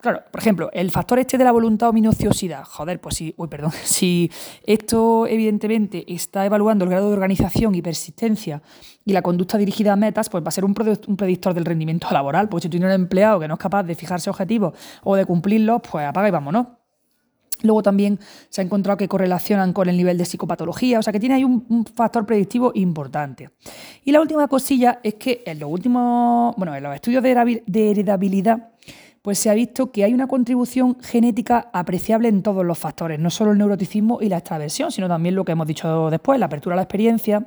Claro, 0.06 0.22
por 0.30 0.40
ejemplo, 0.40 0.70
el 0.72 0.92
factor 0.92 1.18
este 1.18 1.36
de 1.36 1.42
la 1.42 1.50
voluntad 1.50 1.88
o 1.88 1.92
minuciosidad. 1.92 2.62
Joder, 2.62 3.00
pues 3.00 3.16
sí, 3.16 3.34
uy, 3.36 3.48
perdón. 3.48 3.72
Si 3.82 4.30
esto, 4.62 5.26
evidentemente, 5.26 6.04
está 6.06 6.46
evaluando 6.46 6.84
el 6.84 6.90
grado 6.90 7.08
de 7.08 7.14
organización 7.14 7.74
y 7.74 7.82
persistencia 7.82 8.62
y 9.04 9.12
la 9.12 9.22
conducta 9.22 9.58
dirigida 9.58 9.94
a 9.94 9.96
metas, 9.96 10.28
pues 10.30 10.44
va 10.44 10.48
a 10.50 10.52
ser 10.52 10.64
un, 10.64 10.74
predictor 10.74 11.54
del 11.54 11.64
rendimiento 11.64 12.06
laboral. 12.12 12.48
Pues 12.48 12.62
si 12.62 12.68
tú 12.68 12.78
tienes 12.78 12.86
un 12.86 13.02
empleado 13.02 13.40
que 13.40 13.48
no 13.48 13.54
es 13.54 13.60
capaz 13.60 13.82
de 13.82 13.96
fijarse 13.96 14.30
objetivos 14.30 14.78
o 15.02 15.16
de 15.16 15.24
cumplirlos, 15.24 15.80
pues 15.90 16.06
apaga 16.06 16.28
y 16.28 16.30
vámonos. 16.30 16.68
Luego 17.62 17.82
también 17.82 18.20
se 18.48 18.60
ha 18.60 18.64
encontrado 18.64 18.96
que 18.96 19.08
correlacionan 19.08 19.72
con 19.72 19.88
el 19.88 19.96
nivel 19.96 20.18
de 20.18 20.24
psicopatología, 20.24 21.00
o 21.00 21.02
sea 21.02 21.12
que 21.12 21.18
tiene 21.18 21.34
ahí 21.34 21.42
un, 21.42 21.84
factor 21.84 22.24
predictivo 22.24 22.70
importante. 22.76 23.50
Y 24.04 24.12
la 24.12 24.20
última 24.20 24.46
cosilla 24.46 25.00
es 25.02 25.14
que 25.14 25.42
en 25.44 25.58
los 25.58 25.68
últimos, 25.68 26.54
bueno, 26.56 26.76
en 26.76 26.84
los 26.84 26.94
estudios 26.94 27.24
de 27.24 27.90
heredabilidad 27.90 28.68
pues 29.26 29.40
se 29.40 29.50
ha 29.50 29.54
visto 29.54 29.90
que 29.90 30.04
hay 30.04 30.14
una 30.14 30.28
contribución 30.28 30.98
genética 31.02 31.68
apreciable 31.72 32.28
en 32.28 32.44
todos 32.44 32.64
los 32.64 32.78
factores, 32.78 33.18
no 33.18 33.28
solo 33.28 33.50
el 33.50 33.58
neuroticismo 33.58 34.20
y 34.22 34.28
la 34.28 34.36
extraversión, 34.36 34.92
sino 34.92 35.08
también 35.08 35.34
lo 35.34 35.44
que 35.44 35.50
hemos 35.50 35.66
dicho 35.66 36.10
después, 36.10 36.38
la 36.38 36.46
apertura 36.46 36.74
a 36.74 36.76
la 36.76 36.82
experiencia, 36.82 37.44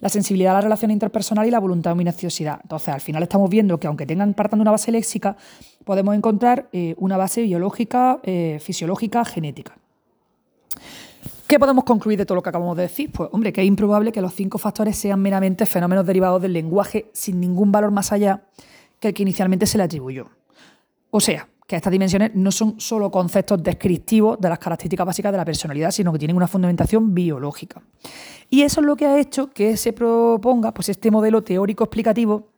la 0.00 0.08
sensibilidad 0.08 0.50
a 0.50 0.54
la 0.54 0.62
relación 0.62 0.90
interpersonal 0.90 1.46
y 1.46 1.52
la 1.52 1.60
voluntad 1.60 1.92
de 1.92 1.98
minuciosidad. 1.98 2.58
Entonces, 2.60 2.88
al 2.88 3.00
final 3.00 3.22
estamos 3.22 3.48
viendo 3.48 3.78
que 3.78 3.86
aunque 3.86 4.06
tengan 4.06 4.34
partando 4.34 4.62
una 4.62 4.72
base 4.72 4.90
léxica, 4.90 5.36
podemos 5.84 6.16
encontrar 6.16 6.68
eh, 6.72 6.96
una 6.98 7.16
base 7.16 7.42
biológica, 7.42 8.18
eh, 8.24 8.58
fisiológica, 8.60 9.24
genética. 9.24 9.78
¿Qué 11.46 11.60
podemos 11.60 11.84
concluir 11.84 12.18
de 12.18 12.26
todo 12.26 12.34
lo 12.34 12.42
que 12.42 12.48
acabamos 12.48 12.76
de 12.76 12.82
decir? 12.82 13.12
Pues, 13.12 13.28
hombre, 13.30 13.52
que 13.52 13.60
es 13.60 13.68
improbable 13.68 14.10
que 14.10 14.20
los 14.20 14.34
cinco 14.34 14.58
factores 14.58 14.96
sean 14.96 15.22
meramente 15.22 15.64
fenómenos 15.64 16.04
derivados 16.06 16.42
del 16.42 16.54
lenguaje 16.54 17.08
sin 17.12 17.38
ningún 17.38 17.70
valor 17.70 17.92
más 17.92 18.10
allá 18.10 18.42
que 18.98 19.06
el 19.06 19.14
que 19.14 19.22
inicialmente 19.22 19.66
se 19.66 19.78
le 19.78 19.84
atribuyó. 19.84 20.26
O 21.16 21.20
sea, 21.20 21.46
que 21.68 21.76
estas 21.76 21.92
dimensiones 21.92 22.32
no 22.34 22.50
son 22.50 22.80
solo 22.80 23.08
conceptos 23.08 23.62
descriptivos 23.62 24.36
de 24.40 24.48
las 24.48 24.58
características 24.58 25.06
básicas 25.06 25.30
de 25.30 25.38
la 25.38 25.44
personalidad, 25.44 25.92
sino 25.92 26.12
que 26.12 26.18
tienen 26.18 26.36
una 26.36 26.48
fundamentación 26.48 27.14
biológica. 27.14 27.80
Y 28.50 28.62
eso 28.62 28.80
es 28.80 28.86
lo 28.88 28.96
que 28.96 29.06
ha 29.06 29.20
hecho 29.20 29.50
que 29.50 29.76
se 29.76 29.92
proponga 29.92 30.74
pues, 30.74 30.88
este 30.88 31.12
modelo 31.12 31.44
teórico 31.44 31.84
explicativo 31.84 32.48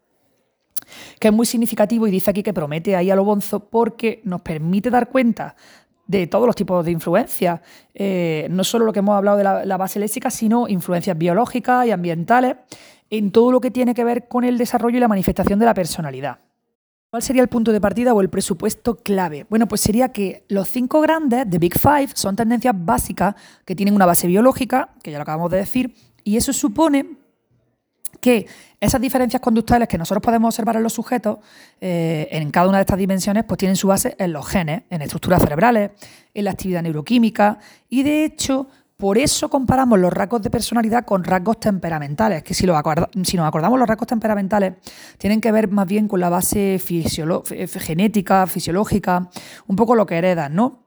que 1.20 1.28
es 1.28 1.34
muy 1.34 1.44
significativo 1.44 2.06
y 2.06 2.10
dice 2.10 2.30
aquí 2.30 2.42
que 2.42 2.54
promete 2.54 2.96
ahí 2.96 3.10
a 3.10 3.16
lo 3.16 3.24
bonzo 3.24 3.68
porque 3.68 4.22
nos 4.24 4.40
permite 4.40 4.88
dar 4.88 5.10
cuenta 5.10 5.54
de 6.06 6.26
todos 6.26 6.46
los 6.46 6.56
tipos 6.56 6.82
de 6.82 6.92
influencias, 6.92 7.60
eh, 7.92 8.46
no 8.50 8.64
solo 8.64 8.86
lo 8.86 8.92
que 8.94 9.00
hemos 9.00 9.16
hablado 9.16 9.36
de 9.36 9.44
la, 9.44 9.66
la 9.66 9.76
base 9.76 10.00
léxica, 10.00 10.30
sino 10.30 10.66
influencias 10.66 11.18
biológicas 11.18 11.86
y 11.86 11.90
ambientales 11.90 12.56
en 13.10 13.32
todo 13.32 13.52
lo 13.52 13.60
que 13.60 13.70
tiene 13.70 13.92
que 13.92 14.04
ver 14.04 14.28
con 14.28 14.44
el 14.44 14.56
desarrollo 14.56 14.96
y 14.96 15.00
la 15.00 15.08
manifestación 15.08 15.58
de 15.58 15.66
la 15.66 15.74
personalidad. 15.74 16.38
¿Cuál 17.16 17.22
sería 17.22 17.40
el 17.40 17.48
punto 17.48 17.72
de 17.72 17.80
partida 17.80 18.12
o 18.12 18.20
el 18.20 18.28
presupuesto 18.28 18.96
clave? 18.96 19.46
Bueno, 19.48 19.66
pues 19.66 19.80
sería 19.80 20.10
que 20.10 20.44
los 20.48 20.68
cinco 20.68 21.00
grandes, 21.00 21.48
de 21.48 21.58
Big 21.58 21.72
Five, 21.78 22.10
son 22.12 22.36
tendencias 22.36 22.74
básicas 22.76 23.34
que 23.64 23.74
tienen 23.74 23.94
una 23.94 24.04
base 24.04 24.26
biológica, 24.26 24.90
que 25.02 25.12
ya 25.12 25.16
lo 25.16 25.22
acabamos 25.22 25.50
de 25.50 25.56
decir, 25.56 25.94
y 26.24 26.36
eso 26.36 26.52
supone 26.52 27.16
que 28.20 28.46
esas 28.78 29.00
diferencias 29.00 29.40
conductuales 29.40 29.88
que 29.88 29.96
nosotros 29.96 30.22
podemos 30.22 30.52
observar 30.52 30.76
en 30.76 30.82
los 30.82 30.92
sujetos, 30.92 31.38
eh, 31.80 32.28
en 32.32 32.50
cada 32.50 32.68
una 32.68 32.76
de 32.76 32.82
estas 32.82 32.98
dimensiones, 32.98 33.44
pues 33.44 33.56
tienen 33.56 33.76
su 33.76 33.88
base 33.88 34.14
en 34.18 34.34
los 34.34 34.46
genes, 34.46 34.82
en 34.90 35.00
estructuras 35.00 35.40
cerebrales, 35.40 35.92
en 36.34 36.44
la 36.44 36.50
actividad 36.50 36.82
neuroquímica, 36.82 37.58
y 37.88 38.02
de 38.02 38.26
hecho 38.26 38.68
por 38.96 39.18
eso 39.18 39.50
comparamos 39.50 39.98
los 39.98 40.12
rasgos 40.12 40.42
de 40.42 40.50
personalidad 40.50 41.04
con 41.04 41.22
rasgos 41.22 41.60
temperamentales, 41.60 42.42
que 42.42 42.54
si, 42.54 42.66
nos 42.66 42.76
acordamos 42.78 43.78
los 43.78 43.88
rasgos 43.88 44.08
temperamentales 44.08 44.74
tienen 45.18 45.40
que 45.40 45.52
ver 45.52 45.68
más 45.68 45.86
bien 45.86 46.08
con 46.08 46.20
la 46.20 46.30
base 46.30 46.80
genética, 46.80 48.46
fisiológica, 48.46 49.28
un 49.66 49.76
poco 49.76 49.94
lo 49.94 50.06
que 50.06 50.16
heredan, 50.16 50.54
¿no? 50.54 50.85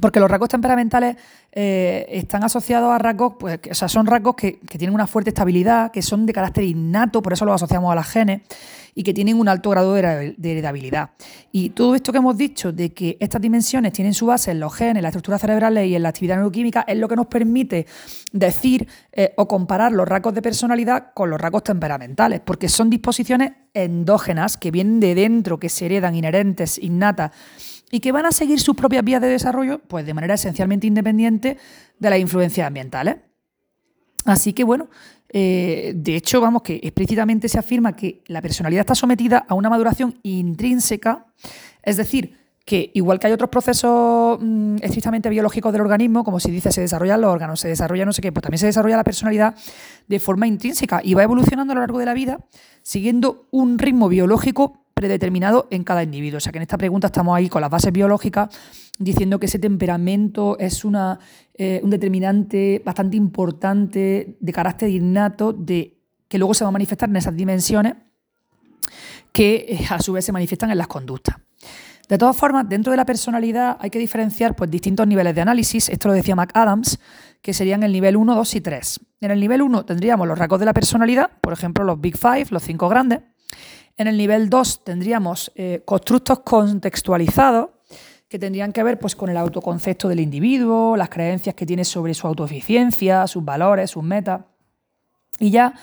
Porque 0.00 0.20
los 0.20 0.30
rasgos 0.30 0.48
temperamentales 0.48 1.16
eh, 1.52 2.06
están 2.08 2.42
asociados 2.44 2.90
a 2.90 2.98
rasgos, 2.98 3.34
pues, 3.38 3.60
o 3.70 3.74
sea, 3.74 3.88
son 3.88 4.06
rasgos 4.06 4.36
que, 4.36 4.58
tienen 4.66 4.94
una 4.94 5.06
fuerte 5.06 5.30
estabilidad, 5.30 5.90
que 5.90 6.00
son 6.00 6.24
de 6.24 6.32
carácter 6.32 6.64
innato, 6.64 7.20
por 7.20 7.34
eso 7.34 7.44
los 7.44 7.56
asociamos 7.56 7.92
a 7.92 7.94
las 7.94 8.08
genes, 8.08 8.40
y 8.94 9.02
que 9.02 9.12
tienen 9.12 9.38
un 9.38 9.48
alto 9.48 9.68
grado 9.68 9.92
de, 9.92 10.34
heredabilidad. 10.42 11.10
Y 11.50 11.70
todo 11.70 11.94
esto 11.94 12.10
que 12.10 12.18
hemos 12.18 12.38
dicho 12.38 12.72
de 12.72 12.94
que 12.94 13.18
estas 13.20 13.42
dimensiones 13.42 13.92
tienen 13.92 14.14
su 14.14 14.26
base 14.26 14.50
en 14.50 14.60
los 14.60 14.74
genes, 14.74 14.96
en 14.96 15.02
la 15.02 15.08
estructura 15.08 15.38
cerebral 15.38 15.84
y 15.84 15.94
en 15.94 16.02
la 16.02 16.08
actividad 16.08 16.36
neuroquímica, 16.36 16.84
es 16.88 16.96
lo 16.96 17.06
que 17.06 17.16
nos 17.16 17.26
permite 17.26 17.86
decir 18.32 18.88
eh, 19.12 19.34
o 19.36 19.46
comparar 19.46 19.92
los 19.92 20.08
rasgos 20.08 20.32
de 20.32 20.40
personalidad 20.40 21.12
con 21.12 21.28
los 21.28 21.38
rasgos 21.38 21.64
temperamentales, 21.64 22.40
porque 22.40 22.70
son 22.70 22.88
disposiciones 22.88 23.52
endógenas 23.74 24.56
que 24.56 24.70
vienen 24.70 25.00
de 25.00 25.14
dentro, 25.14 25.58
que 25.58 25.68
se 25.68 25.84
heredan 25.84 26.14
inherentes, 26.14 26.78
innatas 26.78 27.32
y 27.92 28.00
que 28.00 28.10
van 28.10 28.24
a 28.24 28.32
seguir 28.32 28.58
sus 28.58 28.74
propias 28.74 29.04
vías 29.04 29.20
de 29.20 29.28
desarrollo, 29.28 29.78
pues 29.86 30.04
de 30.06 30.14
manera 30.14 30.34
esencialmente 30.34 30.86
independiente 30.86 31.58
de 31.98 32.10
las 32.10 32.18
influencias 32.18 32.66
ambientales. 32.66 33.16
Así 34.24 34.54
que 34.54 34.64
bueno, 34.64 34.88
eh, 35.28 35.92
de 35.94 36.16
hecho, 36.16 36.40
vamos, 36.40 36.62
que 36.62 36.80
explícitamente 36.82 37.50
se 37.50 37.58
afirma 37.58 37.94
que 37.94 38.22
la 38.26 38.40
personalidad 38.40 38.80
está 38.80 38.94
sometida 38.94 39.44
a 39.46 39.54
una 39.54 39.68
maduración 39.68 40.18
intrínseca, 40.22 41.26
es 41.82 41.98
decir, 41.98 42.38
que 42.64 42.92
igual 42.94 43.18
que 43.18 43.26
hay 43.26 43.32
otros 43.34 43.50
procesos 43.50 44.38
mm, 44.40 44.76
estrictamente 44.80 45.28
biológicos 45.28 45.70
del 45.72 45.82
organismo, 45.82 46.24
como 46.24 46.40
si 46.40 46.50
dice 46.50 46.72
se 46.72 46.80
desarrollan 46.80 47.20
los 47.20 47.30
órganos, 47.30 47.60
se 47.60 47.68
desarrolla 47.68 48.06
no 48.06 48.14
sé 48.14 48.22
qué, 48.22 48.32
pues 48.32 48.42
también 48.42 48.58
se 48.58 48.66
desarrolla 48.66 48.96
la 48.96 49.04
personalidad 49.04 49.54
de 50.08 50.18
forma 50.18 50.46
intrínseca 50.46 51.00
y 51.04 51.12
va 51.12 51.24
evolucionando 51.24 51.72
a 51.72 51.74
lo 51.74 51.80
largo 51.80 51.98
de 51.98 52.06
la 52.06 52.14
vida 52.14 52.38
siguiendo 52.82 53.48
un 53.50 53.78
ritmo 53.78 54.08
biológico 54.08 54.81
predeterminado 54.94 55.68
en 55.70 55.84
cada 55.84 56.02
individuo. 56.02 56.38
O 56.38 56.40
sea 56.40 56.52
que 56.52 56.58
en 56.58 56.62
esta 56.62 56.78
pregunta 56.78 57.08
estamos 57.08 57.36
ahí 57.36 57.48
con 57.48 57.60
las 57.60 57.70
bases 57.70 57.92
biológicas 57.92 58.48
diciendo 58.98 59.38
que 59.38 59.46
ese 59.46 59.58
temperamento 59.58 60.58
es 60.58 60.84
una, 60.84 61.18
eh, 61.54 61.80
un 61.82 61.90
determinante 61.90 62.82
bastante 62.84 63.16
importante 63.16 64.36
de 64.38 64.52
carácter 64.52 64.90
innato 64.90 65.52
de, 65.52 65.98
que 66.28 66.38
luego 66.38 66.54
se 66.54 66.64
va 66.64 66.68
a 66.68 66.72
manifestar 66.72 67.08
en 67.08 67.16
esas 67.16 67.36
dimensiones 67.36 67.94
que 69.32 69.66
eh, 69.68 69.86
a 69.90 70.00
su 70.00 70.12
vez 70.12 70.24
se 70.24 70.32
manifiestan 70.32 70.70
en 70.70 70.78
las 70.78 70.88
conductas. 70.88 71.36
De 72.08 72.18
todas 72.18 72.36
formas, 72.36 72.68
dentro 72.68 72.90
de 72.90 72.96
la 72.96 73.06
personalidad 73.06 73.78
hay 73.80 73.88
que 73.88 73.98
diferenciar 73.98 74.54
pues, 74.54 74.70
distintos 74.70 75.06
niveles 75.06 75.34
de 75.34 75.40
análisis. 75.40 75.88
Esto 75.88 76.08
lo 76.08 76.14
decía 76.14 76.36
McAdams, 76.36 76.98
que 77.40 77.54
serían 77.54 77.82
el 77.82 77.92
nivel 77.92 78.16
1, 78.16 78.34
2 78.34 78.54
y 78.54 78.60
3. 78.60 79.00
En 79.22 79.30
el 79.30 79.40
nivel 79.40 79.62
1 79.62 79.84
tendríamos 79.84 80.28
los 80.28 80.38
rasgos 80.38 80.60
de 80.60 80.66
la 80.66 80.74
personalidad, 80.74 81.30
por 81.40 81.52
ejemplo, 81.52 81.84
los 81.84 82.00
Big 82.00 82.18
Five, 82.18 82.46
los 82.50 82.62
cinco 82.62 82.88
grandes. 82.88 83.20
En 84.02 84.08
el 84.08 84.16
nivel 84.16 84.50
2 84.50 84.82
tendríamos 84.82 85.52
eh, 85.54 85.82
constructos 85.84 86.40
contextualizados, 86.40 87.68
que 88.28 88.36
tendrían 88.36 88.72
que 88.72 88.82
ver 88.82 88.98
pues, 88.98 89.14
con 89.14 89.30
el 89.30 89.36
autoconcepto 89.36 90.08
del 90.08 90.18
individuo, 90.18 90.96
las 90.96 91.08
creencias 91.08 91.54
que 91.54 91.64
tiene 91.64 91.84
sobre 91.84 92.12
su 92.12 92.26
autoeficiencia, 92.26 93.24
sus 93.28 93.44
valores, 93.44 93.92
sus 93.92 94.02
metas. 94.02 94.40
Y 95.38 95.52
ya 95.52 95.74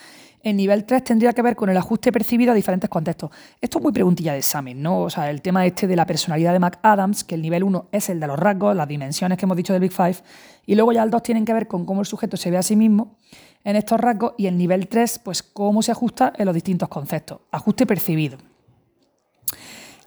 en 0.42 0.58
nivel 0.58 0.84
3 0.84 1.02
tendría 1.02 1.32
que 1.32 1.40
ver 1.40 1.56
con 1.56 1.70
el 1.70 1.76
ajuste 1.78 2.12
percibido 2.12 2.52
a 2.52 2.54
diferentes 2.54 2.90
contextos. 2.90 3.30
Esto 3.58 3.78
es 3.78 3.84
muy 3.84 3.92
preguntilla 3.92 4.32
de 4.32 4.40
examen, 4.40 4.82
¿no? 4.82 5.00
O 5.00 5.08
sea, 5.08 5.30
el 5.30 5.40
tema 5.40 5.64
este 5.64 5.86
de 5.86 5.96
la 5.96 6.04
personalidad 6.04 6.52
de 6.52 6.58
McAdams, 6.58 7.24
que 7.24 7.36
el 7.36 7.40
nivel 7.40 7.64
1 7.64 7.88
es 7.90 8.10
el 8.10 8.20
de 8.20 8.26
los 8.26 8.38
rasgos, 8.38 8.76
las 8.76 8.86
dimensiones 8.86 9.38
que 9.38 9.46
hemos 9.46 9.56
dicho 9.56 9.72
del 9.72 9.80
Big 9.80 9.92
Five, 9.92 10.16
y 10.66 10.74
luego 10.74 10.92
ya 10.92 11.04
el 11.04 11.10
2 11.10 11.22
tienen 11.22 11.46
que 11.46 11.54
ver 11.54 11.66
con 11.66 11.86
cómo 11.86 12.02
el 12.02 12.06
sujeto 12.06 12.36
se 12.36 12.50
ve 12.50 12.58
a 12.58 12.62
sí 12.62 12.76
mismo 12.76 13.16
en 13.64 13.76
estos 13.76 14.00
rasgos, 14.00 14.34
y 14.38 14.46
el 14.46 14.56
nivel 14.56 14.88
3, 14.88 15.20
pues 15.24 15.42
cómo 15.42 15.82
se 15.82 15.92
ajusta 15.92 16.32
en 16.36 16.46
los 16.46 16.54
distintos 16.54 16.88
conceptos. 16.88 17.40
Ajuste 17.50 17.86
percibido. 17.86 18.38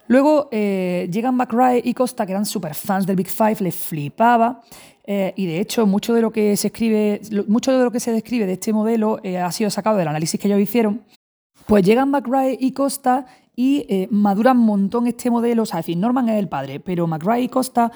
Luego 0.06 0.48
eh, 0.52 1.08
llegan 1.10 1.34
McRae 1.34 1.80
y 1.82 1.94
Costa, 1.94 2.26
que 2.26 2.32
eran 2.32 2.44
super 2.44 2.74
fans 2.74 3.06
del 3.06 3.16
Big 3.16 3.28
Five, 3.28 3.56
les 3.60 3.74
flipaba. 3.74 4.60
Eh, 5.06 5.32
y 5.36 5.46
de 5.46 5.60
hecho, 5.60 5.86
mucho 5.86 6.14
de 6.14 6.20
lo 6.20 6.30
que 6.30 6.56
se 6.56 6.68
escribe, 6.68 7.20
mucho 7.46 7.76
de 7.76 7.84
lo 7.84 7.90
que 7.90 8.00
se 8.00 8.12
describe 8.12 8.46
de 8.46 8.54
este 8.54 8.72
modelo 8.72 9.18
eh, 9.22 9.38
ha 9.38 9.50
sido 9.52 9.70
sacado 9.70 9.96
del 9.96 10.08
análisis 10.08 10.38
que 10.38 10.48
ellos 10.48 10.60
hicieron. 10.60 11.02
Pues 11.66 11.84
llegan 11.84 12.10
McRae 12.10 12.56
y 12.60 12.72
Costa 12.72 13.26
y 13.56 14.08
maduran 14.10 14.58
un 14.58 14.66
montón 14.66 15.06
este 15.06 15.30
modelo. 15.30 15.62
O 15.62 15.66
sea, 15.66 15.80
es 15.80 15.86
decir, 15.86 15.96
Norman 15.96 16.28
es 16.28 16.38
el 16.38 16.48
padre, 16.48 16.80
pero 16.80 17.06
McRae 17.06 17.42
y 17.42 17.48
Costa 17.48 17.90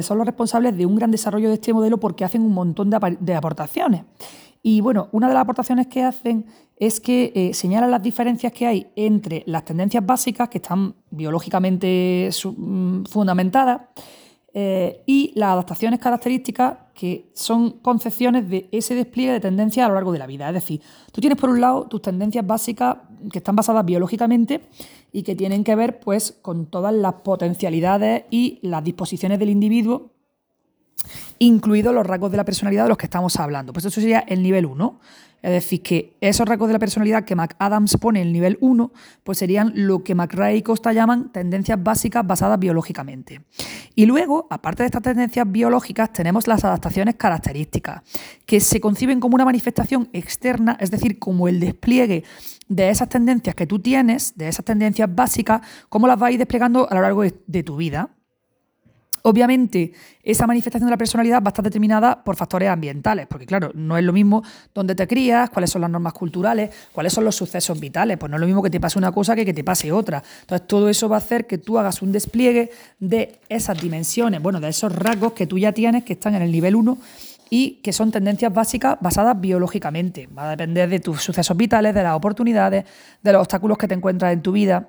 son 0.00 0.16
los 0.16 0.26
responsables 0.26 0.74
de 0.76 0.86
un 0.86 0.94
gran 0.94 1.10
desarrollo 1.10 1.48
de 1.48 1.54
este 1.54 1.74
modelo 1.74 1.98
porque 1.98 2.24
hacen 2.24 2.40
un 2.40 2.54
montón 2.54 2.88
de 2.88 3.34
aportaciones. 3.34 4.04
Y 4.62 4.80
bueno, 4.80 5.08
una 5.12 5.28
de 5.28 5.34
las 5.34 5.42
aportaciones 5.42 5.86
que 5.86 6.02
hacen 6.02 6.46
es 6.76 7.00
que 7.00 7.32
eh, 7.34 7.54
señalan 7.54 7.90
las 7.90 8.02
diferencias 8.02 8.52
que 8.52 8.66
hay 8.66 8.86
entre 8.96 9.42
las 9.46 9.64
tendencias 9.64 10.04
básicas, 10.04 10.48
que 10.48 10.58
están 10.58 10.94
biológicamente 11.10 12.30
mm, 12.44 13.04
fundamentadas, 13.04 13.82
eh, 14.52 15.04
y 15.06 15.32
las 15.36 15.50
adaptaciones 15.50 16.00
características 16.00 16.76
que 16.92 17.30
son 17.34 17.78
concepciones 17.78 18.50
de 18.50 18.68
ese 18.72 18.96
despliegue 18.96 19.32
de 19.32 19.40
tendencias 19.40 19.86
a 19.86 19.88
lo 19.88 19.94
largo 19.94 20.12
de 20.12 20.18
la 20.18 20.26
vida. 20.26 20.48
Es 20.48 20.54
decir, 20.54 20.82
tú 21.12 21.20
tienes 21.20 21.38
por 21.38 21.50
un 21.50 21.60
lado 21.60 21.86
tus 21.86 22.02
tendencias 22.02 22.44
básicas 22.44 22.96
que 23.30 23.38
están 23.38 23.54
basadas 23.54 23.84
biológicamente 23.84 24.62
y 25.12 25.22
que 25.22 25.36
tienen 25.36 25.62
que 25.62 25.76
ver 25.76 26.00
pues, 26.00 26.36
con 26.42 26.66
todas 26.66 26.92
las 26.92 27.14
potencialidades 27.14 28.24
y 28.30 28.58
las 28.62 28.82
disposiciones 28.82 29.38
del 29.38 29.50
individuo, 29.50 30.10
incluidos 31.38 31.94
los 31.94 32.06
rasgos 32.06 32.30
de 32.30 32.36
la 32.36 32.44
personalidad 32.44 32.84
de 32.84 32.90
los 32.90 32.98
que 32.98 33.06
estamos 33.06 33.38
hablando. 33.38 33.72
Pues 33.72 33.84
eso 33.84 34.00
sería 34.00 34.20
el 34.20 34.42
nivel 34.42 34.66
1. 34.66 35.00
Es 35.42 35.52
decir, 35.52 35.82
que 35.82 36.16
esos 36.20 36.46
rasgos 36.46 36.68
de 36.68 36.74
la 36.74 36.78
personalidad 36.78 37.24
que 37.24 37.34
McAdams 37.34 37.96
pone 37.96 38.20
en 38.20 38.26
el 38.26 38.32
nivel 38.32 38.58
1, 38.60 38.92
pues 39.24 39.38
serían 39.38 39.72
lo 39.74 40.04
que 40.04 40.14
McRae 40.14 40.56
y 40.56 40.62
Costa 40.62 40.92
llaman 40.92 41.32
tendencias 41.32 41.82
básicas 41.82 42.26
basadas 42.26 42.58
biológicamente. 42.58 43.40
Y 43.94 44.04
luego, 44.04 44.46
aparte 44.50 44.82
de 44.82 44.88
estas 44.88 45.02
tendencias 45.02 45.50
biológicas, 45.50 46.12
tenemos 46.12 46.46
las 46.46 46.62
adaptaciones 46.64 47.14
características, 47.14 48.02
que 48.44 48.60
se 48.60 48.80
conciben 48.80 49.18
como 49.18 49.34
una 49.34 49.46
manifestación 49.46 50.10
externa, 50.12 50.76
es 50.78 50.90
decir, 50.90 51.18
como 51.18 51.48
el 51.48 51.58
despliegue 51.58 52.24
de 52.68 52.90
esas 52.90 53.08
tendencias 53.08 53.54
que 53.54 53.66
tú 53.66 53.78
tienes, 53.78 54.36
de 54.36 54.48
esas 54.48 54.64
tendencias 54.66 55.08
básicas, 55.12 55.62
cómo 55.88 56.06
las 56.06 56.18
vais 56.18 56.38
desplegando 56.38 56.86
a 56.90 56.94
lo 56.94 57.00
largo 57.00 57.22
de 57.22 57.62
tu 57.62 57.76
vida. 57.76 58.10
Obviamente, 59.22 59.92
esa 60.22 60.46
manifestación 60.46 60.86
de 60.86 60.92
la 60.92 60.96
personalidad 60.96 61.42
va 61.42 61.46
a 61.46 61.50
estar 61.50 61.64
determinada 61.64 62.24
por 62.24 62.36
factores 62.36 62.68
ambientales, 62.68 63.26
porque 63.26 63.46
claro, 63.46 63.70
no 63.74 63.98
es 63.98 64.04
lo 64.04 64.12
mismo 64.12 64.42
dónde 64.74 64.94
te 64.94 65.06
crías, 65.06 65.50
cuáles 65.50 65.70
son 65.70 65.82
las 65.82 65.90
normas 65.90 66.12
culturales, 66.12 66.70
cuáles 66.92 67.12
son 67.12 67.24
los 67.24 67.36
sucesos 67.36 67.78
vitales, 67.78 68.16
pues 68.16 68.30
no 68.30 68.36
es 68.36 68.40
lo 68.40 68.46
mismo 68.46 68.62
que 68.62 68.70
te 68.70 68.80
pase 68.80 68.98
una 68.98 69.12
cosa 69.12 69.34
que 69.34 69.44
que 69.44 69.54
te 69.54 69.64
pase 69.64 69.92
otra. 69.92 70.22
Entonces, 70.42 70.66
todo 70.66 70.88
eso 70.88 71.08
va 71.08 71.16
a 71.16 71.18
hacer 71.18 71.46
que 71.46 71.58
tú 71.58 71.78
hagas 71.78 72.02
un 72.02 72.12
despliegue 72.12 72.70
de 72.98 73.40
esas 73.48 73.80
dimensiones, 73.80 74.40
bueno, 74.40 74.60
de 74.60 74.68
esos 74.68 74.94
rasgos 74.94 75.32
que 75.32 75.46
tú 75.46 75.58
ya 75.58 75.72
tienes, 75.72 76.04
que 76.04 76.14
están 76.14 76.34
en 76.34 76.42
el 76.42 76.52
nivel 76.52 76.76
1 76.76 76.98
y 77.50 77.80
que 77.82 77.92
son 77.92 78.12
tendencias 78.12 78.54
básicas 78.54 78.96
basadas 79.00 79.38
biológicamente. 79.40 80.28
Va 80.28 80.46
a 80.46 80.50
depender 80.50 80.88
de 80.88 81.00
tus 81.00 81.20
sucesos 81.22 81.56
vitales, 81.56 81.94
de 81.94 82.02
las 82.02 82.16
oportunidades, 82.16 82.84
de 83.22 83.32
los 83.32 83.40
obstáculos 83.40 83.76
que 83.76 83.88
te 83.88 83.94
encuentras 83.94 84.32
en 84.32 84.40
tu 84.40 84.52
vida. 84.52 84.88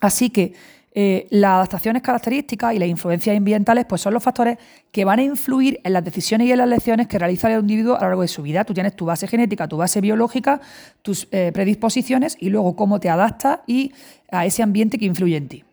Así 0.00 0.30
que 0.30 0.54
eh, 0.94 1.26
las 1.30 1.52
adaptaciones 1.52 2.02
características 2.02 2.74
y 2.74 2.78
las 2.78 2.88
influencias 2.88 3.34
ambientales 3.34 3.86
pues 3.88 4.02
son 4.02 4.12
los 4.12 4.22
factores 4.22 4.58
que 4.90 5.06
van 5.06 5.20
a 5.20 5.22
influir 5.22 5.80
en 5.84 5.94
las 5.94 6.04
decisiones 6.04 6.48
y 6.48 6.52
en 6.52 6.58
las 6.58 6.68
lecciones 6.68 7.06
que 7.06 7.18
realiza 7.18 7.50
el 7.50 7.60
individuo 7.60 7.96
a 7.96 8.02
lo 8.02 8.08
largo 8.08 8.22
de 8.22 8.28
su 8.28 8.42
vida. 8.42 8.64
Tú 8.64 8.74
tienes 8.74 8.94
tu 8.94 9.06
base 9.06 9.26
genética, 9.26 9.66
tu 9.68 9.78
base 9.78 10.02
biológica, 10.02 10.60
tus 11.00 11.28
eh, 11.30 11.50
predisposiciones 11.54 12.36
y 12.38 12.50
luego 12.50 12.76
cómo 12.76 13.00
te 13.00 13.08
adaptas 13.08 13.60
y 13.66 13.92
a 14.30 14.44
ese 14.44 14.62
ambiente 14.62 14.98
que 14.98 15.06
influye 15.06 15.36
en 15.36 15.48
ti. 15.48 15.64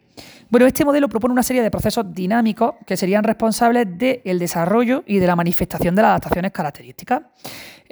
Bueno, 0.50 0.66
este 0.66 0.84
modelo 0.84 1.08
propone 1.10 1.34
una 1.34 1.44
serie 1.44 1.62
de 1.62 1.70
procesos 1.70 2.12
dinámicos 2.14 2.76
que 2.86 2.98
serían 2.98 3.24
responsables 3.24 3.88
del 3.98 4.40
desarrollo 4.40 5.04
y 5.06 5.20
de 5.20 5.28
la 5.28 5.36
manifestación 5.36 5.96
de 5.96 6.02
las 6.02 6.10
adaptaciones 6.10 6.52
características. 6.52 7.22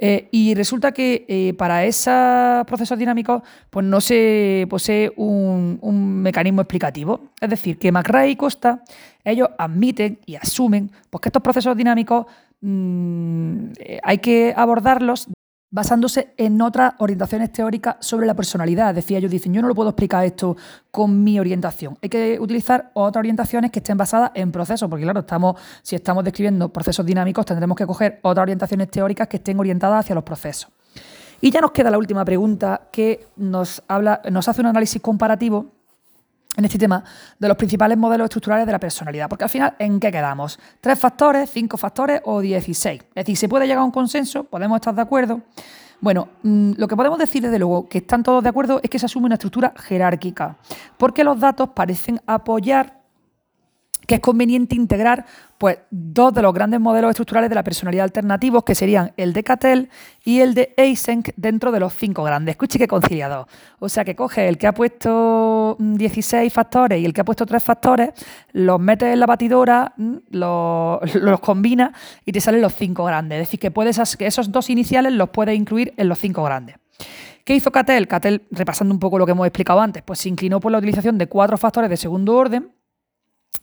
Eh, 0.00 0.28
y 0.30 0.54
resulta 0.54 0.92
que 0.92 1.26
eh, 1.28 1.54
para 1.54 1.84
esos 1.84 2.64
procesos 2.66 2.96
dinámicos 2.96 3.42
pues 3.68 3.84
no 3.84 4.00
se 4.00 4.64
posee 4.70 5.12
un, 5.16 6.22
mecanismo 6.22 6.62
explicativo. 6.62 7.32
Es 7.40 7.50
decir, 7.50 7.78
que 7.78 7.90
McRae 7.90 8.30
y 8.30 8.36
Costa, 8.36 8.84
ellos 9.24 9.48
admiten 9.58 10.20
y 10.24 10.36
asumen 10.36 10.92
pues, 11.10 11.20
que 11.20 11.28
estos 11.30 11.42
procesos 11.42 11.76
dinámicos 11.76 12.26
mm, 12.60 13.70
eh, 13.80 14.00
hay 14.04 14.18
que 14.18 14.54
abordarlos 14.56 15.28
basándose 15.70 16.32
en 16.36 16.60
otras 16.62 16.94
orientaciones 16.98 17.52
teóricas 17.52 17.96
sobre 18.00 18.26
la 18.26 18.34
personalidad. 18.34 18.94
Decía, 18.94 19.18
ellos 19.18 19.30
dicen, 19.30 19.52
yo 19.52 19.62
no 19.62 19.68
lo 19.68 19.74
puedo 19.74 19.90
explicar 19.90 20.24
esto 20.24 20.56
con 20.90 21.22
mi 21.22 21.38
orientación. 21.38 21.98
Hay 22.02 22.08
que 22.08 22.38
utilizar 22.40 22.90
otras 22.94 23.20
orientaciones 23.20 23.70
que 23.70 23.80
estén 23.80 23.96
basadas 23.96 24.30
en 24.34 24.50
procesos, 24.50 24.88
porque 24.88 25.04
claro, 25.04 25.20
estamos, 25.20 25.60
si 25.82 25.96
estamos 25.96 26.24
describiendo 26.24 26.70
procesos 26.70 27.04
dinámicos, 27.04 27.44
tendremos 27.44 27.76
que 27.76 27.86
coger 27.86 28.18
otras 28.22 28.42
orientaciones 28.42 28.90
teóricas 28.90 29.28
que 29.28 29.36
estén 29.36 29.58
orientadas 29.58 30.04
hacia 30.04 30.14
los 30.14 30.24
procesos. 30.24 30.70
Y 31.40 31.50
ya 31.50 31.60
nos 31.60 31.70
queda 31.70 31.90
la 31.90 31.98
última 31.98 32.24
pregunta 32.24 32.88
que 32.90 33.28
nos, 33.36 33.82
habla, 33.86 34.22
nos 34.30 34.48
hace 34.48 34.60
un 34.60 34.66
análisis 34.68 35.00
comparativo 35.00 35.77
en 36.58 36.64
este 36.64 36.78
tema 36.78 37.04
de 37.38 37.48
los 37.48 37.56
principales 37.56 37.96
modelos 37.96 38.24
estructurales 38.26 38.66
de 38.66 38.72
la 38.72 38.80
personalidad. 38.80 39.28
Porque 39.28 39.44
al 39.44 39.50
final, 39.50 39.74
¿en 39.78 40.00
qué 40.00 40.10
quedamos? 40.10 40.58
¿Tres 40.80 40.98
factores, 40.98 41.48
cinco 41.50 41.76
factores 41.76 42.20
o 42.24 42.40
dieciséis? 42.40 43.00
Es 43.14 43.14
decir, 43.14 43.36
¿se 43.36 43.48
puede 43.48 43.66
llegar 43.66 43.82
a 43.82 43.84
un 43.84 43.92
consenso? 43.92 44.42
¿Podemos 44.42 44.76
estar 44.76 44.92
de 44.92 45.02
acuerdo? 45.02 45.40
Bueno, 46.00 46.28
mm, 46.42 46.72
lo 46.76 46.88
que 46.88 46.96
podemos 46.96 47.18
decir 47.18 47.42
desde 47.42 47.60
luego 47.60 47.88
que 47.88 47.98
están 47.98 48.24
todos 48.24 48.42
de 48.42 48.48
acuerdo 48.48 48.80
es 48.82 48.90
que 48.90 48.98
se 48.98 49.06
asume 49.06 49.26
una 49.26 49.36
estructura 49.36 49.72
jerárquica, 49.76 50.56
porque 50.96 51.22
los 51.22 51.38
datos 51.38 51.70
parecen 51.70 52.20
apoyar 52.26 52.97
que 54.08 54.14
es 54.14 54.20
conveniente 54.22 54.74
integrar 54.74 55.26
pues, 55.58 55.80
dos 55.90 56.32
de 56.32 56.40
los 56.40 56.54
grandes 56.54 56.80
modelos 56.80 57.10
estructurales 57.10 57.50
de 57.50 57.54
la 57.54 57.62
personalidad 57.62 58.04
alternativos, 58.04 58.64
que 58.64 58.74
serían 58.74 59.12
el 59.18 59.34
de 59.34 59.44
Cattell 59.44 59.90
y 60.24 60.40
el 60.40 60.54
de 60.54 60.72
Eysenck, 60.78 61.34
dentro 61.36 61.72
de 61.72 61.78
los 61.78 61.92
cinco 61.92 62.22
grandes. 62.22 62.54
Escuche 62.54 62.78
qué 62.78 62.88
conciliador. 62.88 63.46
O 63.80 63.90
sea, 63.90 64.06
que 64.06 64.16
coge 64.16 64.48
el 64.48 64.56
que 64.56 64.66
ha 64.66 64.72
puesto 64.72 65.76
16 65.78 66.50
factores 66.50 67.02
y 67.02 67.04
el 67.04 67.12
que 67.12 67.20
ha 67.20 67.24
puesto 67.24 67.44
3 67.44 67.62
factores, 67.62 68.10
los 68.52 68.80
metes 68.80 69.12
en 69.12 69.20
la 69.20 69.26
batidora, 69.26 69.92
mm, 69.98 70.14
los, 70.30 71.14
los 71.14 71.40
combina 71.40 71.92
y 72.24 72.32
te 72.32 72.40
salen 72.40 72.62
los 72.62 72.74
cinco 72.74 73.04
grandes. 73.04 73.42
Es 73.42 73.48
decir, 73.48 73.60
que, 73.60 73.70
puedes, 73.70 74.16
que 74.16 74.26
esos 74.26 74.50
dos 74.50 74.70
iniciales 74.70 75.12
los 75.12 75.28
puedes 75.28 75.54
incluir 75.54 75.92
en 75.98 76.08
los 76.08 76.18
cinco 76.18 76.44
grandes. 76.44 76.76
¿Qué 77.44 77.54
hizo 77.54 77.70
Cattell? 77.70 78.06
Cattell, 78.06 78.40
repasando 78.50 78.94
un 78.94 79.00
poco 79.00 79.18
lo 79.18 79.26
que 79.26 79.32
hemos 79.32 79.46
explicado 79.46 79.82
antes, 79.82 80.02
pues 80.02 80.18
se 80.20 80.30
inclinó 80.30 80.60
por 80.60 80.72
la 80.72 80.78
utilización 80.78 81.18
de 81.18 81.26
cuatro 81.26 81.58
factores 81.58 81.90
de 81.90 81.98
segundo 81.98 82.34
orden 82.34 82.70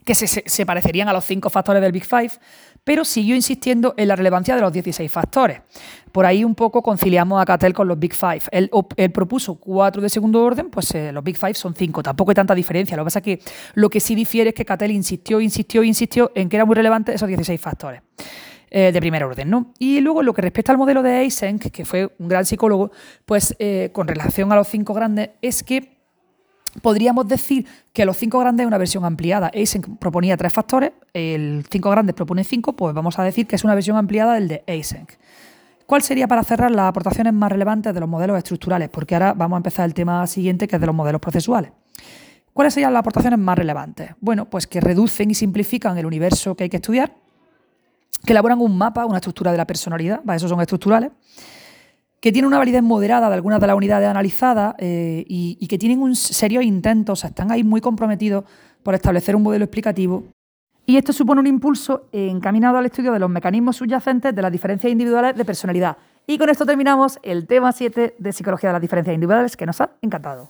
que 0.06 0.14
se, 0.14 0.66
parecerían 0.66 1.10
a 1.10 1.14
los 1.14 1.26
cinco 1.26 1.50
factores 1.50 1.82
del 1.82 1.92
Big 1.92 2.06
Five, 2.06 2.32
pero 2.84 3.04
siguió 3.04 3.36
insistiendo 3.36 3.96
en 3.98 4.08
la 4.08 4.16
relevancia 4.16 4.56
de 4.56 4.62
los 4.62 4.72
16 4.72 5.12
factores. 5.12 5.62
Por 6.12 6.28
ahí 6.28 6.44
un 6.44 6.54
poco 6.54 6.84
conciliamos 6.84 7.42
a 7.42 7.46
Cattell 7.46 7.74
con 7.74 7.88
los 7.88 7.98
Big 7.98 8.14
Five. 8.14 8.44
Él, 8.52 8.70
propuso 9.12 9.56
cuatro 9.56 10.04
de 10.04 10.10
segundo 10.10 10.44
orden, 10.44 10.70
pues 10.70 10.94
eh, 10.94 11.12
los 11.12 11.24
Big 11.24 11.38
Five 11.38 11.56
son 11.56 11.74
cinco. 11.74 12.04
Tampoco 12.04 12.30
hay 12.32 12.36
tanta 12.36 12.54
diferencia. 12.54 12.96
Lo 12.96 13.04
que 13.04 13.08
pasa 13.08 13.20
es 13.20 13.26
que 13.26 13.40
lo 13.74 13.90
que 13.90 14.00
sí 14.00 14.14
difiere 14.14 14.50
es 14.50 14.56
que 14.56 14.64
Cattell 14.64 14.92
insistió, 14.92 15.42
insistió, 15.42 15.84
insistió 15.84 16.32
en 16.36 16.50
que 16.50 16.58
era 16.58 16.66
muy 16.66 16.76
relevante 16.76 17.14
esos 17.14 17.28
16 17.28 17.60
factores. 17.60 18.02
Eh, 18.72 18.92
de 18.92 19.00
primer 19.00 19.24
orden. 19.24 19.50
¿no? 19.50 19.74
Y 19.80 20.02
luego, 20.02 20.22
lo 20.22 20.34
que 20.34 20.42
respecta 20.42 20.72
al 20.72 20.78
modelo 20.78 21.02
de 21.02 21.22
Eysenck, 21.22 21.72
que 21.72 21.86
fue 21.86 22.14
un 22.20 22.28
gran 22.28 22.46
psicólogo, 22.46 22.92
pues 23.26 23.56
eh, 23.60 23.90
con 23.94 24.08
relación 24.08 24.52
a 24.52 24.56
los 24.56 24.68
cinco 24.68 24.94
grandes, 24.94 25.30
es 25.42 25.64
que 25.64 25.95
Podríamos 26.82 27.28
decir 27.28 27.66
que 27.94 28.06
los 28.06 28.18
cinco 28.18 28.40
grandes 28.40 28.64
es 28.64 28.68
una 28.68 28.78
versión 28.78 29.06
ampliada. 29.06 29.50
Eysenck 29.54 29.98
proponía 29.98 30.36
tres 30.38 30.52
factores, 30.52 30.92
el 31.14 31.66
cinco 31.70 31.90
grandes 31.90 32.16
propone 32.16 32.44
cinco, 32.44 32.74
pues 32.74 32.94
vamos 32.94 33.18
a 33.18 33.24
decir 33.24 33.48
que 33.48 33.56
es 33.56 33.64
una 33.64 33.76
versión 33.76 33.98
ampliada 33.98 34.34
del 34.34 34.48
de 34.48 34.64
Eysenck. 34.68 35.18
¿Cuál 35.86 36.02
sería 36.02 36.28
para 36.28 36.44
cerrar 36.44 36.72
las 36.72 36.90
aportaciones 36.90 37.32
más 37.34 37.52
relevantes 37.52 37.94
de 37.94 38.00
los 38.00 38.10
modelos 38.10 38.38
estructurales? 38.38 38.90
Porque 38.90 39.16
ahora 39.16 39.34
vamos 39.34 39.56
a 39.56 39.58
empezar 39.58 39.86
el 39.86 39.94
tema 39.94 40.26
siguiente, 40.26 40.68
que 40.68 40.76
es 40.76 40.80
de 40.82 40.88
los 40.88 40.96
modelos 40.96 41.22
procesuales. 41.22 41.72
¿Cuáles 42.54 42.74
serían 42.74 42.94
las 42.94 43.02
aportaciones 43.02 43.38
más 43.38 43.58
relevantes? 43.58 44.12
Bueno, 44.20 44.50
pues 44.50 44.66
que 44.66 44.82
reducen 44.82 45.30
y 45.30 45.36
simplifican 45.36 45.98
el 45.98 46.06
universo 46.06 46.56
que 46.56 46.64
hay 46.64 46.70
que 46.70 46.78
estudiar, 46.78 47.14
que 48.26 48.34
elaboran 48.34 48.62
un 48.62 48.78
mapa, 48.78 49.06
una 49.06 49.18
estructura 49.18 49.52
de 49.52 49.58
la 49.58 49.68
personalidad, 49.68 50.24
para 50.24 50.38
eso 50.38 50.48
son 50.48 50.60
estructurales, 50.62 51.12
que 52.26 52.32
tiene 52.32 52.48
una 52.48 52.58
validez 52.58 52.82
moderada 52.82 53.30
de 53.30 53.36
algunas 53.36 53.60
de 53.60 53.68
las 53.68 53.76
unidades 53.76 54.10
analizadas 54.10 54.74
eh, 54.80 55.24
y, 55.28 55.68
que 55.68 55.78
tienen 55.78 56.02
un 56.02 56.16
serio 56.16 56.60
intento, 56.60 57.14
o 57.14 57.16
sea, 57.16 57.30
están 57.30 57.52
ahí 57.52 57.64
muy 57.64 57.82
comprometidos 57.82 58.46
por 58.82 58.96
establecer 58.96 59.36
un 59.36 59.44
modelo 59.44 59.64
explicativo. 59.64 60.24
Y 60.88 60.98
esto 60.98 61.14
supone 61.14 61.42
un 61.42 61.46
impulso 61.46 62.10
encaminado 62.12 62.80
al 62.80 62.88
estudio 62.88 63.12
de 63.12 63.20
los 63.20 63.30
mecanismos 63.30 63.76
subyacentes 63.76 64.34
de 64.34 64.42
las 64.42 64.52
diferencias 64.52 64.92
individuales 64.92 65.36
de 65.36 65.46
personalidad. 65.46 65.98
Y 66.26 66.40
con 66.40 66.50
esto 66.50 66.66
terminamos 66.66 67.20
el 67.22 67.46
tema 67.46 67.72
7 67.72 68.16
de 68.18 68.34
Psicología 68.34 68.70
de 68.70 68.74
las 68.74 68.82
Diferencias 68.82 69.14
Individuales, 69.14 69.56
que 69.56 69.68
nos 69.68 69.80
ha 69.82 69.92
encantado. 70.02 70.50